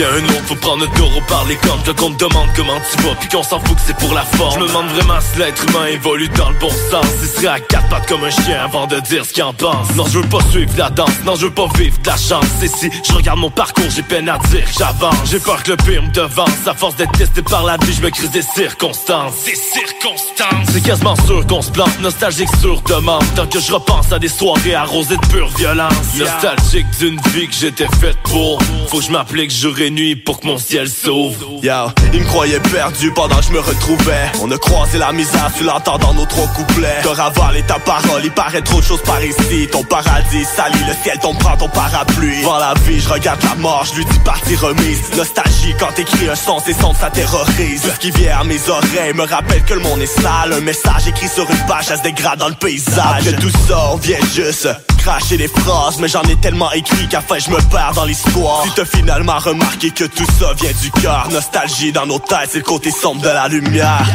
Bien 0.00 0.08
un 0.14 0.24
autre 0.24 0.39
Faut 0.50 0.56
prendre 0.56 0.82
le 0.82 0.98
taureau 0.98 1.20
par 1.28 1.44
les 1.46 1.54
cornes 1.54 1.80
Quand 1.86 2.06
on 2.06 2.10
te 2.10 2.24
demande 2.24 2.48
comment 2.56 2.80
tu 2.90 3.00
vas 3.04 3.14
Puis 3.20 3.28
qu'on 3.28 3.44
s'en 3.44 3.60
fout 3.60 3.76
que 3.76 3.82
c'est 3.86 3.96
pour 3.96 4.12
la 4.12 4.22
forme. 4.22 4.54
Je 4.54 4.58
me 4.58 4.66
demande 4.66 4.88
vraiment 4.88 5.20
si 5.20 5.38
l'être 5.38 5.64
humain 5.68 5.86
évolue 5.86 6.28
dans 6.30 6.50
le 6.50 6.58
bon 6.58 6.70
sens. 6.90 7.06
Il 7.22 7.28
serait 7.28 7.46
à 7.46 7.60
quatre 7.60 7.88
pattes 7.88 8.08
comme 8.08 8.24
un 8.24 8.30
chien 8.30 8.60
avant 8.64 8.88
de 8.88 8.98
dire 8.98 9.24
ce 9.24 9.32
qu'il 9.32 9.44
en 9.44 9.52
pense. 9.52 9.94
Non 9.94 10.06
je 10.08 10.18
veux 10.18 10.28
pas 10.28 10.40
suivre 10.50 10.72
la 10.76 10.90
danse 10.90 11.12
Non 11.24 11.36
je 11.36 11.46
veux 11.46 11.54
pas 11.54 11.68
vivre 11.76 11.96
de 12.02 12.06
la 12.08 12.16
chance. 12.16 12.44
Et 12.64 12.66
si 12.66 12.90
je 13.08 13.12
regarde 13.12 13.38
mon 13.38 13.50
parcours 13.50 13.88
j'ai 13.90 14.02
peine 14.02 14.28
à 14.28 14.38
dire 14.38 14.64
que 14.64 14.72
j'avance. 14.76 15.14
J'ai 15.30 15.38
peur 15.38 15.62
que 15.62 15.70
le 15.70 15.76
pire 15.76 16.02
me 16.02 16.10
devance. 16.10 16.66
À 16.66 16.74
force 16.74 16.96
d'être 16.96 17.12
testé 17.12 17.42
par 17.42 17.62
la 17.62 17.76
vie 17.76 17.92
je 17.92 18.02
me 18.02 18.10
crise 18.10 18.32
des 18.32 18.42
circonstances. 18.42 19.44
Des 19.44 19.54
circonstances. 19.54 20.66
C'est 20.72 20.82
quasiment 20.82 21.14
sûr 21.26 21.46
qu'on 21.46 21.62
se 21.62 21.70
plante. 21.70 21.96
Nostalgique 22.00 22.50
sur 22.60 22.82
demande. 22.82 23.22
Tant 23.36 23.46
que 23.46 23.60
je 23.60 23.72
repense 23.72 24.10
à 24.10 24.18
des 24.18 24.26
soirées 24.26 24.74
arrosées 24.74 25.16
de 25.16 25.26
pure 25.28 25.48
violence. 25.56 25.94
Nostalgique 26.18 26.86
d'une 26.98 27.20
vie 27.32 27.46
que 27.46 27.54
j'étais 27.54 27.88
faite 28.00 28.18
pour. 28.24 28.60
Faut 28.88 28.98
que 28.98 29.04
je 29.04 29.12
m'applique 29.12 29.52
jour 29.52 29.78
et 29.78 29.90
nuit 29.90 30.16
pour 30.16 30.39
mon 30.44 30.58
ciel 30.58 30.88
s'ouvre. 30.88 31.60
Yo, 31.62 31.72
il 32.12 32.20
me 32.20 32.26
croyait 32.26 32.60
perdu 32.60 33.12
pendant 33.12 33.36
que 33.36 33.44
je 33.44 33.52
me 33.52 33.60
retrouvais. 33.60 34.30
On 34.42 34.50
a 34.50 34.58
croisé 34.58 34.98
la 34.98 35.12
misère, 35.12 35.50
tu 35.56 35.64
l'entends 35.64 35.98
dans 35.98 36.14
nos 36.14 36.26
trois 36.26 36.46
couplets 36.48 37.00
T'as 37.02 37.14
ravalé 37.14 37.62
ta 37.62 37.78
parole, 37.78 38.22
il 38.24 38.30
paraît 38.30 38.62
trop 38.62 38.80
de 38.80 38.84
choses 38.84 39.02
par 39.02 39.22
ici. 39.22 39.68
Ton 39.70 39.82
paradis 39.84 40.44
sali, 40.44 40.78
le 40.86 40.94
ciel 41.02 41.18
tombe, 41.20 41.38
prend 41.38 41.56
ton 41.56 41.68
parapluie. 41.68 42.42
Dans 42.42 42.58
la 42.58 42.74
vie, 42.86 43.00
je 43.00 43.08
regarde 43.08 43.42
la 43.44 43.54
mort, 43.56 43.84
je 43.84 43.96
lui 43.96 44.04
dis 44.04 44.18
partie 44.20 44.56
remise. 44.56 45.00
Nostalgie 45.16 45.74
quand 45.78 45.92
t'écris 45.94 46.28
un 46.28 46.36
son, 46.36 46.58
ces 46.60 46.74
sons 46.74 46.94
ça 46.94 47.10
terrorise. 47.10 47.82
Ce 47.82 47.98
qui 47.98 48.10
vient 48.10 48.38
à 48.40 48.44
mes 48.44 48.68
oreilles 48.68 49.14
me 49.14 49.24
rappelle 49.24 49.62
que 49.64 49.74
le 49.74 49.80
monde 49.80 50.00
est 50.00 50.06
sale. 50.06 50.52
Un 50.52 50.60
message 50.60 51.08
écrit 51.08 51.28
sur 51.28 51.48
une 51.50 51.66
page, 51.66 51.86
ça 51.86 51.96
se 51.96 52.02
dégrade 52.02 52.38
dans 52.38 52.48
le 52.48 52.54
paysage. 52.54 53.28
Après 53.28 53.32
tout 53.34 53.50
ça, 53.68 53.94
vient 54.00 54.18
juste 54.34 54.68
cracher 55.00 55.36
des 55.36 55.48
phrases 55.48 55.98
Mais 55.98 56.08
j'en 56.08 56.22
ai 56.22 56.36
tellement 56.36 56.70
écrit 56.72 57.08
qu'à 57.08 57.20
fin 57.20 57.38
je 57.38 57.50
me 57.50 57.60
perds 57.70 57.92
dans 57.94 58.04
l'histoire. 58.04 58.62
Tu 58.64 58.70
t'as 58.74 58.84
finalement 58.84 59.38
remarqué 59.38 59.90
que 59.90 60.04
tout 60.04 60.26
ça 60.38 60.52
vient 60.54 60.72
du 60.80 60.90
cœur. 61.02 61.28
Nostalgie 61.30 61.92
dans 61.92 62.06
nos 62.06 62.18
têtes, 62.18 62.50
c'est 62.50 62.58
le 62.58 62.64
côté 62.64 62.90
sombre 62.90 63.22
de 63.22 63.28
la 63.28 63.48
lumière 63.48 64.06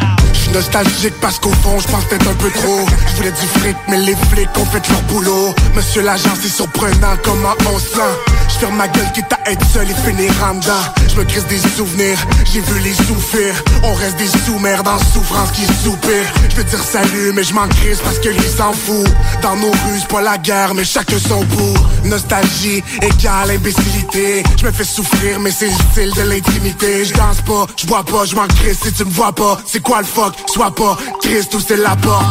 nostalgique 0.56 1.14
parce 1.20 1.38
qu'au 1.38 1.52
fond 1.52 1.80
je 1.80 1.88
pense 1.90 2.06
peut-être 2.06 2.30
un 2.30 2.34
peu 2.36 2.50
trop. 2.50 2.86
Je 3.08 3.16
voulais 3.18 3.32
du 3.32 3.48
fric 3.60 3.76
mais 3.90 3.98
les 3.98 4.16
flics 4.30 4.50
ont 4.58 4.66
fait 4.66 4.88
leur 4.90 5.02
boulot. 5.04 5.54
Monsieur 5.76 6.02
l'agent 6.02 6.34
c'est 6.42 6.50
surprenant 6.50 7.18
comment 7.24 7.54
on 7.74 7.78
sent. 7.78 8.14
Je 8.48 8.60
ferme 8.60 8.78
ma 8.78 8.88
gueule 8.88 9.12
quitte 9.14 9.34
à 9.34 9.52
être 9.52 9.66
seul 9.74 9.90
et 9.92 9.94
finir 9.94 10.32
en 10.42 10.60
Je 10.62 11.16
me 11.18 11.26
crise 11.26 11.46
des 11.48 11.60
souvenirs, 11.76 12.18
j'ai 12.46 12.62
vu 12.62 12.80
les 12.80 12.94
souffrir. 12.94 13.54
On 13.84 13.94
reste 13.96 14.18
des 14.18 14.28
sous-mères 14.46 14.84
dans 14.84 14.98
souffrance 14.98 15.52
qui 15.52 15.66
soupirent 15.84 16.32
Je 16.50 16.56
veux 16.56 16.64
dire 16.64 16.84
salut 16.84 17.34
mais 17.34 17.44
je 17.44 17.54
m'en 17.54 17.68
crise 17.68 18.00
parce 18.02 18.20
que 18.20 18.30
les 18.30 18.50
s'en 18.50 18.72
fout. 18.72 19.08
Dans 19.42 19.58
nos 19.58 19.72
rues 19.72 20.00
c'est 20.00 20.08
pas 20.08 20.22
la 20.22 20.38
guerre 20.38 20.74
mais 20.74 20.86
chacun 20.86 21.20
son 21.20 21.44
bout. 21.44 21.78
Nostalgie 22.06 22.82
égale 23.02 23.52
imbécilité. 23.52 24.44
Je 24.58 24.66
me 24.66 24.72
fais 24.72 24.86
souffrir 24.86 25.38
mais 25.42 25.52
c'est 25.52 25.68
le 25.68 25.78
style 25.92 26.14
de 26.14 26.22
l'intimité. 26.30 27.04
Je 27.04 27.14
danse 27.14 27.42
pas, 27.42 27.66
je 27.76 27.86
bois 27.88 28.06
pas, 28.06 28.24
je 28.24 28.36
m'en 28.36 28.48
crise 28.48 28.80
si 28.82 28.94
tu 28.94 29.04
me 29.04 29.12
vois 29.12 29.34
pas 29.34 29.58
C'est 29.66 29.82
quoi 29.82 30.00
le 30.00 30.08
fuck, 30.08 30.34
sois 30.48 30.72
pas 30.72 30.98
triste 31.22 31.54
ou 31.56 31.60
c'est 31.60 31.78
la 31.78 31.96
porte. 31.96 32.26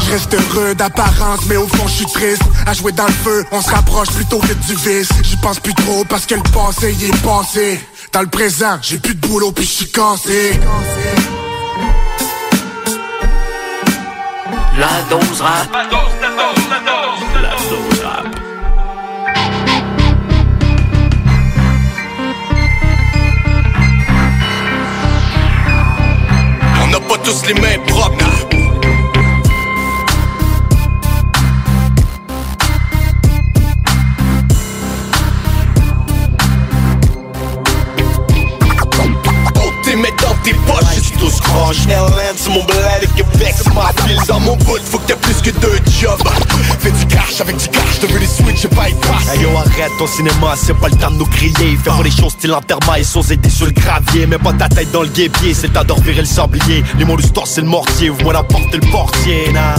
Je 0.00 0.12
reste 0.12 0.34
heureux 0.34 0.74
d'apparence 0.74 1.40
mais 1.48 1.56
au 1.56 1.66
fond 1.66 1.86
je 1.86 1.92
suis 1.92 2.06
triste. 2.06 2.42
À 2.66 2.72
jouer 2.72 2.92
dans 2.92 3.06
le 3.06 3.12
feu, 3.12 3.44
on 3.52 3.60
se 3.60 3.70
rapproche 3.70 4.10
plutôt 4.10 4.38
que 4.38 4.52
du 4.52 4.74
vice. 4.74 5.08
J'y 5.22 5.36
pense 5.36 5.60
plus 5.60 5.74
trop 5.74 6.04
parce 6.04 6.26
que 6.26 6.34
le 6.34 6.42
passé 6.42 6.92
y 6.92 7.06
est 7.06 7.22
passé. 7.22 7.80
Dans 8.12 8.20
le 8.20 8.28
présent, 8.28 8.78
j'ai 8.82 8.98
plus 8.98 9.14
de 9.14 9.26
boulot 9.26 9.52
puis 9.52 9.64
je 9.64 9.70
suis 9.70 9.90
cassé. 9.90 10.60
La 14.78 14.88
dose 15.10 15.40
rap. 15.40 15.68
La 15.72 15.84
dose, 15.84 15.98
la 16.20 16.28
dose, 16.28 16.68
la 16.70 16.78
dose, 16.78 17.20
la 17.34 17.40
dose 17.40 17.41
pas 27.12 27.18
tous 27.18 27.46
les 27.46 27.54
mains 27.54 27.78
propres. 27.86 28.24
T'es 39.84 39.96
mets 39.96 40.08
dans 40.22 40.34
tes 40.42 40.54
poches, 40.54 40.84
c'est 41.02 41.18
tous 41.18 41.40
croche 41.40 41.86
LN, 41.86 42.36
c'est 42.36 42.50
mon 42.50 42.64
bled 42.64 43.08
Ma 43.74 43.90
ville 44.06 44.20
Dans 44.28 44.38
mon 44.40 44.56
bout, 44.56 44.78
faut 44.84 44.98
que 44.98 45.06
t'aies 45.08 45.16
plus 45.16 45.40
que 45.40 45.50
deux 45.58 45.78
jobs. 46.00 46.22
Fais 46.78 46.92
du 46.92 47.06
cash 47.06 47.40
avec 47.40 47.56
du 47.56 47.68
cash, 47.68 48.00
t'as 48.00 48.06
vu 48.06 48.18
les 48.20 48.26
switch, 48.26 48.66
bypass. 48.68 49.34
Hey 49.34 49.42
yo 49.42 49.48
arrête 49.56 49.90
ton 49.98 50.06
cinéma, 50.06 50.54
c'est 50.56 50.74
pas 50.74 50.88
le 50.88 50.96
temps 50.96 51.10
de 51.10 51.16
nous 51.16 51.26
crier. 51.26 51.76
Fais 51.82 51.90
pas 51.90 52.02
les 52.04 52.10
choses 52.10 52.32
style 52.32 52.54
enterrement 52.54 52.94
et 52.94 53.02
sans 53.04 53.28
aider 53.32 53.50
sur 53.50 53.66
le 53.66 53.72
gravier. 53.72 54.26
Mets 54.26 54.38
pas 54.38 54.52
ta 54.52 54.68
tête 54.68 54.92
dans 54.92 55.02
le 55.02 55.08
guépier, 55.08 55.54
c'est 55.54 55.68
le 55.68 55.72
temps 55.72 55.82
de 55.82 56.12
le 56.12 56.24
sablier. 56.24 56.84
Les 56.98 57.04
mots 57.04 57.16
du 57.16 57.24
store 57.24 57.46
c'est 57.46 57.62
le 57.62 57.66
mortier, 57.66 58.10
vous 58.10 58.22
moi 58.22 58.32
d'apporter 58.32 58.76
le 58.76 58.90
portier 58.90 59.50
nah. 59.52 59.74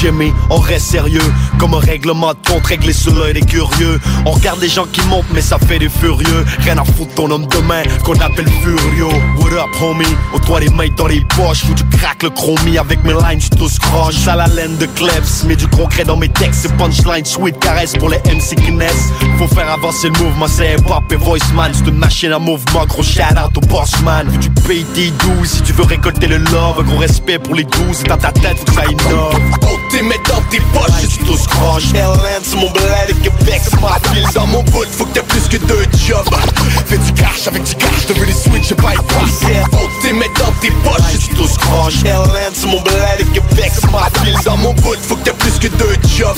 Jimmy, 0.00 0.32
on 0.50 0.58
reste 0.58 0.86
sérieux. 0.86 1.20
Comme 1.58 1.74
un 1.74 1.78
règlement 1.78 2.32
de 2.32 2.38
compte 2.48 2.66
réglé 2.66 2.92
sous 2.92 3.14
l'œil 3.14 3.34
des 3.34 3.40
curieux. 3.40 3.98
On 4.24 4.32
regarde 4.32 4.60
les 4.60 4.68
gens 4.68 4.86
qui 4.86 5.00
montent 5.02 5.24
mais 5.32 5.40
ça 5.40 5.58
fait 5.58 5.78
des 5.78 5.88
furieux. 5.88 6.44
Rien 6.60 6.78
à 6.78 6.84
foutre 6.84 7.14
ton 7.14 7.30
homme 7.30 7.46
de 7.46 7.58
main 7.58 7.82
qu'on 8.04 8.18
appelle 8.20 8.48
Furio. 8.62 9.08
What 9.38 9.52
up 9.52 9.82
homie, 9.82 10.04
au 10.34 10.38
toi 10.38 10.60
les 10.60 10.68
mains 10.68 10.88
dans 10.96 11.06
les 11.06 11.24
poches 11.36 11.64
Faut 11.64 11.74
du 11.74 11.84
crack 11.96 12.22
le 12.22 12.30
chromie 12.30 12.78
avec 12.78 13.02
mes 13.04 13.12
lines 13.12 13.40
j'suis 13.40 13.50
tous 13.50 13.78
croche. 13.78 14.14
Ça 14.14 14.36
la 14.36 14.46
laine 14.46 14.76
de 14.76 14.86
Klebs, 14.86 15.44
mets 15.46 15.56
du 15.56 15.66
concret 15.68 16.04
dans 16.04 16.16
mes 16.16 16.28
textes 16.28 16.62
C'est 16.62 16.76
punchline, 16.76 17.24
sweet 17.24 17.58
caresse 17.58 17.94
pour 17.94 18.10
les 18.10 18.18
MC 18.18 18.54
qui 18.56 18.72
Faut 19.38 19.48
faire 19.48 19.70
avancer 19.70 20.08
le 20.08 20.24
mouvement, 20.24 20.46
c'est 20.48 20.74
hip-hop 20.74 21.04
et 21.10 21.16
voice 21.16 21.38
man. 21.54 21.72
C'est 21.72 21.88
une 21.88 21.98
machine 21.98 22.32
à 22.32 22.38
mouvement, 22.38 22.84
gros 22.86 23.02
shout 23.02 23.20
out 23.22 23.56
au 23.56 23.60
boss 23.60 23.92
man. 24.02 24.26
Faut 24.30 24.38
du 24.38 24.50
PT 24.50 25.12
12 25.38 25.48
si 25.48 25.62
tu 25.62 25.72
veux 25.72 25.84
récolter 25.84 26.26
le 26.26 26.38
love 26.38 26.84
Gros 26.84 26.98
respect 26.98 27.38
pour 27.38 27.54
les 27.54 27.64
12 27.64 28.02
et 28.04 28.08
dans 28.08 28.16
ta 28.16 28.32
tête 28.32 28.58
faut 28.58 28.64
que 28.64 28.72
ça 28.72 28.84
innove 28.84 29.75
T'es 29.90 30.02
mets 30.02 30.20
dans 30.28 30.40
tes 30.50 30.60
poches, 30.72 31.08
c'est 31.08 31.24
tous 31.24 31.46
croche 31.46 31.92
LN, 31.92 32.42
c'est 32.42 32.56
mon 32.56 32.70
bled 32.70 33.10
et 33.10 33.14
Québec, 33.14 33.62
c'est 33.64 33.80
ma 33.80 33.98
ville 34.12 34.26
Dans 34.34 34.46
mon 34.46 34.62
bout, 34.64 34.86
faut 34.90 35.06
que 35.06 35.14
t'aies 35.14 35.22
plus 35.22 35.48
que 35.48 35.56
deux 35.56 35.84
jobs. 36.06 36.28
Fais 36.86 36.98
du 36.98 37.12
cash 37.12 37.46
avec 37.46 37.62
du 37.62 37.74
cash, 37.74 38.06
vu 38.14 38.26
les 38.26 38.32
switch, 38.32 38.74
bypass. 38.74 39.40
Faut 39.72 39.86
que 39.86 40.02
t'es 40.02 40.12
mets 40.12 40.30
dans 40.38 40.52
tes 40.60 40.70
poches, 40.84 41.20
c'est 41.20 41.34
tous 41.34 41.56
croche 41.58 42.02
LN, 42.04 42.52
c'est 42.52 42.66
mon 42.66 42.80
bled 42.82 43.20
et 43.20 43.24
Québec, 43.24 43.72
c'est 43.74 43.90
ma 43.90 44.08
ville 44.24 44.36
Dans 44.44 44.56
mon 44.56 44.72
bout, 44.74 44.96
faut 45.00 45.16
que 45.16 45.24
t'aies 45.24 45.32
plus 45.32 45.58
que 45.58 45.68
deux 45.68 45.94
jobs. 46.16 46.36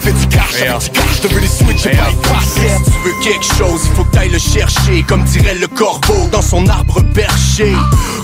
Fais 0.00 0.12
du 0.12 0.26
cash 0.28 0.60
avec 0.60 0.82
du 0.82 0.90
cash, 0.90 1.32
vu 1.32 1.40
les 1.40 1.48
switch, 1.48 1.84
bypass. 1.84 2.50
Si 2.54 2.90
tu 2.90 2.98
veux 3.04 3.14
quelque 3.22 3.54
chose, 3.56 3.80
il 3.84 3.96
faut 3.96 4.04
que 4.04 4.10
t'ailles 4.12 4.30
le 4.30 4.38
chercher 4.38 5.02
Comme 5.06 5.22
dirait 5.24 5.54
le 5.54 5.68
corbeau 5.68 6.28
dans 6.32 6.42
son 6.42 6.66
arbre 6.68 7.00
perché. 7.14 7.72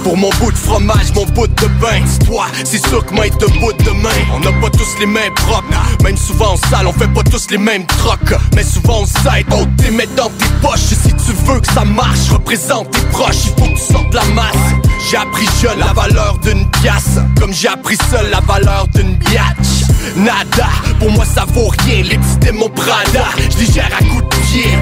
Pour 0.02 0.16
mon 0.16 0.30
bout 0.40 0.52
de 0.52 0.56
fromage, 0.56 1.12
mon 1.14 1.24
bout 1.26 1.46
de 1.46 1.66
pain 1.80 2.00
Dis-toi, 2.04 2.46
c'est 2.64 2.86
sûr 2.86 3.04
que 3.04 3.14
moi 3.14 3.26
de 3.28 3.46
bout 3.58 3.72
de 3.72 3.90
main 3.90 4.10
On 4.46 4.52
n'a 4.52 4.60
pas 4.60 4.70
tous 4.70 4.98
les 5.00 5.06
mains 5.06 5.30
propres. 5.34 6.02
Même 6.04 6.16
souvent 6.16 6.52
en 6.52 6.56
salle, 6.56 6.86
on 6.86 6.92
fait 6.92 7.12
pas 7.12 7.22
tous 7.24 7.50
les 7.50 7.58
mêmes 7.58 7.84
trocs. 7.86 8.34
Mais 8.54 8.62
souvent 8.62 9.02
on 9.02 9.06
s'aide, 9.06 9.46
oh 9.52 9.64
t'es 9.76 9.90
mets 9.90 10.08
dans 10.16 10.28
tes 10.30 10.46
poches. 10.62 10.80
Si 10.80 11.08
tu 11.08 11.32
veux 11.44 11.60
que 11.60 11.72
ça 11.72 11.84
marche, 11.84 12.30
représente 12.30 12.90
tes 12.92 13.00
proches. 13.06 13.46
Il 13.46 13.64
faut 13.64 13.70
que 13.70 13.78
tu 13.78 13.92
sortes 13.92 14.10
de 14.10 14.16
la 14.16 14.24
masse. 14.26 14.54
J'ai 15.10 15.16
appris 15.16 15.46
jeune 15.60 15.78
la 15.78 15.92
valeur 15.92 16.38
d'une 16.38 16.68
pièce. 16.70 17.18
Comme 17.40 17.52
j'ai 17.52 17.68
appris 17.68 17.96
seul 18.10 18.30
la 18.30 18.40
valeur 18.40 18.86
d'une 18.88 19.16
biatch. 19.16 19.86
Nada, 20.16 20.68
pour 21.00 21.10
moi 21.10 21.24
ça 21.24 21.44
vaut 21.52 21.68
rien 21.84 22.02
Les 22.02 22.16
petits 22.16 22.38
démons 22.40 22.68
Prada, 22.68 23.26
je 23.36 23.58
les 23.58 23.80
à 23.80 23.98
coups 23.98 24.22
de 24.22 24.36
pied 24.46 24.78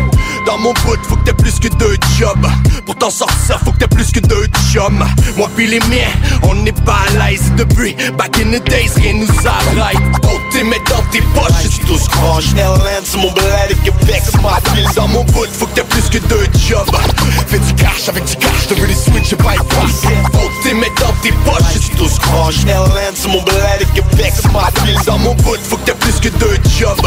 dans 0.47 0.59
mon 0.59 0.72
bout, 0.72 0.99
faut 1.09 1.16
que 1.16 1.24
t'aies 1.24 1.32
plus 1.32 1.59
que 1.59 1.68
deux 1.68 1.97
jobs. 2.18 2.47
Pour 2.84 2.97
t'en 2.97 3.11
sortir, 3.11 3.59
faut 3.64 3.72
que 3.72 3.78
t'aies 3.78 3.88
plus 3.88 4.11
que 4.12 4.20
deux 4.20 4.47
chums. 4.72 5.05
Moi 5.36 5.49
pis 5.57 5.66
les 5.66 5.80
miens, 5.80 6.12
on 6.42 6.55
n'est 6.55 6.72
pas 6.72 7.01
à 7.09 7.28
l'aise 7.28 7.53
Depuis 7.57 7.95
back 8.16 8.38
in 8.38 8.51
the 8.51 8.62
days, 8.68 8.90
rien 8.97 9.14
nous 9.14 9.28
arrête 9.47 9.99
t'es 10.55 10.62
mets 10.62 10.80
dans 10.88 11.03
tes 11.11 11.20
poches, 11.34 11.66
c'est 11.68 11.86
tous 11.86 12.09
croche 12.09 12.55
LN, 12.55 13.20
mon 13.20 13.32
bled 13.32 13.70
et 13.70 13.74
Québec, 13.84 14.22
ma 14.40 14.61
ville. 14.72 14.88
Dans 14.95 15.09
mon 15.09 15.24
bout, 15.24 15.49
faut 15.51 15.66
que 15.66 15.74
t'aies 15.74 15.82
plus 15.82 16.09
que 16.09 16.18
deux 16.28 16.47
jobs. 16.68 16.88
Fais 17.49 17.59
du 17.59 17.74
cash 17.74 18.09
avec 18.09 18.24
du 18.24 18.36
cash, 18.36 18.68
t'as 18.68 18.74
vu 18.76 18.86
les 18.86 18.95
switch 18.95 19.34
bypass 19.34 20.05
Oh 20.34 20.49
t'es 20.62 20.74
mets 20.74 20.92
dans 21.01 21.12
tes 21.22 21.32
poches, 21.45 21.74
c'est 21.74 21.97
tous 21.97 22.18
croche 22.20 22.64
LN, 22.66 23.32
mon 23.32 23.42
bled 23.42 23.80
et 23.80 24.01
Québec, 24.01 24.32
ma 24.53 24.70
ville. 24.84 24.99
Dans 25.05 25.18
mon 25.18 25.34
bout, 25.34 25.59
faut 25.62 25.76
que 25.76 25.86
t'aies 25.86 25.99
plus 25.99 26.20
que 26.20 26.28
deux 26.38 26.59
jobs. 26.78 27.01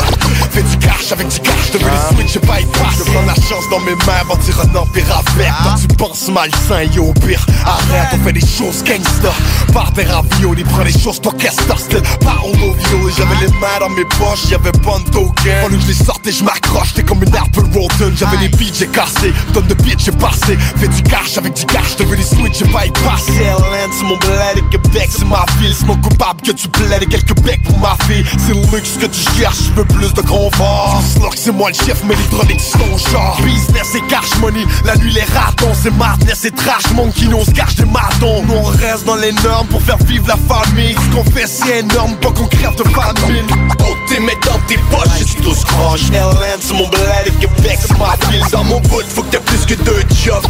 Fais 0.51 0.63
du 0.63 0.77
cash 0.77 1.11
avec 1.11 1.27
du 1.29 1.39
cash, 1.39 1.71
t'as 1.71 1.77
vu 1.77 1.85
les 1.85 2.15
switch 2.15 2.41
bypass 2.41 3.07
la 3.27 3.35
chance 3.35 3.69
dans 3.69 3.79
mes 3.81 3.95
mains, 3.95 4.23
bâtir 4.27 4.59
un 4.61 4.75
empire 4.75 5.05
avec. 5.11 5.51
Quand 5.63 5.75
tu 5.75 5.87
penses 5.95 6.29
malsain, 6.29 6.83
yo 6.95 7.13
pire 7.25 7.45
Arrête, 7.65 8.07
on 8.13 8.23
fait 8.23 8.33
des 8.33 8.39
choses 8.39 8.83
gangsta 8.83 9.33
Par 9.73 9.91
des 9.91 10.03
raviolis, 10.03 10.63
prends 10.63 10.83
les 10.83 10.97
choses 10.97 11.19
toi 11.21 11.33
qu'est-ce 11.37 11.61
au 11.67 12.73
viol 12.73 13.11
J'avais 13.17 13.35
les 13.41 13.51
mains 13.59 13.79
dans 13.79 13.89
mes 13.89 14.05
poches, 14.05 14.49
pas 14.59 14.99
de 14.99 15.09
token. 15.11 15.61
Fallu 15.61 15.77
que 15.77 15.83
je 15.83 15.87
les 15.87 15.93
sorte 15.93 16.25
et 16.25 16.31
je 16.31 16.43
m'accroche, 16.43 16.93
t'es 16.93 17.03
comme 17.03 17.21
une 17.23 17.35
Apple 17.35 17.65
Rotten 17.73 18.15
J'avais 18.15 18.37
des 18.37 18.49
beats, 18.49 18.73
j'ai 18.73 18.87
cassé, 18.87 19.33
tonne 19.53 19.67
de 19.67 19.73
beats, 19.73 19.97
j'ai 19.97 20.11
passé. 20.11 20.57
Fais 20.77 20.87
du 20.87 21.03
cash 21.03 21.37
avec 21.37 21.53
du 21.53 21.65
cash, 21.65 21.95
t'as 21.97 22.05
vu 22.05 22.15
les 22.15 22.23
switch, 22.23 22.59
j'ai 22.59 22.65
bypassé 22.65 23.31
LN, 23.31 23.91
c'est 23.91 24.05
mon 24.05 24.17
bled 24.17 24.57
et 24.57 24.63
Québec, 24.71 25.09
c'est 25.09 25.25
ma 25.25 25.45
ville, 25.59 25.75
c'est 25.77 25.85
mon 25.85 25.97
coupable 25.97 26.41
que 26.41 26.51
tu 26.51 26.67
plaides 26.69 27.03
et 27.03 27.07
quelques 27.07 27.37
becs 27.41 27.63
pour 27.63 27.77
ma 27.79 27.97
fille. 28.07 28.23
C'est 28.37 28.53
le 28.53 28.61
luxe 28.75 28.97
que 28.99 29.07
tu 29.07 29.21
cherches, 29.37 29.63
je 29.67 29.73
veux 29.73 29.85
plus 29.85 30.13
de 30.13 30.21
confort. 30.21 31.01
Que 31.29 31.36
c'est 31.47 31.53
moi 31.53 31.69
le 31.69 31.75
chef, 31.75 32.03
mais 32.03 32.15
les 32.49 32.59
sont 32.59 33.09
genre 33.09 33.39
Business 33.41 33.95
et 33.95 34.01
cash 34.09 34.37
money, 34.41 34.65
la 34.83 34.97
nuit 34.97 35.13
les 35.13 35.21
ratons 35.21 35.71
C'est 35.81 35.93
madness 35.95 36.43
et 36.43 36.51
trash, 36.51 36.91
mon 36.93 37.09
qui 37.09 37.29
nous 37.29 37.43
se 37.45 37.51
cache 37.51 37.75
des 37.75 37.85
matons. 37.85 38.43
Nous 38.45 38.53
on 38.53 38.63
reste 38.63 39.05
dans 39.05 39.15
les 39.15 39.31
normes 39.31 39.67
pour 39.67 39.81
faire 39.81 39.97
vivre 40.05 40.27
la 40.27 40.35
famille. 40.35 40.93
Ce 40.93 41.15
qu'on 41.15 41.23
fait 41.23 41.47
c'est 41.47 41.79
énorme, 41.79 42.17
pas 42.17 42.31
qu'on 42.31 42.47
crève 42.47 42.75
de 42.75 42.83
famine 42.83 43.47
Oh 43.79 43.95
t'es 44.09 44.19
mets 44.19 44.37
dans 44.45 44.59
tes 44.67 44.77
poches, 44.91 45.25
j'ai 45.25 45.41
tous 45.41 45.63
croche 45.63 46.09
LN 46.11 46.59
c'est 46.59 46.73
mon 46.73 46.87
bled 46.89 47.27
et 47.27 47.31
Québec 47.31 47.79
c'est 47.79 47.97
ma 47.97 48.15
ville. 48.29 48.43
Dans 48.51 48.63
mon 48.65 48.81
bout, 48.81 49.03
faut 49.07 49.23
que 49.23 49.31
t'aies 49.31 49.39
plus 49.39 49.65
que 49.65 49.75
deux 49.83 50.03
jobs. 50.21 50.45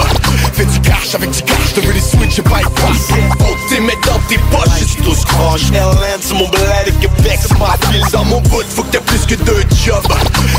Fais 0.54 0.66
du 0.66 0.80
cash 0.82 1.14
avec 1.14 1.30
du 1.30 1.42
cash, 1.44 1.74
t'as 1.76 1.82
vu 1.82 1.94
les 1.94 2.02
switch, 2.02 2.36
j'ai 2.36 2.42
pas 2.42 2.62
passé 2.76 3.14
Oh 3.42 3.82
mets 3.82 3.94
dans 4.08 4.20
tes 4.28 4.40
poches, 4.50 4.88
j'ai 4.88 5.04
tous 5.04 5.26
croche 5.26 5.70
LN 5.72 6.20
c'est 6.22 6.34
mon 6.34 6.48
bled 6.50 6.88
et 6.88 6.92
Québec 6.94 7.40
c'est 7.42 7.60
ma 7.60 7.76
ville. 7.92 8.04
Dans 8.12 8.26
mon 8.26 8.42
bout, 8.42 8.64
faut 8.68 8.82
que 8.82 8.92
t'aies 8.92 9.02
plus 9.02 9.26
que 9.28 9.36
deux 9.44 9.64
jobs. 9.86 10.04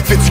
Fais 0.04 0.16
du 0.16 0.27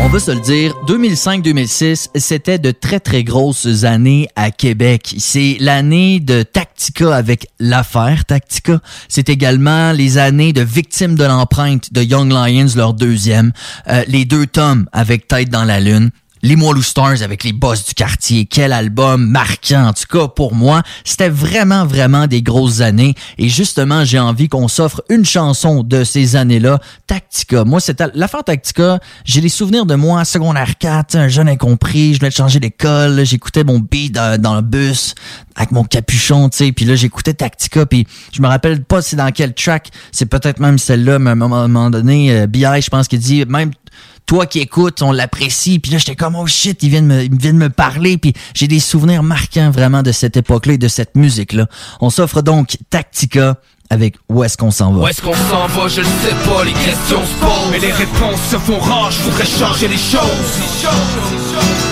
On 0.00 0.08
va 0.08 0.20
se 0.20 0.30
le 0.30 0.40
dire, 0.40 0.74
2005-2006, 0.86 2.08
c'était 2.14 2.58
de 2.58 2.70
très 2.70 3.00
très 3.00 3.24
grosses 3.24 3.84
années 3.84 4.28
à 4.36 4.50
Québec. 4.50 5.14
C'est 5.18 5.56
l'année 5.60 6.20
de 6.20 6.42
Tactica 6.42 7.14
avec 7.14 7.48
l'affaire 7.58 8.24
Tactica. 8.24 8.80
C'est 9.08 9.28
également 9.28 9.92
les 9.92 10.18
années 10.18 10.52
de 10.52 10.62
Victimes 10.62 11.14
de 11.14 11.24
l'empreinte 11.24 11.92
de 11.92 12.02
Young 12.02 12.30
Lions, 12.30 12.68
leur 12.76 12.94
deuxième. 12.94 13.52
Euh, 13.88 14.04
les 14.06 14.24
deux 14.24 14.46
tomes 14.46 14.88
avec 14.92 15.28
Tête 15.28 15.50
dans 15.50 15.64
la 15.64 15.80
lune. 15.80 16.10
Les 16.42 16.56
Moilou 16.56 16.82
Stars 16.82 17.22
avec 17.22 17.44
les 17.44 17.52
boss 17.52 17.84
du 17.84 17.94
quartier. 17.94 18.46
Quel 18.46 18.72
album 18.72 19.26
marquant. 19.26 19.88
En 19.88 19.92
tout 19.92 20.04
cas, 20.08 20.28
pour 20.28 20.54
moi, 20.54 20.82
c'était 21.04 21.28
vraiment, 21.28 21.84
vraiment 21.84 22.26
des 22.26 22.42
grosses 22.42 22.80
années. 22.80 23.14
Et 23.38 23.48
justement, 23.48 24.04
j'ai 24.04 24.18
envie 24.18 24.48
qu'on 24.48 24.68
s'offre 24.68 25.02
une 25.08 25.24
chanson 25.24 25.82
de 25.82 26.04
ces 26.04 26.36
années-là. 26.36 26.78
Tactica. 27.06 27.64
Moi, 27.64 27.80
c'était 27.80 28.06
l'affaire 28.14 28.44
Tactica. 28.44 29.00
J'ai 29.24 29.40
les 29.40 29.48
souvenirs 29.48 29.86
de 29.86 29.94
moi, 29.94 30.24
secondaire 30.24 30.78
4, 30.78 31.16
un 31.16 31.28
jeune 31.28 31.48
incompris. 31.48 32.14
Je 32.14 32.20
venais 32.20 32.30
changer 32.30 32.60
d'école. 32.60 33.24
J'écoutais 33.24 33.64
mon 33.64 33.80
beat 33.80 34.12
dans, 34.14 34.54
le 34.54 34.62
bus 34.62 35.14
avec 35.56 35.72
mon 35.72 35.82
capuchon, 35.82 36.48
tu 36.48 36.58
sais. 36.58 36.72
Puis 36.72 36.84
là, 36.84 36.94
j'écoutais 36.94 37.34
Tactica. 37.34 37.84
Puis 37.86 38.06
je 38.32 38.40
me 38.40 38.46
rappelle 38.46 38.84
pas 38.84 39.02
c'est 39.02 39.16
dans 39.16 39.30
quel 39.32 39.54
track. 39.54 39.90
C'est 40.12 40.26
peut-être 40.26 40.60
même 40.60 40.78
celle-là, 40.78 41.18
mais 41.18 41.30
à 41.30 41.32
un 41.32 41.36
moment 41.36 41.90
donné, 41.90 42.32
euh, 42.32 42.46
B.I., 42.46 42.80
je 42.80 42.90
pense 42.90 43.08
qu'il 43.08 43.18
dit, 43.18 43.44
même 43.46 43.72
toi 44.28 44.46
qui 44.46 44.60
écoutes, 44.60 45.02
on 45.02 45.10
l'apprécie. 45.10 45.80
Puis 45.80 45.90
là, 45.90 45.98
j'étais 45.98 46.14
comme, 46.14 46.36
oh 46.36 46.46
shit, 46.46 46.80
il 46.82 46.90
vient 46.90 47.02
de 47.02 47.06
me, 47.06 47.24
il 47.24 47.34
vient 47.36 47.54
de 47.54 47.58
me 47.58 47.70
parler. 47.70 48.18
Puis 48.18 48.34
j'ai 48.54 48.68
des 48.68 48.78
souvenirs 48.78 49.24
marquants 49.24 49.70
vraiment 49.70 50.02
de 50.02 50.12
cette 50.12 50.36
époque-là 50.36 50.74
et 50.74 50.78
de 50.78 50.86
cette 50.86 51.16
musique-là. 51.16 51.66
On 52.00 52.10
s'offre 52.10 52.42
donc 52.42 52.76
Tactica 52.90 53.56
avec 53.90 54.16
Où 54.28 54.44
est-ce 54.44 54.58
qu'on 54.58 54.70
s'en 54.70 54.92
va? 54.92 55.04
Où 55.04 55.08
est-ce 55.08 55.22
qu'on 55.22 55.32
s'en 55.32 55.66
va, 55.66 55.88
je 55.88 56.02
ne 56.02 56.06
sais 56.06 56.34
pas, 56.46 56.62
les 56.62 56.72
questions 56.72 57.24
se 57.24 57.40
posent 57.40 57.70
Mais 57.72 57.78
les 57.78 57.92
réponses 57.92 58.40
se 58.50 58.58
font 58.58 58.78
rares, 58.78 59.10
je 59.10 59.22
voudrais 59.22 59.46
changer 59.46 59.88
les 59.88 59.96
choses 59.96 61.87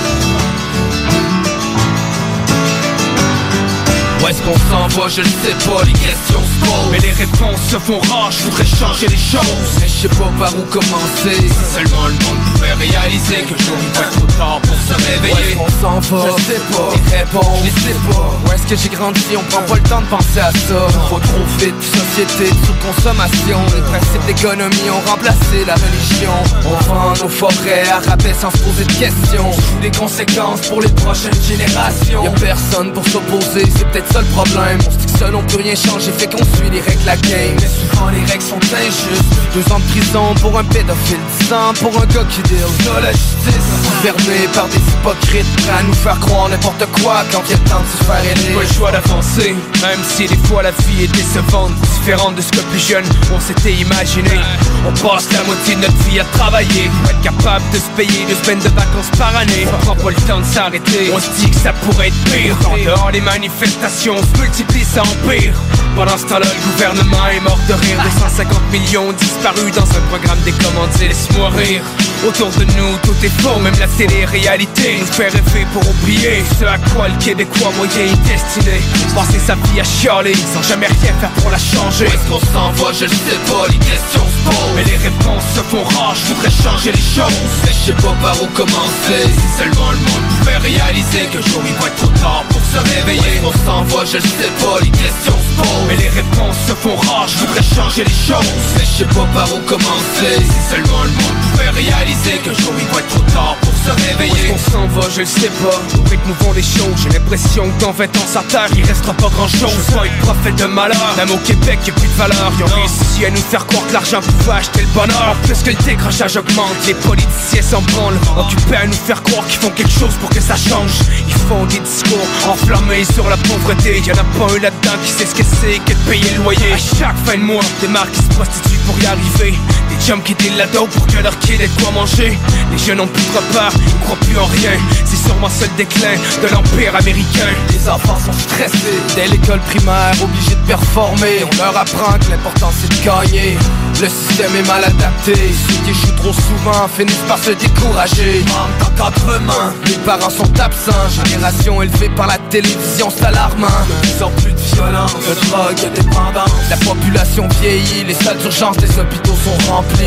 Où 4.26 4.28
est-ce 4.28 4.42
qu'on 4.42 4.58
s'en 4.58 4.88
va, 4.88 5.08
je 5.08 5.20
ne 5.20 5.26
sais 5.26 5.54
pas, 5.70 5.84
les 5.84 5.92
questions 5.92 6.42
se 6.42 6.66
posent. 6.66 6.90
Mais 6.90 6.98
les 6.98 7.12
réponses 7.12 7.62
se 7.70 7.78
font 7.78 8.00
rares, 8.10 8.32
je 8.32 8.42
voudrais 8.42 8.66
changer 8.66 9.06
les 9.06 9.16
choses. 9.16 9.70
Mais 9.78 9.86
je 9.86 10.02
sais 10.02 10.08
pas 10.08 10.32
par 10.36 10.52
où 10.58 10.62
commencer. 10.62 11.46
Si 11.46 11.74
seulement 11.74 12.08
le 12.08 12.18
monde 12.26 12.42
pouvait 12.54 12.72
réaliser 12.72 13.46
que 13.46 13.54
jour 13.62 13.76
il 13.80 13.92
va 13.94 14.06
trop 14.10 14.26
tard 14.36 14.60
pour 14.62 14.74
se 14.82 14.94
réveiller. 14.98 15.54
Où 15.54 15.62
est-ce 15.62 15.80
qu'on 15.80 15.80
s'en 15.80 16.00
va, 16.00 16.26
je 16.26 16.42
sais 16.42 16.60
pas, 16.74 16.90
les 16.90 17.16
réponses, 17.18 17.58
je 17.66 17.80
sais 17.86 17.98
pas. 18.10 18.30
Où 18.42 18.52
est-ce 18.52 18.66
que 18.66 18.76
j'ai 18.76 18.88
grandi, 18.88 19.22
on 19.38 19.44
prend 19.44 19.62
pas 19.62 19.74
le 19.76 19.88
temps 19.88 20.00
de 20.00 20.06
penser 20.06 20.40
à 20.40 20.50
ça. 20.50 20.80
Faut 21.08 21.20
trop 21.20 21.46
vite, 21.60 21.78
société 21.86 22.50
de 22.50 22.66
sous-consommation 22.66 23.60
Les 23.76 23.82
principes 23.82 24.26
d'économie 24.26 24.90
ont 24.90 25.08
remplacé 25.08 25.62
la 25.68 25.74
religion. 25.74 26.34
On 26.66 26.82
vend 26.90 27.12
nos 27.22 27.30
forêts 27.30 27.86
à 27.94 28.00
rabais 28.10 28.34
sans 28.34 28.50
se 28.50 28.58
poser 28.58 28.84
de 28.86 28.92
questions. 28.92 29.50
Les 29.82 29.92
conséquences 29.92 30.66
pour 30.66 30.82
les 30.82 30.90
prochaines 30.90 31.42
générations. 31.46 32.24
Y'a 32.24 32.30
personne 32.30 32.92
pour 32.92 33.06
s'opposer, 33.06 33.70
c'est 33.76 33.86
peut-être 33.92 34.15
problème. 34.24 34.78
On 34.86 34.90
se 34.90 34.96
dit 34.96 35.12
que 35.12 35.18
seul 35.18 35.34
on 35.34 35.42
peut 35.42 35.58
rien 35.58 35.74
changer, 35.74 36.12
fait 36.12 36.26
qu'on 36.26 36.44
suit 36.56 36.70
les 36.70 36.80
règles 36.80 37.04
la 37.04 37.16
game. 37.16 37.56
Mais 37.60 37.68
souvent 37.68 38.08
les 38.10 38.24
règles 38.30 38.44
sont 38.44 38.56
injustes. 38.56 39.24
Deux 39.54 39.72
ans 39.72 39.78
de 39.78 39.84
prison 39.90 40.34
pour 40.40 40.58
un 40.58 40.64
pédophile, 40.64 41.18
dix 41.38 41.52
ans 41.52 41.72
pour 41.80 41.92
un 42.00 42.06
gars 42.06 42.24
qui 42.30 42.42
deal 42.42 42.58
de 42.58 43.02
la 43.02 43.12
justice. 43.12 43.66
Fermé 44.02 44.48
par 44.54 44.68
des 44.68 44.76
hypocrites, 44.76 45.46
prêts 45.56 45.78
à 45.78 45.82
nous 45.82 45.94
faire 45.94 46.18
croire 46.20 46.48
n'importe 46.48 46.84
quoi 47.00 47.24
Quand 47.32 47.42
il 47.46 47.52
y 47.52 47.54
a 47.54 47.58
temps 47.70 47.80
de 47.80 47.98
se 47.98 48.04
faire 48.04 48.24
aider. 48.24 48.54
Pas 48.54 48.62
le 48.62 48.74
choix 48.74 48.92
d'avancer, 48.92 49.54
même 49.82 50.00
si 50.08 50.26
des 50.26 50.36
fois 50.48 50.62
la 50.62 50.70
vie 50.70 51.04
est 51.04 51.12
décevante. 51.12 51.72
Différente 51.98 52.36
de 52.36 52.42
ce 52.42 52.50
que 52.50 52.60
plus 52.70 52.80
jeune 52.80 53.04
on 53.34 53.40
s'était 53.40 53.72
imaginé. 53.72 54.38
On 54.86 54.92
passe 54.92 55.28
la 55.32 55.42
moitié 55.44 55.74
de 55.76 55.80
notre 55.80 56.02
vie 56.08 56.20
à 56.20 56.24
travailler. 56.24 56.90
Pour 57.02 57.10
être 57.10 57.22
capable 57.22 57.64
de 57.72 57.78
se 57.78 57.90
payer 57.96 58.24
deux 58.28 58.36
semaines 58.44 58.60
de 58.60 58.68
vacances 58.68 59.10
par 59.18 59.34
année. 59.36 59.66
On 59.72 59.84
prend 59.84 59.96
pas 59.96 60.10
le 60.10 60.16
temps 60.26 60.40
de 60.40 60.44
s'arrêter, 60.44 61.10
on 61.12 61.18
se 61.18 61.30
dit 61.40 61.50
que 61.50 61.56
ça 61.56 61.72
pourrait 61.72 62.08
être 62.08 62.24
pire. 62.30 62.56
En 62.70 62.76
dehors 62.76 63.10
manifestations 63.20 64.05
se 64.14 64.40
multiplie, 64.40 64.84
ça 64.84 65.02
empire. 65.02 65.52
Pendant 65.96 66.16
ce 66.16 66.26
temps-là, 66.26 66.46
le 66.46 66.72
gouvernement 66.72 67.26
est 67.28 67.40
mort 67.40 67.58
de 67.68 67.74
rire. 67.74 67.98
250 68.04 68.70
millions 68.70 69.12
disparus 69.12 69.74
dans 69.74 69.82
un 69.82 70.00
programme 70.10 70.38
des 70.44 70.52
commandiers 70.52 71.08
Laisse-moi 71.08 71.50
rire. 71.50 71.82
Autour 72.26 72.50
de 72.50 72.64
nous, 72.76 72.96
tout 73.02 73.16
est 73.24 73.42
faux, 73.42 73.58
même 73.60 73.74
la 73.78 73.88
télé-réalité 73.88 74.98
Nous 75.00 75.06
fait 75.06 75.28
rêver 75.28 75.66
pour 75.72 75.82
oublier 75.88 76.44
ce 76.58 76.64
à 76.64 76.78
quoi 76.78 77.08
le 77.08 77.16
Québécois 77.16 77.72
moyen 77.76 78.12
est 78.12 78.28
destiné. 78.28 78.80
Passer 79.14 79.40
sa 79.40 79.54
vie 79.54 79.80
à 79.80 79.84
chialer, 79.84 80.34
sans 80.34 80.62
jamais 80.62 80.86
rien 80.86 81.12
faire 81.18 81.30
pour 81.42 81.50
la 81.50 81.58
changer. 81.58 82.06
Où 82.06 82.08
est-ce 82.08 82.30
qu'on 82.30 82.52
s'en 82.52 82.70
va, 82.72 82.92
je 82.92 83.04
ne 83.04 83.10
sais 83.10 83.40
pas, 83.50 83.66
les 83.68 83.78
questions 83.78 84.22
se 84.22 84.48
posent. 84.48 84.74
Mais 84.76 84.84
les 84.84 84.96
réponses 84.96 85.44
se 85.56 85.60
font 85.62 85.82
rares, 85.82 86.14
je 86.14 86.32
voudrais 86.32 86.50
changer 86.50 86.92
les 86.92 86.98
choses. 87.16 87.42
Mais 87.64 87.72
je 87.72 87.86
sais 87.90 87.98
pas 88.02 88.14
par 88.22 88.40
où 88.40 88.46
commencer. 88.54 89.26
Si 89.34 89.58
seulement 89.58 89.90
le 89.90 89.98
monde 89.98 90.35
pouvait 90.46 90.58
réaliser 90.58 91.26
que 91.32 91.40
jour 91.50 91.62
il 91.66 91.74
va 91.74 91.88
être 91.88 91.96
trop 91.96 92.20
tard 92.20 92.44
pour 92.48 92.60
se 92.60 92.78
réveiller. 92.78 93.40
Où 93.42 93.50
qu'on 93.50 93.58
s'en 93.64 93.82
va, 93.84 94.04
je 94.04 94.18
sais 94.18 94.52
pas, 94.60 94.78
les 94.82 94.90
questions 94.90 95.34
se 95.34 95.62
posent. 95.62 95.86
Mais 95.88 95.96
les 95.96 96.08
réponses 96.08 96.56
se 96.66 96.74
font 96.74 96.96
rares, 96.96 97.28
je 97.28 97.38
voudrais 97.38 97.62
changer 97.62 98.04
les 98.04 98.10
choses. 98.10 98.52
Mais 98.76 98.84
je 98.84 99.04
sais 99.04 99.14
pas 99.14 99.26
par 99.34 99.48
où 99.54 99.58
commencer. 99.66 100.36
Si 100.38 100.70
seulement 100.70 101.02
le 101.04 101.10
monde 101.10 101.36
pouvait 101.50 101.70
réaliser 101.70 102.38
qu'un 102.44 102.54
jour 102.54 102.72
il 102.78 102.86
va 102.86 103.00
être 103.00 103.08
trop 103.08 103.26
tard 103.32 103.56
pour 103.60 103.72
se 103.74 103.90
réveiller. 104.08 104.54
On 104.54 104.70
s'en 104.70 104.86
va, 104.86 105.08
je 105.14 105.20
le 105.20 105.26
sais 105.26 105.50
pas, 105.62 105.78
au 105.98 106.02
rythme 106.08 106.32
vont 106.40 106.52
les 106.52 106.62
choses 106.62 106.96
J'ai 107.02 107.10
l'impression 107.10 107.64
que 107.70 107.80
dans 107.84 107.92
20 107.92 108.04
ans 108.04 108.26
sa 108.26 108.42
terre 108.42 108.68
il 108.76 108.84
restera 108.84 109.12
pas 109.14 109.28
grand 109.28 109.48
chose 109.48 109.74
Je 109.88 109.94
pas 109.94 110.06
être 110.06 110.18
prophète 110.18 110.56
de 110.56 110.64
malheur, 110.64 111.14
même 111.16 111.30
au 111.30 111.38
Québec 111.38 111.78
y'a 111.86 111.92
plus 111.92 112.08
de 112.08 112.14
valeur. 112.14 112.52
Ils 112.58 112.64
ont 112.64 112.74
réussi 112.74 113.24
à 113.26 113.30
nous 113.30 113.36
faire 113.42 113.66
croire 113.66 113.86
que 113.86 113.92
l'argent 113.92 114.20
pouvait 114.20 114.58
acheter 114.58 114.82
le 114.82 114.92
bonheur. 114.94 115.34
Plus 115.42 115.62
que 115.62 115.70
le 115.70 115.82
décrochage 115.84 116.36
augmente, 116.36 116.76
les 116.86 116.94
politiciens 116.94 117.62
s'en 117.62 117.82
branlent. 117.82 118.18
Occupés 118.38 118.76
à 118.76 118.86
nous 118.86 118.92
faire 118.92 119.22
croire 119.22 119.46
qu'ils 119.46 119.60
font 119.60 119.70
quelque 119.70 119.92
chose 119.92 120.14
pour 120.20 120.30
que 120.36 120.42
ça 120.42 120.56
change. 120.56 120.92
Ils 121.26 121.34
font 121.48 121.64
des 121.64 121.78
discours 121.78 122.28
enflammés 122.46 123.04
sur 123.04 123.28
la 123.28 123.38
pauvreté. 123.38 124.02
Y'en 124.06 124.12
a 124.12 124.24
pas 124.36 124.52
un 124.54 124.60
là-dedans 124.60 124.98
qui 125.02 125.10
sait 125.10 125.24
ce 125.24 125.34
que 125.34 125.42
c'est 125.42 125.78
que 125.78 125.92
de 125.92 126.10
payer 126.10 126.30
le 126.36 126.42
loyer. 126.42 126.74
Chaque 126.98 127.16
fin 127.24 127.38
de 127.38 127.42
mois, 127.42 127.64
des 127.80 127.88
marques 127.88 128.12
qui 128.12 128.22
se 128.22 128.28
prostituent 128.28 128.84
pour 128.84 128.98
y 129.00 129.06
arriver. 129.06 129.54
Des 129.88 130.04
chums 130.04 130.22
qui 130.22 130.36
la 130.58 130.66
pour 130.66 131.06
que 131.06 131.22
leur 131.22 131.38
kid 131.38 131.60
ait 131.60 131.70
quoi 131.80 131.90
manger. 131.90 132.38
Les 132.70 132.78
jeunes 132.78 133.00
ont 133.00 133.06
plus 133.06 133.24
de 133.24 133.36
repas, 133.38 133.70
ils 133.74 134.04
croient 134.04 134.18
plus 134.20 134.38
en 134.38 134.44
rien. 134.44 134.76
C'est 135.06 135.26
sûrement 135.26 135.48
seul 135.48 135.70
déclin 135.78 136.16
de 136.42 136.48
l'empire 136.52 136.94
américain. 136.94 137.52
Les 137.72 137.88
enfants 137.88 138.18
sont 138.18 138.32
stressés. 138.32 139.00
Dès 139.14 139.28
l'école 139.28 139.60
primaire, 139.60 140.12
obligés 140.22 140.54
de 140.54 140.66
performer. 140.66 141.44
On 141.50 141.56
leur 141.56 141.76
apprend 141.76 142.18
que 142.18 142.30
l'important 142.30 142.70
c'est 142.78 142.90
de 142.90 143.04
gagner 143.04 143.56
Le 143.98 144.08
système 144.08 144.54
est 144.54 144.66
mal 144.66 144.84
adapté. 144.84 145.32
Ceux 145.32 145.82
qui 145.84 145.90
échouent 145.90 146.16
trop 146.16 146.32
souvent 146.32 146.86
finissent 146.86 147.24
par 147.26 147.38
se 147.38 147.52
décourager. 147.52 148.44
Manque 148.46 148.94
d'encadrement 148.96 149.72
Les 149.86 149.96
parents 150.04 150.28
sont 150.28 150.60
absents. 150.60 150.92
Génération 151.24 151.80
élevée 151.80 152.10
par 152.10 152.26
la 152.26 152.36
télévision, 152.50 153.08
c'est 153.08 153.24
alarmant. 153.24 153.66
De 153.66 154.06
plus 154.06 154.22
en 154.22 154.30
plus 154.32 154.52
de 154.52 154.60
violence, 154.74 155.14
de 155.14 155.46
drogue, 155.46 155.76
de 155.82 156.02
dépendance. 156.02 156.50
La 156.68 156.76
population 156.76 157.48
vieillit, 157.60 158.04
les 158.04 158.14
salles 158.14 158.38
d'urgence 158.38 158.76
des 158.76 158.98
hôpitaux 158.98 159.34
sont 159.44 159.72
remplies 159.72 160.04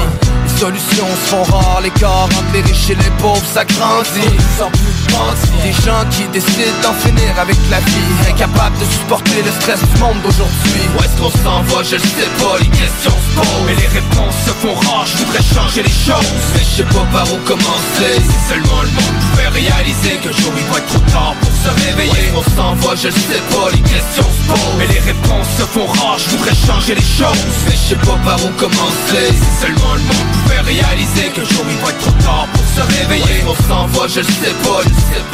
solutions 0.59 1.07
se 1.23 1.29
font 1.31 1.43
rares, 1.43 1.79
les 1.81 1.89
corps 1.91 2.27
entre 2.35 2.51
les 2.53 2.61
riches 2.61 2.89
et 2.89 2.95
les 2.95 3.11
pauvres, 3.21 3.41
ça 3.53 3.63
grandit. 3.63 4.35
De 4.59 4.67
plus 4.75 4.99
de 5.07 5.63
Des 5.63 5.71
gens 5.71 6.03
qui 6.11 6.27
décident 6.35 6.79
d'en 6.83 6.93
finir 6.93 7.31
avec 7.39 7.55
la 7.71 7.79
vie. 7.79 8.11
Incapables 8.27 8.77
de 8.77 8.85
supporter 8.85 9.41
le 9.41 9.51
stress 9.51 9.79
du 9.79 9.99
monde 10.01 10.19
d'aujourd'hui. 10.21 10.83
Où 10.95 11.03
est-ce 11.03 11.15
qu'on 11.15 11.31
s'en 11.31 11.63
je 11.83 11.95
sais 11.95 12.31
pas, 12.43 12.59
les 12.59 12.67
questions 12.67 13.15
se 13.15 13.39
posent. 13.39 13.65
Mais 13.65 13.75
les 13.75 13.87
réponses 13.87 14.35
se 14.45 14.51
font 14.59 14.75
rares, 14.75 15.07
je 15.07 15.17
voudrais 15.23 15.43
changer 15.55 15.81
les 15.83 15.97
choses. 16.07 16.27
Mais 16.53 16.63
je 16.67 16.83
sais 16.83 16.89
pas 16.91 17.07
par 17.13 17.27
où 17.31 17.37
commencer. 17.47 18.13
Si 18.19 18.37
seulement 18.51 18.83
le 18.83 18.91
monde 18.99 19.17
pouvait 19.31 19.47
réaliser 19.63 20.19
que 20.19 20.31
jour 20.35 20.51
il 20.59 20.67
va 20.71 20.79
être 20.79 20.91
trop 20.91 21.05
tard 21.15 21.35
pour 21.39 21.55
se 21.55 21.71
réveiller. 21.87 22.35
Où 22.35 22.41
qu'on 22.41 22.47
s'en 22.55 22.75
va, 22.83 22.95
je 22.95 23.09
sais 23.09 23.43
pas, 23.47 23.71
les 23.71 23.83
questions 23.87 24.27
se 24.27 24.43
posent. 24.51 24.77
Mais 24.77 24.87
les 24.87 24.99
réponses 24.99 25.51
se 25.57 25.63
font 25.71 25.87
rares, 25.87 26.19
je 26.19 26.35
voudrais 26.35 26.57
changer 26.67 26.95
les 26.95 27.09
choses. 27.19 27.47
Mais 27.65 27.77
je 27.79 27.95
sais 27.95 28.01
pas 28.03 28.19
par 28.27 28.43
où 28.43 28.51
commencer. 28.59 29.23
Si 29.31 29.49
seulement 29.63 29.95
le 29.95 30.48
réaliser 30.57 31.29
qu'un 31.33 31.43
jour 31.43 31.65
il 31.69 31.77
pour 31.77 32.65
se 32.75 32.81
réveiller. 32.81 33.43
On 33.47 33.55
s'en 33.67 33.87
je 34.07 34.19
le 34.19 34.25
sais 34.25 34.55
pas, 34.63 34.81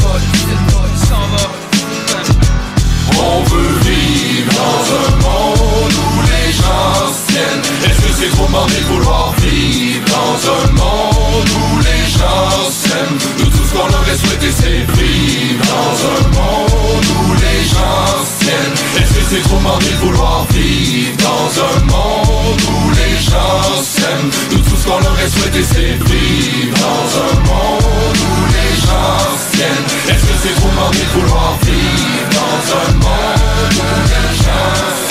pas, 0.01 0.19
pas, 0.71 0.89
On 3.17 3.43
veut 3.43 3.75
vivre 3.83 4.51
dans 4.51 4.83
un 5.01 5.09
monde 5.23 5.93
où 5.93 6.21
les 6.21 6.49
gens 6.53 7.13
tiennent 7.27 7.65
Est-ce 7.85 7.99
que 8.01 8.11
c'est 8.19 8.29
trop 8.35 8.47
demandé 8.47 8.75
de 8.75 8.87
vouloir 8.93 9.33
vivre 9.39 10.05
dans 10.07 10.37
un 10.51 10.65
monde 10.73 11.49
où 11.49 11.79
les 11.79 12.05
gens 12.17 12.69
s'aiment? 12.71 13.19
Nous 13.39 13.49
tout 13.49 13.65
ce 13.67 13.73
qu'on 13.73 13.87
aurait 13.87 14.17
souhaité 14.17 14.49
c'est 14.51 14.83
vivre 14.99 15.63
dans 15.65 15.97
un 16.13 16.21
monde 16.39 17.07
où 17.19 17.33
les 17.33 17.44
Est-ce 17.65 19.13
que 19.13 19.23
c'est 19.29 19.41
trop 19.41 19.57
demandé 19.57 19.85
de 19.85 19.95
vouloir 20.05 20.45
vivre 20.51 21.17
dans 21.17 21.49
un 21.63 21.79
monde 21.85 22.61
où 22.61 22.91
les 22.91 23.21
gens 23.21 23.83
s'aiment? 23.83 24.31
Nous 24.51 24.59
tout 24.59 24.75
ce 24.75 24.85
qu'on 24.85 24.99
aurait 24.99 25.29
souhaité 25.29 25.63
c'est 25.63 25.97
vivre 26.09 26.77
dans 26.77 27.07
un 27.25 27.35
monde 27.41 28.17
où 28.17 28.45
les 28.53 28.81
gens 28.81 29.27
tiennent 29.51 29.85
Est-ce 30.09 30.25
que 30.25 30.33
c'est 30.43 30.55
trop 30.55 30.69
demandé 30.69 30.99
de 30.99 31.19
vouloir 31.19 31.57
vivre 31.63 32.29
dans 32.31 32.61
un 32.77 32.93
monde 32.93 33.73
où 33.73 33.99
les 34.09 34.37
gens 34.43 35.04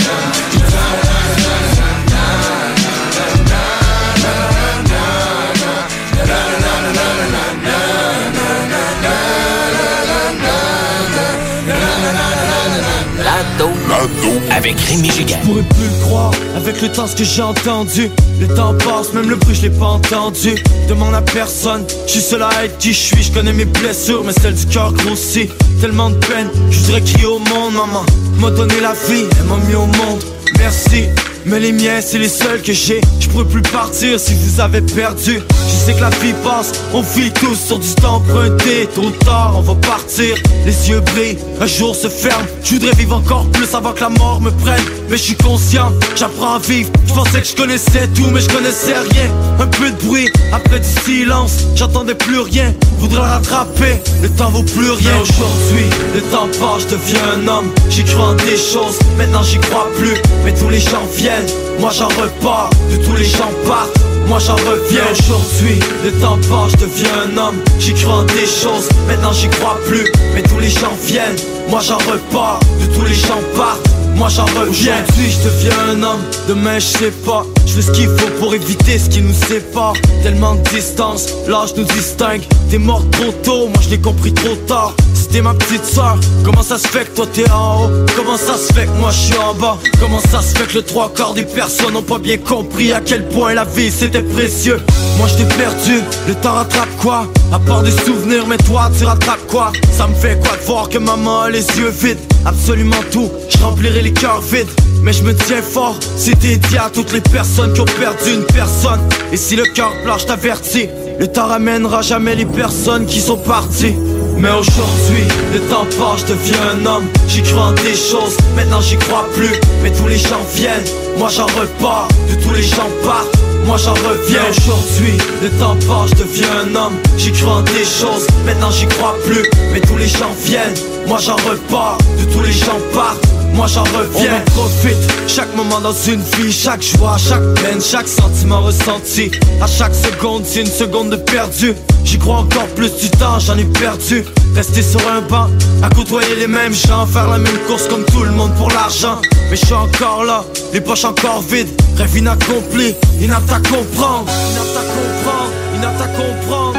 La 13.88 14.06
dose. 14.06 14.40
Avec 14.50 14.80
Rémi 14.80 15.10
Giguère. 15.10 15.38
Je 15.42 15.48
pourrais 15.48 15.62
plus 15.62 15.84
le 15.84 16.04
croire 16.06 16.32
avec 16.56 16.80
le 16.80 16.88
temps 16.90 17.06
ce 17.06 17.16
que 17.16 17.24
j'ai 17.24 17.42
entendu. 17.42 18.10
Le 18.40 18.48
temps 18.48 18.74
passe, 18.74 19.12
même 19.12 19.28
le 19.28 19.36
bruit 19.36 19.54
je 19.54 19.62
l'ai 19.62 19.70
pas 19.70 19.86
entendu. 19.86 20.54
Demande 20.88 21.14
à 21.14 21.22
personne, 21.22 21.84
je 22.06 22.12
suis 22.12 22.20
seul 22.20 22.42
à 22.42 22.64
être 22.64 22.78
qui 22.78 22.92
je 22.92 22.98
suis. 22.98 23.22
Je 23.22 23.32
connais 23.32 23.52
mes 23.52 23.64
blessures, 23.64 24.24
mais 24.24 24.32
celles 24.32 24.54
du 24.54 24.66
cœur 24.66 24.92
grossit. 24.92 25.50
Tellement 25.80 26.10
de 26.10 26.16
peine, 26.16 26.48
je 26.70 26.78
voudrais 26.80 27.02
crier 27.02 27.26
au 27.26 27.38
monde, 27.38 27.74
maman. 27.74 28.04
M'a 28.38 28.50
donné 28.50 28.80
la 28.80 28.92
vie, 28.92 29.24
elle 29.38 29.46
m'a 29.46 29.56
mis 29.66 29.74
au 29.74 29.86
monde. 29.86 30.22
Merci. 30.58 31.04
Mais 31.46 31.60
les 31.60 31.72
miens, 31.72 32.00
c'est 32.00 32.18
les 32.18 32.28
seuls 32.28 32.62
que 32.62 32.72
j'ai. 32.72 33.00
Je 33.20 33.28
pourrais 33.28 33.44
plus 33.44 33.62
partir 33.62 34.18
si 34.18 34.32
vous 34.34 34.60
avez 34.60 34.80
perdu. 34.80 35.40
Je 35.66 35.86
sais 35.86 35.92
que 35.92 36.00
la 36.00 36.10
vie 36.10 36.32
passe, 36.42 36.72
on 36.94 37.02
vit 37.02 37.30
tous 37.32 37.56
sur 37.56 37.78
du 37.78 37.94
temps 37.96 38.16
emprunté. 38.16 38.88
Tôt 38.94 39.02
ou 39.02 39.10
tard, 39.10 39.54
on 39.56 39.60
va 39.60 39.74
partir. 39.74 40.34
Les 40.64 40.88
yeux 40.88 41.00
brillent, 41.00 41.38
un 41.60 41.66
jour 41.66 41.94
se 41.94 42.08
ferme. 42.08 42.46
Je 42.62 42.74
voudrais 42.74 42.92
vivre 42.92 43.16
encore 43.16 43.46
plus 43.50 43.74
avant 43.74 43.92
que 43.92 44.00
la 44.00 44.08
mort 44.08 44.40
me 44.40 44.50
prenne. 44.50 44.82
Mais 45.10 45.18
je 45.18 45.22
suis 45.22 45.36
conscient, 45.36 45.92
j'apprends 46.16 46.54
à 46.54 46.58
vivre. 46.60 46.90
Je 47.06 47.12
pensais 47.12 47.40
que 47.42 47.46
je 47.46 47.56
connaissais 47.56 48.08
tout, 48.14 48.30
mais 48.32 48.40
je 48.40 48.48
connaissais 48.48 48.94
rien. 48.94 49.30
Un 49.60 49.66
peu 49.66 49.90
de 49.90 49.96
bruit, 50.02 50.30
après 50.52 50.80
du 50.80 50.88
silence, 51.04 51.58
j'entendais 51.74 52.14
plus 52.14 52.40
rien. 52.40 52.72
Voudrais 52.98 53.20
rattraper, 53.20 54.00
le 54.22 54.30
temps 54.30 54.48
vaut 54.48 54.62
plus 54.62 54.90
rien. 54.90 55.10
Mais 55.14 55.20
aujourd'hui, 55.20 55.84
le 56.14 56.20
temps 56.22 56.48
passe, 56.58 56.84
je 56.84 56.96
deviens 56.96 57.20
un 57.36 57.48
homme. 57.48 57.70
J'y 57.90 58.02
crois 58.04 58.28
en 58.28 58.34
des 58.34 58.56
choses, 58.56 58.98
maintenant 59.18 59.42
j'y 59.42 59.58
crois 59.58 59.88
plus. 59.98 60.14
Mais 60.44 60.54
tous 60.54 60.70
les 60.70 60.80
gens 60.80 61.02
viennent, 61.14 61.33
moi 61.78 61.90
j'en 61.90 62.08
repars. 62.08 62.70
De 62.90 62.96
tous 63.04 63.16
les 63.16 63.24
gens 63.24 63.50
partent. 63.66 63.98
Moi 64.28 64.38
j'en 64.38 64.56
reviens. 64.56 65.02
Aujourd'hui, 65.12 65.78
le 66.04 66.12
temps 66.12 66.38
passe, 66.48 66.72
je 66.72 66.86
deviens 66.86 67.10
un 67.26 67.36
homme. 67.36 67.56
J'y 67.78 67.92
crois 67.94 68.14
en 68.14 68.24
des 68.24 68.46
choses, 68.46 68.88
maintenant 69.06 69.32
j'y 69.32 69.48
crois 69.48 69.78
plus. 69.86 70.10
Mais 70.34 70.42
tous 70.42 70.58
les 70.58 70.70
gens 70.70 70.92
viennent, 71.02 71.36
moi 71.68 71.80
j'en 71.80 71.98
repars 71.98 72.58
De 72.80 72.86
tous 72.94 73.04
les 73.04 73.14
gens 73.14 73.40
partent, 73.54 73.86
moi 74.16 74.28
j'en 74.28 74.46
reviens. 74.46 74.94
Aujourd'hui 75.02 75.30
je 75.30 75.48
deviens 75.48 75.78
un 75.90 76.02
homme, 76.02 76.22
demain 76.48 76.78
je 76.78 76.86
sais 76.86 77.10
pas. 77.26 77.44
Je 77.66 77.72
fais 77.74 77.82
ce 77.82 77.90
qu'il 77.92 78.08
faut 78.08 78.30
pour 78.40 78.54
éviter 78.54 78.98
ce 78.98 79.10
qui 79.10 79.20
nous 79.20 79.34
sépare. 79.34 79.94
Tellement 80.22 80.54
de 80.54 80.62
distance, 80.70 81.28
l'âge 81.46 81.74
nous 81.76 81.84
distingue. 81.84 82.42
T'es 82.70 82.78
mort 82.78 83.04
trop 83.10 83.32
tôt, 83.42 83.68
moi 83.68 83.82
je 83.82 83.90
l'ai 83.90 84.00
compris 84.00 84.32
trop 84.32 84.56
tard 84.66 84.94
Ma 85.42 85.52
petite 85.52 85.84
soeur, 85.84 86.16
comment 86.44 86.62
ça 86.62 86.78
se 86.78 86.86
fait 86.86 87.04
que 87.04 87.16
toi 87.16 87.26
t'es 87.30 87.50
en 87.50 87.84
haut? 87.84 87.90
Comment 88.16 88.36
ça 88.36 88.56
se 88.56 88.72
fait 88.72 88.86
que 88.86 88.92
moi 89.00 89.10
je 89.10 89.18
suis 89.18 89.36
en 89.36 89.52
bas? 89.52 89.76
Comment 90.00 90.20
ça 90.20 90.40
se 90.40 90.56
fait 90.56 90.66
que 90.66 90.74
le 90.74 90.82
trois 90.82 91.12
quarts 91.12 91.34
des 91.34 91.44
personnes 91.44 91.92
n'ont 91.92 92.02
pas 92.02 92.18
bien 92.18 92.38
compris 92.38 92.92
À 92.92 93.00
quel 93.00 93.28
point 93.28 93.52
la 93.52 93.64
vie 93.64 93.90
c'était 93.90 94.22
précieux? 94.22 94.80
Moi 95.18 95.26
je 95.28 95.42
t'ai 95.42 95.54
perdu, 95.56 96.00
le 96.28 96.34
temps 96.36 96.54
rattrape 96.54 96.96
quoi? 97.02 97.26
À 97.52 97.58
part 97.58 97.82
des 97.82 97.90
souvenirs, 97.90 98.46
mais 98.46 98.56
toi 98.58 98.90
tu 98.96 99.04
rattrapes 99.04 99.46
quoi? 99.48 99.72
Ça 99.92 100.06
me 100.06 100.14
fait 100.14 100.40
quoi 100.40 100.56
de 100.56 100.62
voir 100.62 100.88
que 100.88 100.98
maman 100.98 101.40
a 101.42 101.50
les 101.50 101.66
yeux 101.78 101.90
vides? 101.90 102.20
Absolument 102.46 103.02
tout, 103.10 103.30
je 103.50 103.58
remplirai 103.58 104.02
les 104.02 104.12
cœurs 104.12 104.40
vides. 104.40 104.70
Mais 105.02 105.12
je 105.12 105.24
me 105.24 105.34
tiens 105.34 105.60
fort, 105.60 105.96
c'est 106.16 106.38
dédié 106.38 106.78
à 106.78 106.88
toutes 106.88 107.12
les 107.12 107.20
personnes 107.20 107.74
qui 107.74 107.80
ont 107.80 107.84
perdu 107.84 108.34
une 108.34 108.44
personne. 108.44 109.00
Et 109.32 109.36
si 109.36 109.56
le 109.56 109.64
cœur 109.64 109.92
pleure, 110.02 110.18
je 110.18 110.26
t'avertis 110.26 110.88
Le 111.18 111.28
temps 111.28 111.46
ramènera 111.46 112.02
jamais 112.02 112.34
les 112.34 112.44
personnes 112.44 113.06
qui 113.06 113.20
sont 113.20 113.36
parties. 113.36 113.94
Mais 114.36 114.50
aujourd'hui, 114.50 115.22
le 115.52 115.60
temps 115.70 115.86
passe, 115.98 116.22
je 116.22 116.32
deviens 116.34 116.58
un 116.74 116.86
homme. 116.86 117.04
J'y 117.28 117.42
crois 117.42 117.66
en 117.66 117.72
des 117.72 117.94
choses, 117.94 118.36
maintenant 118.56 118.80
j'y 118.80 118.96
crois 118.96 119.26
plus. 119.34 119.54
Mais 119.82 119.92
tous 119.92 120.08
les 120.08 120.18
gens 120.18 120.40
viennent, 120.54 120.84
moi 121.16 121.28
j'en 121.28 121.46
repars. 121.46 122.08
De 122.28 122.42
tous 122.42 122.52
les 122.52 122.62
gens 122.62 122.90
partent, 123.04 123.36
moi 123.64 123.76
j'en 123.76 123.94
reviens. 123.94 124.40
Aujourd'hui, 124.50 125.16
le 125.42 125.50
temps 125.50 125.76
passe, 125.86 126.10
je 126.10 126.24
deviens 126.24 126.48
un 126.66 126.74
homme. 126.74 126.96
J'y 127.16 127.30
crois 127.30 127.58
en 127.58 127.62
des 127.62 127.84
choses, 127.84 128.26
maintenant 128.44 128.70
j'y 128.72 128.86
crois 128.86 129.16
plus. 129.24 129.48
Mais 129.72 129.80
tous 129.80 129.96
les 129.96 130.08
gens 130.08 130.34
viennent, 130.44 130.74
moi 131.06 131.18
j'en 131.20 131.36
repars. 131.36 131.98
De 132.18 132.32
tous 132.32 132.42
les 132.42 132.52
gens 132.52 132.80
partent 132.92 133.24
moi 133.54 133.66
j'en 133.66 133.84
reviens, 133.84 134.30
on 134.30 134.36
en 134.36 134.52
profite. 134.52 134.96
Chaque 135.26 135.54
moment 135.56 135.80
dans 135.80 135.92
une 135.92 136.20
vie, 136.20 136.52
chaque 136.52 136.82
joie, 136.82 137.16
chaque 137.18 137.54
peine, 137.54 137.80
chaque 137.80 138.08
sentiment 138.08 138.60
ressenti. 138.62 139.30
À 139.60 139.66
chaque 139.66 139.94
seconde, 139.94 140.42
c'est 140.44 140.60
une 140.60 140.66
seconde 140.66 141.10
de 141.10 141.16
perdu. 141.16 141.74
J'y 142.04 142.18
crois 142.18 142.36
encore 142.36 142.66
plus 142.76 142.92
du 142.96 143.08
temps, 143.10 143.38
j'en 143.38 143.56
ai 143.56 143.64
perdu. 143.64 144.24
Rester 144.54 144.82
sur 144.82 145.00
un 145.08 145.20
banc, 145.22 145.48
à 145.82 145.88
côtoyer 145.88 146.36
les 146.36 146.46
mêmes 146.46 146.74
gens 146.74 147.06
Faire 147.06 147.28
la 147.28 147.38
même 147.38 147.58
course 147.66 147.88
comme 147.88 148.04
tout 148.04 148.22
le 148.22 148.30
monde 148.30 148.52
pour 148.54 148.70
l'argent. 148.70 149.20
Mais 149.50 149.56
je 149.56 149.64
suis 149.64 149.74
encore 149.74 150.24
là, 150.24 150.44
les 150.72 150.80
poches 150.80 151.04
encore 151.04 151.42
vides. 151.42 151.68
Rêve 151.96 152.16
inaccompli, 152.16 152.94
inapte 153.20 153.50
à 153.52 153.58
comprendre 153.58 154.26
Inapte 154.52 154.76
à 154.76 154.82
comprendre, 154.82 155.52
inapte 155.76 156.00
à 156.00 156.06
comprendre, 156.08 156.78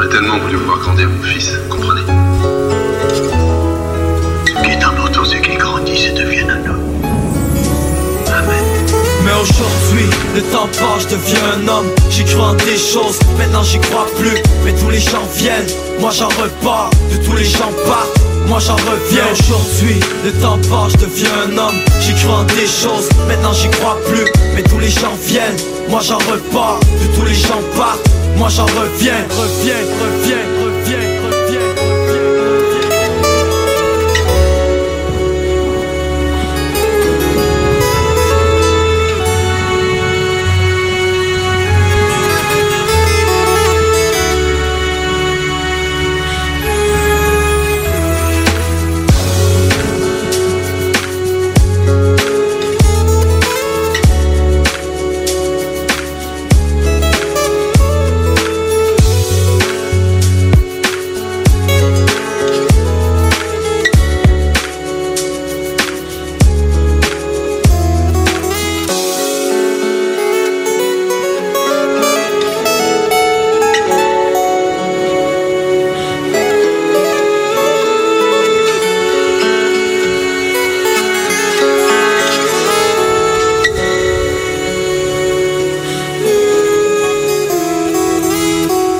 J'aurais 0.00 0.10
tellement 0.10 0.38
voulu 0.38 0.54
voir 0.58 0.78
grandir 0.78 1.08
mon 1.08 1.20
fils, 1.24 1.50
comprenez. 1.68 2.02
Ce 4.46 4.62
qui 4.62 4.70
est 4.70 4.84
important, 4.84 5.24
c'est 5.24 5.40
qu'il 5.40 5.58
grandisse 5.58 6.06
et 6.06 6.12
devienne 6.12 6.50
un 6.50 6.70
homme. 6.70 7.02
Amen. 8.28 8.64
Mais 9.24 9.32
aujourd'hui, 9.32 10.06
le 10.36 10.42
temps 10.52 10.68
passe, 10.68 11.02
je 11.02 11.16
deviens 11.16 11.40
un 11.56 11.66
homme. 11.66 11.86
J'y 12.10 12.24
crois 12.24 12.50
en 12.50 12.54
des 12.54 12.76
choses, 12.76 13.18
maintenant 13.38 13.64
j'y 13.64 13.80
crois 13.80 14.06
plus. 14.16 14.40
Mais 14.64 14.72
tous 14.74 14.88
les 14.88 15.00
gens 15.00 15.26
viennent, 15.34 15.66
moi 15.98 16.12
j'en 16.16 16.28
repars. 16.28 16.90
De 17.10 17.16
tous 17.26 17.34
les 17.34 17.44
gens 17.44 17.72
partent, 17.84 18.20
moi 18.46 18.60
j'en 18.60 18.76
reviens. 18.76 19.24
Aujourd'hui, 19.32 19.98
le 20.24 20.30
temps 20.40 20.60
passe, 20.70 20.92
je 20.92 21.06
deviens 21.06 21.34
un 21.48 21.58
homme. 21.58 21.78
J'y 22.02 22.14
crois 22.14 22.36
en 22.36 22.44
des 22.44 22.68
choses, 22.68 23.08
maintenant 23.26 23.52
j'y 23.52 23.68
crois 23.70 23.98
plus. 24.06 24.30
Mais 24.54 24.62
tous 24.62 24.78
les 24.78 24.90
gens 24.90 25.16
viennent, 25.24 25.56
moi 25.88 25.98
j'en 26.06 26.18
repars. 26.18 26.78
De 26.78 27.16
tous 27.16 27.24
les 27.24 27.34
gens 27.34 27.60
partent, 27.76 28.08
moi 28.38 28.48
j'en 28.48 28.64
reviens 28.66 29.20
Reviens, 29.30 29.74
reviens, 30.00 30.57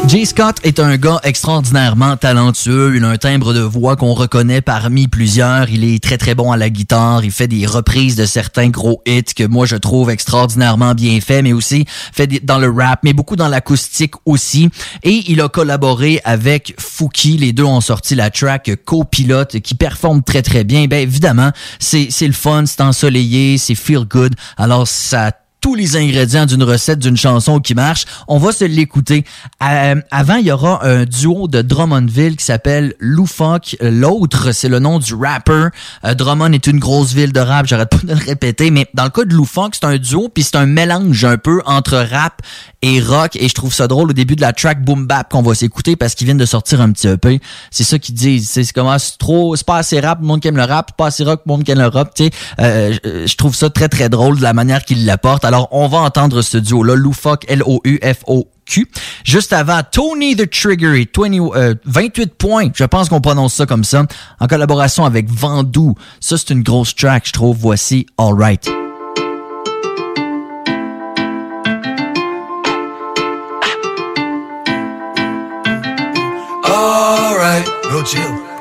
Jay 0.08 0.24
Scott 0.24 0.56
est 0.62 0.80
un 0.80 0.96
gars 0.96 1.20
extraordinairement 1.22 2.16
talentueux. 2.16 2.94
Il 2.96 3.04
a 3.04 3.08
un 3.08 3.18
timbre 3.18 3.52
de 3.52 3.60
voix 3.60 3.94
qu'on 3.94 4.14
reconnaît 4.14 4.62
parmi 4.62 5.06
plusieurs. 5.06 5.68
Il 5.68 5.84
est 5.84 6.02
très 6.02 6.16
très 6.16 6.34
bon 6.34 6.50
à 6.50 6.56
la 6.56 6.70
guitare. 6.70 7.26
Il 7.26 7.30
fait 7.30 7.46
des 7.46 7.66
reprises 7.66 8.16
de 8.16 8.24
certains 8.24 8.70
gros 8.70 9.02
hits 9.06 9.34
que 9.36 9.44
moi 9.46 9.66
je 9.66 9.76
trouve 9.76 10.08
extraordinairement 10.08 10.94
bien 10.94 11.20
faits, 11.20 11.44
mais 11.44 11.52
aussi 11.52 11.84
fait 11.88 12.42
dans 12.42 12.58
le 12.58 12.70
rap, 12.70 13.00
mais 13.04 13.12
beaucoup 13.12 13.36
dans 13.36 13.48
l'acoustique 13.48 14.14
aussi. 14.24 14.70
Et 15.02 15.24
il 15.30 15.42
a 15.42 15.50
collaboré 15.50 16.22
avec 16.24 16.74
Fouki. 16.78 17.36
Les 17.36 17.52
deux 17.52 17.64
ont 17.64 17.82
sorti 17.82 18.14
la 18.14 18.30
track 18.30 18.70
Copilote 18.86 19.60
qui 19.60 19.74
performe 19.74 20.22
très 20.22 20.40
très 20.40 20.64
bien. 20.64 20.86
Ben 20.86 21.02
évidemment, 21.02 21.50
c'est 21.80 22.08
le 22.22 22.32
fun, 22.32 22.64
c'est 22.64 22.80
ensoleillé, 22.80 23.58
c'est 23.58 23.74
feel 23.74 24.06
good. 24.08 24.34
Alors 24.56 24.88
ça 24.88 25.32
tous 25.68 25.74
les 25.74 25.98
ingrédients 25.98 26.46
d'une 26.46 26.62
recette 26.62 26.98
d'une 26.98 27.18
chanson 27.18 27.60
qui 27.60 27.74
marche. 27.74 28.06
On 28.26 28.38
va 28.38 28.52
se 28.52 28.64
l'écouter. 28.64 29.26
Euh, 29.62 29.96
avant, 30.10 30.36
il 30.36 30.46
y 30.46 30.50
aura 30.50 30.82
un 30.82 31.04
duo 31.04 31.46
de 31.46 31.60
Drummondville 31.60 32.36
qui 32.36 32.44
s'appelle 32.46 32.94
Loufoque. 32.98 33.76
L'autre, 33.82 34.52
c'est 34.52 34.70
le 34.70 34.78
nom 34.78 34.98
du 34.98 35.12
rapper. 35.12 35.66
Euh, 36.06 36.14
Drummond 36.14 36.52
est 36.52 36.68
une 36.68 36.78
grosse 36.78 37.12
ville 37.12 37.34
de 37.34 37.40
rap, 37.40 37.66
j'arrête 37.66 37.90
pas 37.90 37.98
de 38.02 38.14
le 38.14 38.24
répéter, 38.24 38.70
mais 38.70 38.86
dans 38.94 39.04
le 39.04 39.10
cas 39.10 39.26
de 39.26 39.34
Loufoque, 39.34 39.74
c'est 39.74 39.84
un 39.84 39.98
duo, 39.98 40.30
puis 40.32 40.42
c'est 40.42 40.56
un 40.56 40.64
mélange 40.64 41.22
un 41.26 41.36
peu 41.36 41.60
entre 41.66 41.98
rap 41.98 42.40
et 42.82 43.00
rock, 43.00 43.36
et 43.36 43.48
je 43.48 43.54
trouve 43.54 43.74
ça 43.74 43.88
drôle 43.88 44.10
au 44.10 44.12
début 44.12 44.36
de 44.36 44.40
la 44.40 44.52
track 44.52 44.84
Boom 44.84 45.06
Bap 45.06 45.30
qu'on 45.30 45.42
va 45.42 45.54
s'écouter 45.54 45.96
parce 45.96 46.14
qu'ils 46.14 46.26
viennent 46.26 46.38
de 46.38 46.46
sortir 46.46 46.80
un 46.80 46.92
petit 46.92 47.08
EP. 47.08 47.40
C'est 47.70 47.84
ça 47.84 47.98
qu'ils 47.98 48.14
disent. 48.14 48.48
C'est 48.48 48.72
comment 48.72 48.98
c'est 48.98 49.18
trop, 49.18 49.56
c'est 49.56 49.66
pas 49.66 49.78
assez 49.78 49.98
rap, 50.00 50.20
le 50.20 50.26
monde 50.26 50.40
qui 50.40 50.48
aime 50.48 50.56
le 50.56 50.64
rap, 50.64 50.96
pas 50.96 51.06
assez 51.06 51.24
rock, 51.24 51.42
le 51.44 51.52
monde 51.52 51.64
qui 51.64 51.72
aime 51.72 51.80
le 51.80 51.88
rap. 51.88 52.14
Tu 52.14 52.24
sais, 52.24 52.30
euh, 52.60 53.26
je 53.26 53.36
trouve 53.36 53.54
ça 53.54 53.70
très 53.70 53.88
très 53.88 54.08
drôle 54.08 54.38
de 54.38 54.42
la 54.42 54.52
manière 54.52 54.84
qu'ils 54.84 55.06
l'apportent. 55.06 55.44
Alors, 55.44 55.68
on 55.72 55.88
va 55.88 55.98
entendre 55.98 56.40
ce 56.42 56.58
duo-là, 56.58 56.94
Loufoque, 56.94 57.44
L-O-U-F-O-Q. 57.48 58.88
Juste 59.24 59.52
avant, 59.52 59.80
Tony 59.90 60.36
the 60.36 60.48
Trigger 60.48 61.00
et 61.00 61.08
20, 61.16 61.78
28 61.84 62.34
points, 62.34 62.68
je 62.74 62.84
pense 62.84 63.08
qu'on 63.08 63.20
prononce 63.20 63.54
ça 63.54 63.66
comme 63.66 63.84
ça, 63.84 64.04
en 64.40 64.46
collaboration 64.46 65.04
avec 65.04 65.28
Vandou. 65.28 65.94
Ça, 66.20 66.36
c'est 66.36 66.50
une 66.50 66.62
grosse 66.62 66.94
track, 66.94 67.26
je 67.26 67.32
trouve. 67.32 67.56
Voici. 67.58 68.06
Alright, 68.18 68.70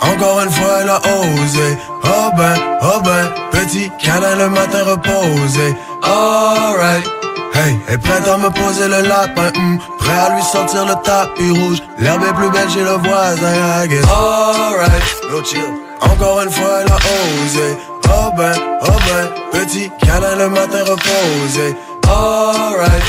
Encore 0.02 0.42
une 0.42 0.52
fois, 0.52 0.80
elle 0.82 0.90
a 0.90 0.98
osé. 0.98 1.78
Oh 2.04 2.30
ben, 2.36 2.56
oh 2.82 3.00
ben, 3.04 3.30
petit 3.52 3.92
câlin 4.00 4.36
le 4.36 4.50
matin 4.50 4.84
reposé. 4.84 5.76
Alright. 6.02 7.06
Hey, 7.54 7.78
est 7.88 7.98
prête 8.00 8.28
à 8.28 8.38
me 8.38 8.50
poser 8.50 8.88
le 8.88 9.08
lapin, 9.08 9.50
hmm. 9.56 9.78
prêt 10.00 10.14
à 10.14 10.36
lui 10.36 10.42
sortir 10.42 10.86
le 10.86 10.96
tapis 11.04 11.52
rouge. 11.52 11.78
L'herbe 12.00 12.24
est 12.24 12.34
plus 12.34 12.50
belle 12.50 12.70
chez 12.70 12.82
le 12.82 12.98
voisin, 12.98 13.84
I 13.84 13.88
guess. 13.88 14.06
Alright, 14.06 15.46
chill. 15.46 15.62
Encore 16.02 16.42
une 16.42 16.52
fois, 16.52 16.82
elle 16.82 16.92
a 16.92 16.96
osé. 16.96 17.78
Oh 18.10 18.32
ben, 18.36 18.54
oh 18.82 18.86
ben, 18.86 19.60
petit 19.60 19.92
câlin 20.00 20.36
le 20.36 20.50
matin 20.50 20.80
reposé. 20.80 21.76
Alright. 22.08 23.04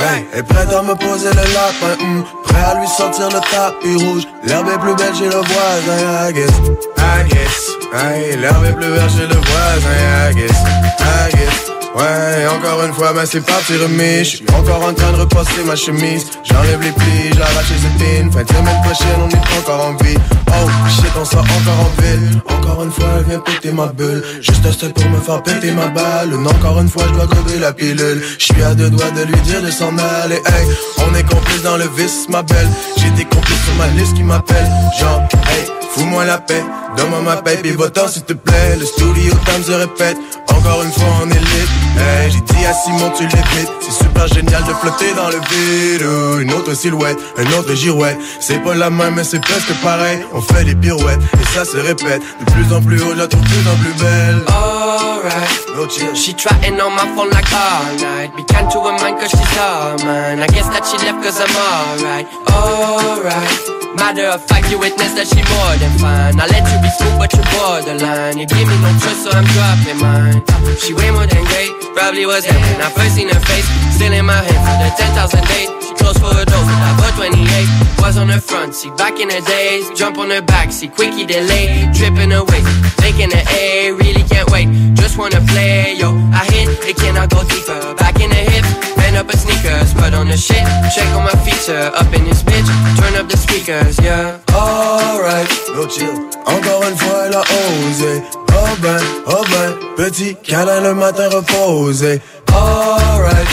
Hey, 0.00 0.26
est 0.34 0.42
prête 0.42 0.72
à 0.72 0.82
me 0.82 0.94
poser 0.94 1.30
le 1.30 1.54
lapin, 1.54 2.04
hmm. 2.04 2.22
prêt 2.44 2.62
à 2.62 2.80
lui 2.80 2.88
sortir 2.88 3.28
le 3.28 3.40
tapis 3.50 4.04
rouge. 4.04 4.24
L'herbe 4.44 4.68
est 4.68 4.78
plus 4.78 4.94
belle 4.94 5.14
chez 5.14 5.26
le 5.26 5.36
voisin, 5.36 6.28
I 6.28 6.32
guess. 6.32 6.50
I 6.98 7.28
guess. 7.28 7.70
Hey, 7.94 8.36
l'herbe 8.36 8.64
est 8.64 8.72
plus 8.72 8.90
belle 8.90 9.10
chez 9.10 9.26
le 9.26 9.34
voisin, 9.34 10.30
I 10.30 10.34
guess. 10.34 10.58
I 11.00 11.36
guess. 11.36 11.81
Ouais, 11.94 12.46
encore 12.46 12.84
une 12.84 12.94
fois, 12.94 13.12
ben 13.12 13.26
c'est 13.26 13.44
parti 13.44 13.76
remis. 13.76 14.24
J'suis 14.24 14.44
encore 14.58 14.82
en 14.82 14.94
train 14.94 15.12
de 15.12 15.18
repasser 15.18 15.62
ma 15.66 15.76
chemise. 15.76 16.24
J'enlève 16.42 16.80
les 16.80 16.92
plis, 16.92 17.32
j'arrache 17.36 17.70
les 17.70 18.04
épines. 18.04 18.32
Fin 18.32 18.42
de 18.42 18.48
semaine 18.48 18.82
prochaine, 18.82 19.20
on 19.20 19.28
est 19.28 19.58
encore 19.58 19.86
en 19.86 20.02
vie. 20.02 20.16
Oh 20.48 20.68
shit, 20.88 21.12
on 21.20 21.24
sort 21.24 21.40
encore 21.40 21.80
en 21.80 22.02
ville. 22.02 22.42
Encore 22.48 22.82
une 22.84 22.92
fois, 22.92 23.04
elle 23.18 23.24
vient 23.24 23.40
péter 23.40 23.72
ma 23.72 23.88
bulle. 23.88 24.24
Juste 24.40 24.72
step 24.72 24.94
pour 24.94 25.10
me 25.10 25.20
faire 25.20 25.42
péter 25.42 25.70
ma 25.72 25.88
balle. 25.88 26.32
Encore 26.34 26.80
une 26.80 26.88
fois, 26.88 27.04
je 27.08 27.12
dois 27.12 27.26
gober 27.26 27.58
la 27.60 27.74
pilule. 27.74 28.22
J'suis 28.38 28.62
à 28.62 28.74
deux 28.74 28.88
doigts 28.88 29.10
de 29.10 29.24
lui 29.24 29.40
dire 29.42 29.60
de 29.60 29.70
s'en 29.70 29.96
aller. 30.22 30.36
Hey, 30.36 30.66
on 30.98 31.14
est 31.14 31.28
complice 31.28 31.62
dans 31.62 31.76
le 31.76 31.88
vice, 31.96 32.26
ma 32.30 32.42
belle. 32.42 32.68
J'ai 32.96 33.10
des 33.10 33.24
complices 33.24 33.64
sur 33.64 33.74
ma 33.74 33.88
liste 33.88 34.14
qui 34.14 34.22
m'appellent. 34.22 34.72
Genre, 34.98 35.20
hey, 35.50 35.66
fous-moi 35.90 36.24
la 36.24 36.38
paix. 36.38 36.64
Donne-moi 36.96 37.20
ma 37.20 37.36
paix, 37.36 37.58
puis 37.62 37.74
s'il 38.08 38.22
te 38.22 38.32
plaît. 38.32 38.76
Le 38.78 38.86
studio 38.86 39.34
time 39.44 39.62
se 39.62 39.72
répète. 39.72 40.16
Encore 40.48 40.82
une 40.82 40.92
fois, 40.92 41.08
on 41.22 41.30
est 41.30 41.34
lit. 41.34 41.81
Hey, 41.98 42.30
j'ai 42.30 42.40
dit 42.40 42.66
à 42.66 42.72
Simon, 42.72 43.10
tu 43.16 43.24
l'évites. 43.24 43.70
C'est 43.80 44.04
super 44.04 44.26
génial 44.28 44.62
de 44.64 44.72
flotter 44.74 45.12
dans 45.14 45.28
le 45.28 45.40
vide. 45.50 46.42
Une 46.42 46.52
autre 46.54 46.74
silhouette, 46.74 47.18
un 47.36 47.58
autre 47.58 47.74
girouette. 47.74 48.18
C'est 48.40 48.58
pas 48.62 48.74
la 48.74 48.90
même, 48.90 49.14
mais 49.14 49.24
c'est 49.24 49.40
presque 49.40 49.72
pareil. 49.82 50.24
On 50.32 50.40
fait 50.40 50.64
des 50.64 50.74
pirouettes, 50.74 51.20
et 51.40 51.46
ça 51.54 51.64
se 51.64 51.76
répète. 51.76 52.22
De 52.40 52.52
plus 52.52 52.74
en 52.74 52.80
plus 52.82 53.00
haut, 53.02 53.12
je 53.12 53.18
la 53.18 53.28
trouve 53.28 53.42
de 53.42 53.48
plus 53.48 53.68
en 53.68 53.76
plus 53.76 54.02
belle. 54.02 54.42
Alright. 54.48 55.76
No 55.76 55.88
chill. 55.88 56.14
She 56.14 56.34
trotting 56.34 56.80
on 56.80 56.90
my 56.94 57.06
phone 57.14 57.30
like 57.30 57.52
all 57.52 57.94
night. 57.96 58.34
Be 58.36 58.42
kind 58.52 58.70
to 58.70 58.80
her 58.80 58.92
mind 58.92 59.18
cause 59.18 59.30
she's 59.30 59.58
all 59.58 59.96
mine. 60.04 60.42
I 60.42 60.46
guess 60.48 60.68
that 60.68 60.84
she 60.84 60.98
left 61.04 61.22
cause 61.22 61.40
I'm 61.40 61.54
alright. 61.56 62.26
Alright. 62.50 63.81
Matter 63.96 64.26
of 64.26 64.42
fact, 64.44 64.70
you 64.70 64.78
witness 64.78 65.12
that 65.14 65.28
she 65.28 65.40
more 65.52 65.74
than 65.78 65.92
fine. 66.00 66.40
I 66.40 66.46
let 66.48 66.64
you 66.64 66.78
be 66.80 66.90
smooth, 66.96 67.16
but 67.20 67.30
you're 67.32 67.46
borderline. 67.52 68.38
You 68.40 68.46
give 68.46 68.66
me 68.66 68.76
no 68.80 68.90
trust, 68.98 69.24
so 69.24 69.30
I'm 69.30 69.44
dropping 69.52 70.00
mine. 70.00 70.40
She 70.80 70.92
way 70.96 71.10
more 71.12 71.28
than 71.28 71.44
great, 71.52 71.70
probably 71.94 72.24
was 72.26 72.44
heaven. 72.44 72.80
I 72.80 72.88
first 72.90 73.14
seen 73.14 73.28
her 73.28 73.42
face, 73.46 73.68
still 73.94 74.12
in 74.12 74.24
my 74.24 74.40
head 74.40 74.60
for 74.64 74.76
the 74.80 74.88
10,000 74.96 75.44
days. 75.44 75.68
She 75.84 75.92
close 76.00 76.18
for 76.18 76.32
a 76.32 76.44
dose, 76.44 76.72
I 76.72 76.92
bought 76.98 77.14
28. 77.20 78.02
Was 78.02 78.16
on 78.18 78.28
her 78.28 78.40
front 78.40 78.74
seat, 78.74 78.96
back 78.96 79.20
in 79.20 79.30
her 79.30 79.44
days. 79.44 79.88
Jump 79.94 80.18
on 80.18 80.30
her 80.30 80.42
back 80.42 80.72
seat, 80.72 80.92
quickie 80.96 81.24
delay. 81.24 81.86
Tripping 81.94 82.32
away, 82.32 82.62
making 83.00 83.30
an 83.32 83.44
A, 83.48 83.92
really 83.92 84.24
can't 84.24 84.50
wait. 84.50 84.68
Just 84.96 85.18
wanna 85.18 85.40
play, 85.52 85.94
yo. 85.94 86.16
I 86.32 86.48
hit, 86.50 86.68
it 86.88 86.96
cannot 86.96 87.30
go 87.30 87.44
deeper. 87.44 87.94
Back 88.00 88.18
in 88.20 88.30
the 88.30 88.42
hip, 88.50 88.64
bend 89.12 89.28
up 89.28 89.32
a 89.32 89.36
sneakers, 89.36 89.94
put 89.94 90.14
on 90.14 90.28
the 90.28 90.36
shit. 90.36 90.64
Check 90.94 91.08
on 91.14 91.24
my 91.24 91.36
feature, 91.44 91.90
up 91.94 92.12
in 92.14 92.24
this 92.24 92.42
bitch. 92.42 92.68
Turn 92.98 93.14
up 93.16 93.28
the 93.28 93.36
speakers, 93.36 93.98
yeah. 94.00 94.38
Alright, 94.54 95.48
no 95.74 95.86
chill. 95.86 96.30
Encore 96.46 96.82
une 96.88 96.96
fois, 96.96 97.26
elle 97.26 97.34
a 97.34 97.40
osé. 97.40 98.22
Oh 98.48 98.76
ben, 98.80 99.00
oh 99.26 99.44
ben, 99.50 99.70
petit 99.96 100.36
câlin 100.42 100.80
le 100.80 100.94
matin 100.94 101.28
reposé. 101.28 102.20
Alright. 102.52 103.48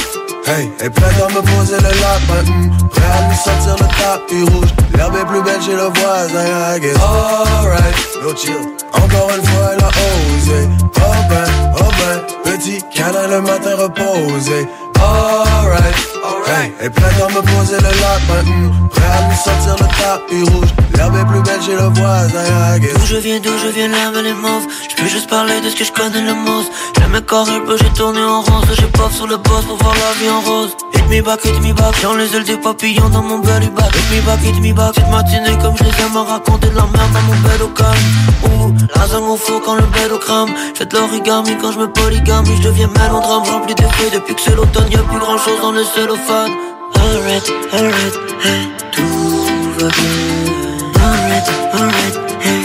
Hey, 0.46 0.70
est 0.82 0.90
prête 0.90 1.22
à 1.22 1.30
me 1.30 1.42
poser 1.42 1.78
le 1.78 1.94
lapin, 2.02 2.52
hmm. 2.52 2.90
prêt 2.90 3.06
à 3.06 3.28
lui 3.28 3.38
sortir 3.38 3.76
le 3.76 3.88
tapis 4.00 4.52
rouge. 4.52 4.70
L'herbe 4.96 5.16
est 5.16 5.26
plus 5.26 5.44
belle 5.44 5.62
chez 5.62 5.76
le 5.76 5.90
voisin, 5.94 6.76
I 6.76 6.80
guess. 6.80 6.98
Alright, 6.98 7.96
no 8.24 8.36
chill. 8.36 8.56
Encore 8.94 9.30
une 9.36 9.46
fois, 9.46 9.70
elle 9.74 9.84
a 9.84 9.90
osé. 9.90 10.70
Oh 10.96 11.16
ben, 11.30 11.46
oh 11.78 11.92
ben, 12.00 12.52
petit 12.52 12.82
câlin 12.94 13.28
le 13.28 13.42
matin 13.42 13.76
reposé. 13.78 14.68
Alright, 15.10 16.39
hey, 16.50 16.74
est 16.82 16.90
prête 16.90 17.22
à 17.22 17.28
me 17.28 17.42
poser 17.42 17.78
le 17.78 17.94
lapin, 18.02 18.50
hmm. 18.50 18.90
prêt 18.90 19.06
à 19.06 19.28
lui 19.28 19.38
sortir 19.38 19.76
le 19.80 19.88
tapis 19.88 20.52
rouge. 20.52 20.70
L'herbe 20.96 21.16
est 21.16 21.26
plus 21.26 21.42
belle 21.42 21.62
chez 21.62 21.76
le 21.76 21.88
voisin. 21.96 22.80
D'où 22.80 23.06
je 23.06 23.16
viens, 23.18 23.40
d'où 23.40 23.52
je 23.64 23.68
viens, 23.68 23.88
l'herbe 23.88 24.18
est 24.18 24.34
mauve. 24.34 24.68
Je 24.90 24.96
peux 24.96 25.08
juste 25.08 25.30
parler 25.30 25.62
de 25.62 25.70
ce 25.70 25.76
que 25.76 25.86
je 25.86 25.92
connais 25.92 26.22
le 26.22 26.34
most. 26.34 26.72
J'aime 26.98 27.12
mes 27.12 27.22
corps, 27.22 27.48
peu, 27.66 27.78
j'ai 27.78 27.90
tourné 27.98 28.22
en 28.22 28.42
rond. 28.42 28.62
J'ai 28.74 28.86
paf 28.88 29.14
sur 29.16 29.28
le 29.28 29.38
boss 29.38 29.66
pour 29.66 29.78
voir 29.78 29.96
la 29.96 30.12
vie 30.20 30.30
en 30.30 30.42
rose. 30.42 30.76
Hit 30.94 31.08
me 31.10 31.22
back, 31.22 31.40
hit 31.46 31.62
me 31.62 31.74
back. 31.74 31.96
Dans 32.04 32.16
les 32.16 32.36
ailes 32.36 32.44
des 32.44 32.58
papillons 32.58 33.10
dans 33.10 33.24
mon 33.24 33.40
belly 33.40 33.70
back. 33.70 33.96
Hit 33.96 34.12
me 34.12 34.22
back, 34.26 34.40
hit 34.44 34.60
me 34.62 34.74
back. 34.74 34.94
Cette 34.96 35.10
matinée 35.10 35.58
comme 35.62 35.76
je 35.78 35.84
les 35.84 36.02
aime 36.04 36.18
à 36.18 36.24
raconter 36.24 36.68
de 36.68 36.76
la 36.76 36.84
merde 36.84 37.14
dans 37.14 37.22
mon 37.22 37.36
bed 37.48 37.62
au 37.62 37.68
calme. 37.70 37.96
Ouh, 38.44 38.74
la 38.96 39.08
zangue 39.08 39.30
au 39.30 39.38
faux 39.38 39.62
quand 39.64 39.76
le 39.76 39.88
bed 39.94 40.12
au 40.12 40.18
crame. 40.18 40.50
Faites 40.76 40.94
l'origami 40.94 41.56
quand 41.62 41.72
je 41.72 41.80
me 41.80 41.88
polygamie. 41.88 42.58
Je 42.58 42.68
deviens 42.68 42.88
mélodrame 42.88 43.44
rempli 43.44 43.74
de 43.76 43.84
feuilles. 43.84 44.12
Depuis 44.14 44.36
que 44.36 44.42
c'est 44.42 44.56
l'automne, 44.56 44.92
y'a 44.92 45.00
plus 45.00 45.20
grand 45.20 45.38
chose 45.38 45.62
dans 45.62 45.72
le 45.72 45.84
cellophane. 45.84 46.39
Alright, 46.40 47.50
alright, 47.74 48.16
hey, 48.44 48.68
tout 48.94 49.48
va 49.78 49.88
bien. 49.90 50.16
Alright, 51.04 51.48
alright, 51.74 52.16
hey, 52.40 52.62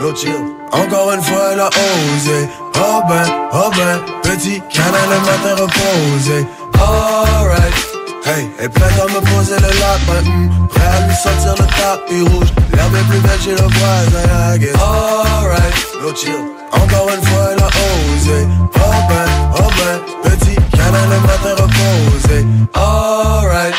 no 0.00 0.14
chill. 0.14 0.42
Encore 0.72 1.12
une 1.12 1.22
fois, 1.22 1.52
elle 1.52 1.60
a 1.60 1.68
osé. 1.68 2.48
Oh 2.74 3.00
ben, 3.08 3.26
oh 3.52 3.70
ben, 3.76 4.00
petit 4.22 4.60
câlin 4.70 5.06
le 5.08 5.18
matin 5.20 5.62
reposé. 5.62 6.46
Alright. 6.80 7.88
Hey, 8.26 8.50
est 8.58 8.68
prête 8.68 8.98
à 9.00 9.04
me 9.06 9.20
poser 9.20 9.54
le 9.54 9.68
lapin, 9.80 10.28
hmm. 10.28 10.68
prêt 10.68 10.84
à 10.84 11.06
lui 11.06 11.14
sortir 11.14 11.54
le 11.58 11.66
tapis 11.80 12.22
rouge. 12.22 12.52
L'herbe 12.74 12.94
est 12.96 13.08
plus 13.08 13.20
belle 13.20 13.40
chez 13.40 13.50
le 13.52 13.68
voisin, 13.68 14.54
I 14.54 14.58
guess. 14.58 14.74
Alright, 14.74 16.02
no 16.02 16.12
chill. 16.12 16.57
Encore 16.72 17.08
une 17.08 17.24
fois, 17.26 17.48
elle 17.52 17.62
a 17.62 17.66
osé. 17.66 18.46
Oh 18.74 18.78
ben, 19.08 19.28
oh 19.58 19.70
ben, 19.78 20.30
petit 20.30 20.56
câlin 20.76 21.06
le 21.10 21.20
matin 21.20 21.62
reposé. 21.62 22.46
Alright. 22.74 23.74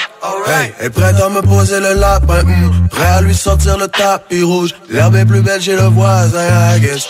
Hey, 0.47 0.73
est 0.79 0.89
prête 0.89 1.15
à 1.21 1.29
me 1.29 1.41
poser 1.41 1.79
le 1.79 1.93
lapin, 1.93 2.43
hmm. 2.43 2.87
prêt 2.89 3.05
à 3.05 3.21
lui 3.21 3.35
sortir 3.35 3.77
le 3.77 3.87
tapis 3.87 4.41
rouge. 4.41 4.73
L'herbe 4.89 5.15
est 5.15 5.25
plus 5.25 5.41
belle 5.41 5.61
chez 5.61 5.75
le 5.75 5.87
voisin, 5.87 6.75
I 6.75 6.79
guess. 6.79 7.07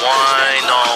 Why 0.00 0.66
non 0.66 0.90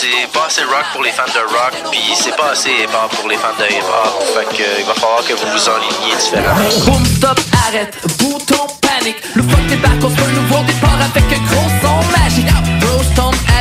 c'est 0.00 0.30
pas 0.32 0.46
assez 0.46 0.62
rock 0.62 0.84
pour 0.92 1.02
les 1.02 1.10
fans 1.10 1.24
de 1.26 1.40
rock, 1.40 1.72
puis 1.90 2.00
c'est 2.14 2.36
pas 2.36 2.50
assez 2.52 2.70
hip-hop 2.70 3.10
pour 3.16 3.28
les 3.28 3.36
fans 3.36 3.56
de 3.58 3.64
hip-hop. 3.64 4.22
Fait 4.34 4.56
que 4.56 4.80
il 4.80 4.86
va 4.86 4.94
falloir 4.94 5.24
que 5.26 5.32
vous 5.32 5.48
vous 5.52 5.68
enligniez 5.68 6.16
différemment. 6.16 6.68
Boom, 6.86 7.04
stop, 7.04 7.40
arrête, 7.66 7.94
bouton, 8.18 8.66
panique. 8.80 9.16
Le 9.34 9.42
fuck 9.42 9.66
débarque, 9.66 10.04
on 10.04 10.10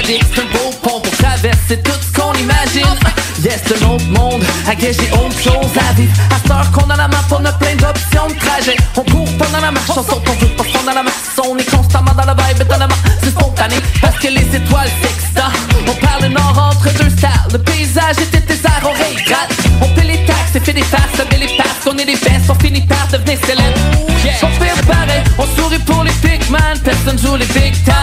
c'est 0.08 0.40
un 0.40 0.46
beau 0.54 0.72
pont 0.82 1.02
pour 1.02 1.12
traverser 1.18 1.82
tout 1.84 1.92
ce 1.92 2.14
qu'on 2.18 2.34
imagine. 2.36 2.96
Yes, 3.44 3.62
un 3.68 3.90
autre 3.90 4.08
monde, 4.08 4.42
à 4.66 4.72
j'ai 4.80 5.12
autre 5.12 5.38
chose 5.38 5.72
à 5.78 5.94
vivre. 5.94 6.14
À 6.32 6.38
cette 6.42 6.52
heure 6.52 6.72
qu'on 6.72 6.90
a 6.90 6.96
la 6.96 7.10
map, 7.10 7.18
on 7.32 7.44
a 7.44 7.52
plein 7.52 7.76
d'options 7.76 8.28
de 8.28 8.40
trajet. 8.40 8.78
On 8.96 9.04
court 9.04 9.28
pendant 9.38 9.60
la 9.60 9.72
marche, 9.72 9.90
on 9.90 10.04
saute, 10.04 10.24
on 10.30 10.46
veut 10.46 10.56
pas 10.56 10.64
dans 10.86 10.94
la 10.94 11.04
masse. 11.04 11.14
On 11.44 11.58
est 11.58 11.70
constamment 11.70 12.14
dans 12.14 12.26
la 12.26 12.34
vibe, 12.34 12.64
dans 12.68 12.78
la 12.78 12.88
main, 12.88 12.96
c'est 13.22 13.32
spontané. 13.32 13.76
Parce 14.02 14.18
que 14.20 14.28
les 14.30 14.48
étoiles 14.56 14.90
s'excitent. 15.02 15.42
On 15.86 15.94
parle 15.96 16.24
le 16.24 16.30
nord 16.30 16.72
entre 16.72 16.90
deux 16.98 17.10
styles. 17.10 17.52
Le 17.52 17.60
paysage 17.60 18.18
était 18.22 18.40
désert, 18.40 18.82
on 18.84 18.94
réhydrate. 18.94 19.52
On 19.82 19.90
paie 19.90 20.08
les 20.08 20.26
taxes 20.26 20.56
et 20.56 20.60
fait 20.62 20.74
des 20.74 20.84
farces, 20.84 21.20
met 21.32 21.38
les 21.38 21.58
passes. 21.58 21.86
On 21.86 21.98
est 21.98 22.06
des 22.06 22.16
bestes, 22.16 22.50
on 22.50 22.56
finit 22.56 22.88
par 22.88 23.08
devenir 23.12 23.38
célèbres. 23.46 23.80
Yeah. 24.24 24.36
On 24.44 24.48
fait 24.64 24.88
pareil, 24.88 25.24
on 25.38 25.46
sourit 25.56 25.80
pour 25.80 26.04
les 26.06 26.14
big 26.24 26.50
man. 26.50 26.80
Personne 26.82 27.20
joue 27.20 27.36
les 27.36 27.46
big 27.48 27.74
time. 27.84 27.97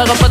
Artistes 0.00 0.29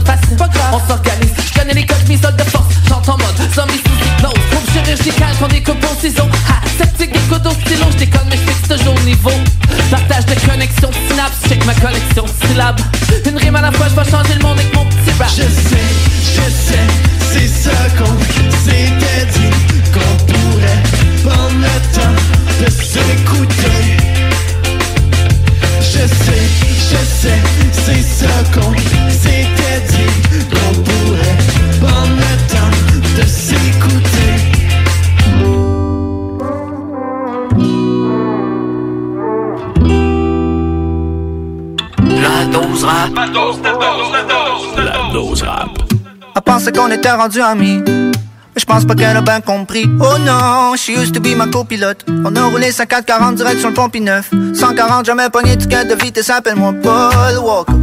Elle 46.49 46.55
pensait 46.55 46.71
qu'on 46.71 46.89
était 46.89 47.11
rendu 47.11 47.41
amis. 47.41 47.83
Mais 47.85 48.59
je 48.59 48.65
pense 48.65 48.83
pas 48.83 48.95
qu'elle 48.95 49.15
a 49.15 49.21
bien 49.21 49.39
compris. 49.39 49.87
Oh 49.99 50.17
non, 50.17 50.75
she 50.75 50.89
used 50.97 51.13
to 51.13 51.21
be 51.21 51.35
ma 51.37 51.45
copilote. 51.45 52.03
On 52.25 52.35
a 52.35 52.45
roulé 52.45 52.71
5440 52.71 53.35
direct 53.35 53.59
sur 53.59 53.69
le 53.69 53.75
pont 53.75 53.87
9 53.93 54.31
140, 54.55 55.05
jamais 55.05 55.29
pogné 55.29 55.55
de 55.55 55.61
ticket 55.61 55.85
de 55.85 55.93
vitesse, 55.93 56.31
appelle-moi 56.31 56.73
Paul 56.81 57.37
Walker. 57.43 57.73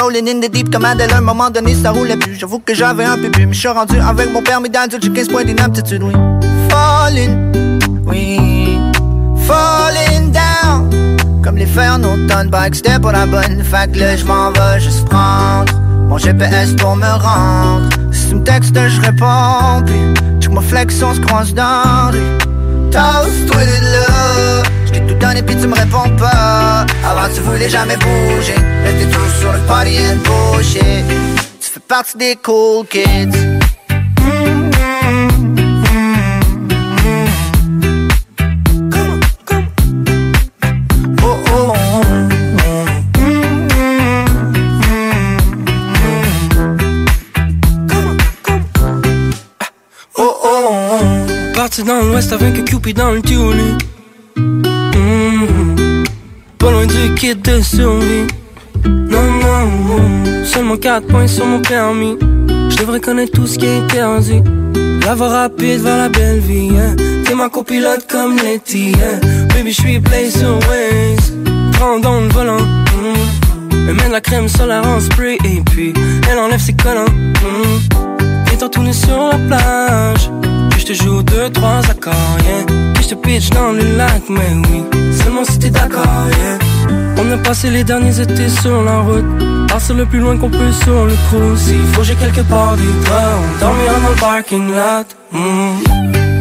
Rolling 0.00 0.28
in 0.28 0.40
the 0.40 0.48
deep 0.48 0.70
comme 0.70 0.84
Adèle, 0.84 1.12
à 1.12 1.16
un 1.16 1.20
moment 1.20 1.50
donné 1.50 1.74
ça 1.74 1.90
roulait 1.90 2.16
plus. 2.16 2.36
J'avoue 2.36 2.60
que 2.60 2.74
j'avais 2.74 3.04
un 3.04 3.16
peu 3.16 3.28
bu, 3.28 3.44
mais 3.44 3.54
je 3.54 3.58
suis 3.58 3.68
rendu 3.68 3.98
avec 3.98 4.32
mon 4.32 4.40
permis 4.40 4.70
d'adulte, 4.70 5.02
j'ai 5.02 5.10
15 5.10 5.26
points 5.26 5.44
d'inaptitude, 5.44 6.04
oui. 6.04 6.12
Falling, 6.70 7.80
oui. 8.06 8.78
Falling 9.48 10.30
down. 10.30 11.16
Comme 11.42 11.56
les 11.56 11.66
fers 11.66 11.94
en 11.94 12.04
automne, 12.04 12.50
bike, 12.50 12.76
c'était 12.76 13.00
pour 13.00 13.10
la 13.10 13.26
bonne. 13.26 13.64
Fait 13.64 13.90
que 13.90 13.98
là, 13.98 14.16
je 14.16 14.24
m'en 14.24 14.52
vais 14.52 14.78
juste 14.78 15.06
prendre 15.06 15.81
mon 16.12 16.18
GPS 16.18 16.74
pour 16.74 16.94
me 16.94 17.06
rendre. 17.06 17.88
Si 18.12 18.28
tu 18.28 18.34
me 18.34 18.44
textes, 18.44 18.74
je 18.74 19.00
réponds. 19.00 19.82
Puis, 19.86 20.40
check 20.40 20.52
ma 20.52 20.60
flex, 20.60 21.02
on 21.02 21.14
se 21.14 21.20
croise 21.20 21.54
dans 21.54 22.10
rue. 22.10 22.38
Toast, 22.90 23.46
toi 23.46 23.62
là. 23.64 24.62
J't'ai 24.84 25.00
tout 25.06 25.14
donné, 25.14 25.42
puis 25.42 25.56
tu 25.56 25.66
me 25.66 25.74
réponds 25.74 26.14
pas. 26.18 26.84
Avant, 27.02 27.34
tu 27.34 27.40
voulais 27.40 27.70
jamais 27.70 27.96
bouger. 27.96 28.60
T'es 28.84 29.06
tout 29.06 29.30
sur 29.40 29.52
le 29.52 29.58
party 29.60 29.96
and 30.10 30.18
bullshit. 30.26 31.04
Tu 31.60 31.70
fais 31.70 31.80
partie 31.80 32.18
des 32.18 32.36
cool 32.42 32.86
kids. 32.88 33.61
Parti 51.72 51.84
dans 51.84 52.02
l'ouest 52.02 52.30
avec 52.34 52.66
Cupid 52.66 52.98
dans 52.98 53.12
le 53.12 53.22
tunnel 53.22 53.78
Mhm. 54.36 56.04
Pas 56.58 56.70
loin 56.70 56.84
du 56.84 57.14
kit 57.14 57.34
de 57.34 57.62
survie 57.62 58.26
Non, 58.84 59.22
non, 59.40 59.70
non 59.88 60.44
Seulement 60.44 60.76
4 60.76 61.06
points 61.06 61.26
sur 61.26 61.46
mon 61.46 61.62
permis 61.62 62.18
Je 62.68 62.76
devrais 62.76 63.00
connaître 63.00 63.32
tout 63.32 63.46
ce 63.46 63.58
qui 63.58 63.64
est 63.64 63.78
interdit 63.78 64.42
La 65.06 65.14
voie 65.14 65.30
rapide 65.30 65.80
vers 65.80 65.96
la 65.96 66.10
belle 66.10 66.40
vie 66.40 66.72
hein. 66.76 66.94
T'es 67.24 67.34
ma 67.34 67.48
copilote 67.48 68.06
comme 68.06 68.36
Letty 68.36 68.92
hein. 68.96 69.46
Baby, 69.54 69.72
je 69.72 69.80
suis 69.80 70.30
sur 70.30 70.58
Waze 70.68 71.32
Prends 71.72 71.98
dans 72.00 72.20
le 72.20 72.28
volant 72.28 72.60
mhm. 72.60 73.88
Elle 73.88 73.94
met 73.94 74.08
de 74.08 74.12
la 74.12 74.20
crème 74.20 74.46
solaire 74.46 74.86
en 74.86 75.00
spray 75.00 75.38
Et 75.46 75.62
puis 75.70 75.94
elle 76.30 76.38
enlève 76.38 76.60
ses 76.60 76.74
collants 76.74 77.06
mhm. 78.52 78.56
Étant 78.56 78.68
tourné 78.68 78.92
sur 78.92 79.30
la 79.30 79.38
plage 79.38 80.30
Puis 80.70 80.80
je 80.80 80.86
te 80.86 80.92
joue 80.92 81.22
deux, 81.22 81.50
trois 81.50 81.80
accords, 81.90 82.38
yeah. 82.44 82.66
Je 83.00 83.08
te 83.08 83.14
pitch 83.14 83.50
dans 83.50 83.72
le 83.72 83.96
lac, 83.96 84.22
mais 84.28 84.52
oui. 84.68 84.84
Seulement 85.22 85.44
si 85.44 85.58
t'es 85.58 85.70
d'accord, 85.70 86.26
yeah. 86.40 86.58
On 87.18 87.30
a 87.32 87.38
passé 87.38 87.70
les 87.70 87.84
derniers 87.84 88.20
étés 88.20 88.48
sur 88.48 88.82
la 88.82 88.98
route. 89.00 89.24
Partir 89.68 89.94
le 89.94 90.06
plus 90.06 90.18
loin 90.18 90.36
qu'on 90.36 90.50
peut 90.50 90.72
sur 90.72 91.06
le 91.06 91.14
cruise. 91.28 91.60
S'il 91.60 91.86
faut 91.92 92.02
j'ai 92.02 92.14
quelque 92.14 92.42
part 92.42 92.76
du 92.76 92.86
temps 93.06 93.42
Dormir 93.60 93.92
dans 94.02 94.08
le 94.10 94.20
parking 94.20 94.68
lot 94.68 95.06
mm. 95.32 96.31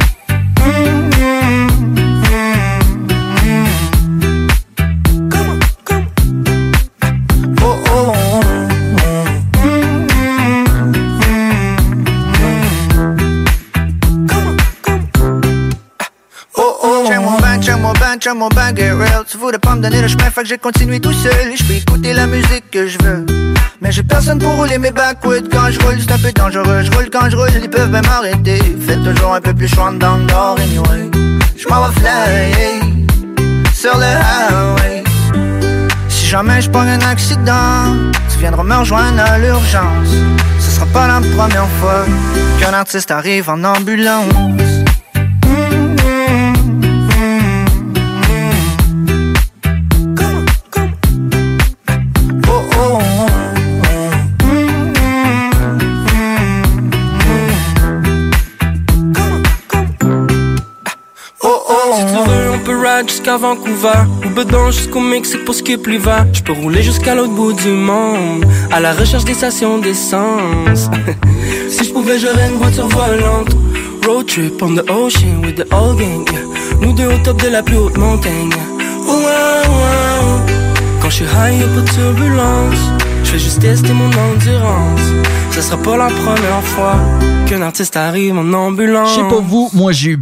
Check 18.22 18.36
mon 18.36 18.50
bang, 18.50 18.78
real. 18.78 19.24
Tu 19.28 19.38
voulais 19.38 19.58
pas 19.58 19.76
me 19.76 19.82
donner 19.82 20.02
le 20.02 20.08
chemin, 20.08 20.30
fait 20.30 20.44
que 20.44 20.48
j'ai 20.48 20.58
continué 20.58 21.00
tout 21.00 21.12
seul. 21.12 21.56
Je 21.56 21.64
peux 21.64 21.74
écouter 21.74 22.14
la 22.14 22.28
musique 22.28 22.70
que 22.72 22.88
je 22.88 22.98
veux. 23.04 23.26
Mais 23.82 23.92
j'ai 23.92 24.04
personne 24.04 24.38
pour 24.38 24.56
rouler 24.56 24.78
mes 24.78 24.92
backwoods. 24.92 25.50
Quand 25.52 25.72
je 25.72 25.80
roule, 25.80 25.98
c'est 26.00 26.12
un 26.12 26.20
peu 26.20 26.32
dangereux. 26.32 26.84
Je 26.84 26.92
roule 26.92 27.10
quand 27.12 27.30
je 27.30 27.36
roule, 27.36 27.50
ils 27.62 27.70
peuvent 27.70 27.90
même 27.90 28.06
m'arrêter. 28.06 28.60
Faites 28.86 29.04
toujours 29.04 29.34
un 29.34 29.42
peu 29.42 29.54
plus 29.54 29.68
chouan 29.68 29.94
dans 29.94 30.18
le 30.18 30.24
nord, 30.24 30.58
anyway. 30.60 31.10
Je 31.58 31.68
m'en 31.68 31.88
vais 31.88 32.00
fly 32.00 33.74
Sur 33.74 33.98
le 33.98 34.04
highway. 34.04 35.04
Si 36.08 36.28
jamais 36.28 36.62
je 36.62 36.70
prends 36.70 36.82
un 36.82 37.02
accident, 37.02 37.98
tu 38.32 38.38
viendras 38.40 38.64
me 38.64 38.76
rejoindre 38.76 39.22
à 39.22 39.40
l'urgence. 39.40 40.14
Ce 40.60 40.72
sera 40.72 40.86
pas 40.88 41.08
la 41.08 41.22
première 41.36 41.68
fois 41.80 42.06
qu'un 42.60 42.74
artiste 42.74 43.10
arrive 43.10 43.50
en 43.50 43.64
ambulance. 43.64 44.81
Jusqu'à 63.08 63.38
Vancouver. 63.38 64.06
Ou 64.26 64.30
bedon 64.30 64.72
jusqu'au 64.72 64.99
Mexique 64.99 65.45
pour 65.45 65.56
skip 65.56 65.88
l'hiver 65.88 66.26
Je 66.34 66.41
peux 66.41 66.54
rouler 66.54 66.84
jusqu'à 66.84 67.16
l'autre 67.16 67.34
bout 67.34 67.54
du 67.54 67.70
monde. 67.70 68.45
À 68.72 68.80
la 68.80 68.93
recherche 68.93 69.26
des 69.26 69.34
stations 69.34 69.78
d'essence. 69.78 70.89
Si 71.70 71.86
je 71.86 71.93
pouvais 71.93 72.20
j'aurais 72.20 72.49
une 72.49 72.58
voiture 72.58 72.88
volante. 72.88 73.56
Road 74.06 74.26
trip 74.28 74.62
on 74.62 74.76
the 74.76 74.89
ocean 74.89 75.41
with 75.41 75.56
the 75.56 75.74
old 75.74 75.97
gang. 75.97 76.28
Nous 76.82 76.93
deux 76.93 77.08
au 77.08 77.18
top 77.24 77.41
de 77.41 77.49
la 77.49 77.64
plus 77.64 77.78
haute 77.78 77.97
montagne. 77.97 78.49
Wow, 79.06 79.16
wow. 79.16 80.41
Quand 81.02 81.10
je 81.10 81.16
suis 81.16 81.26
high 81.26 81.60
y'a 81.60 81.68
pas 81.68 81.82
de 81.82 81.89
turbulence 81.89 82.80
Je 83.24 83.32
vais 83.34 83.39
juste 83.39 83.60
tester 83.62 83.93
mon 83.93 84.08
endurance. 84.08 85.02
Ça 85.52 85.62
sera 85.62 85.78
pas 85.78 85.97
la 85.97 86.08
première 86.08 86.64
fois 86.64 86.95
Qu'un 87.47 87.62
artiste 87.62 87.95
arrive 87.97 88.38
en 88.38 88.54
ambulance. 88.54 89.10
Je 89.12 89.16
sais 89.22 89.28
pas 89.28 89.41
vous, 89.41 89.70
moi 89.74 89.91
j'ai 89.91 90.12
eu 90.12 90.22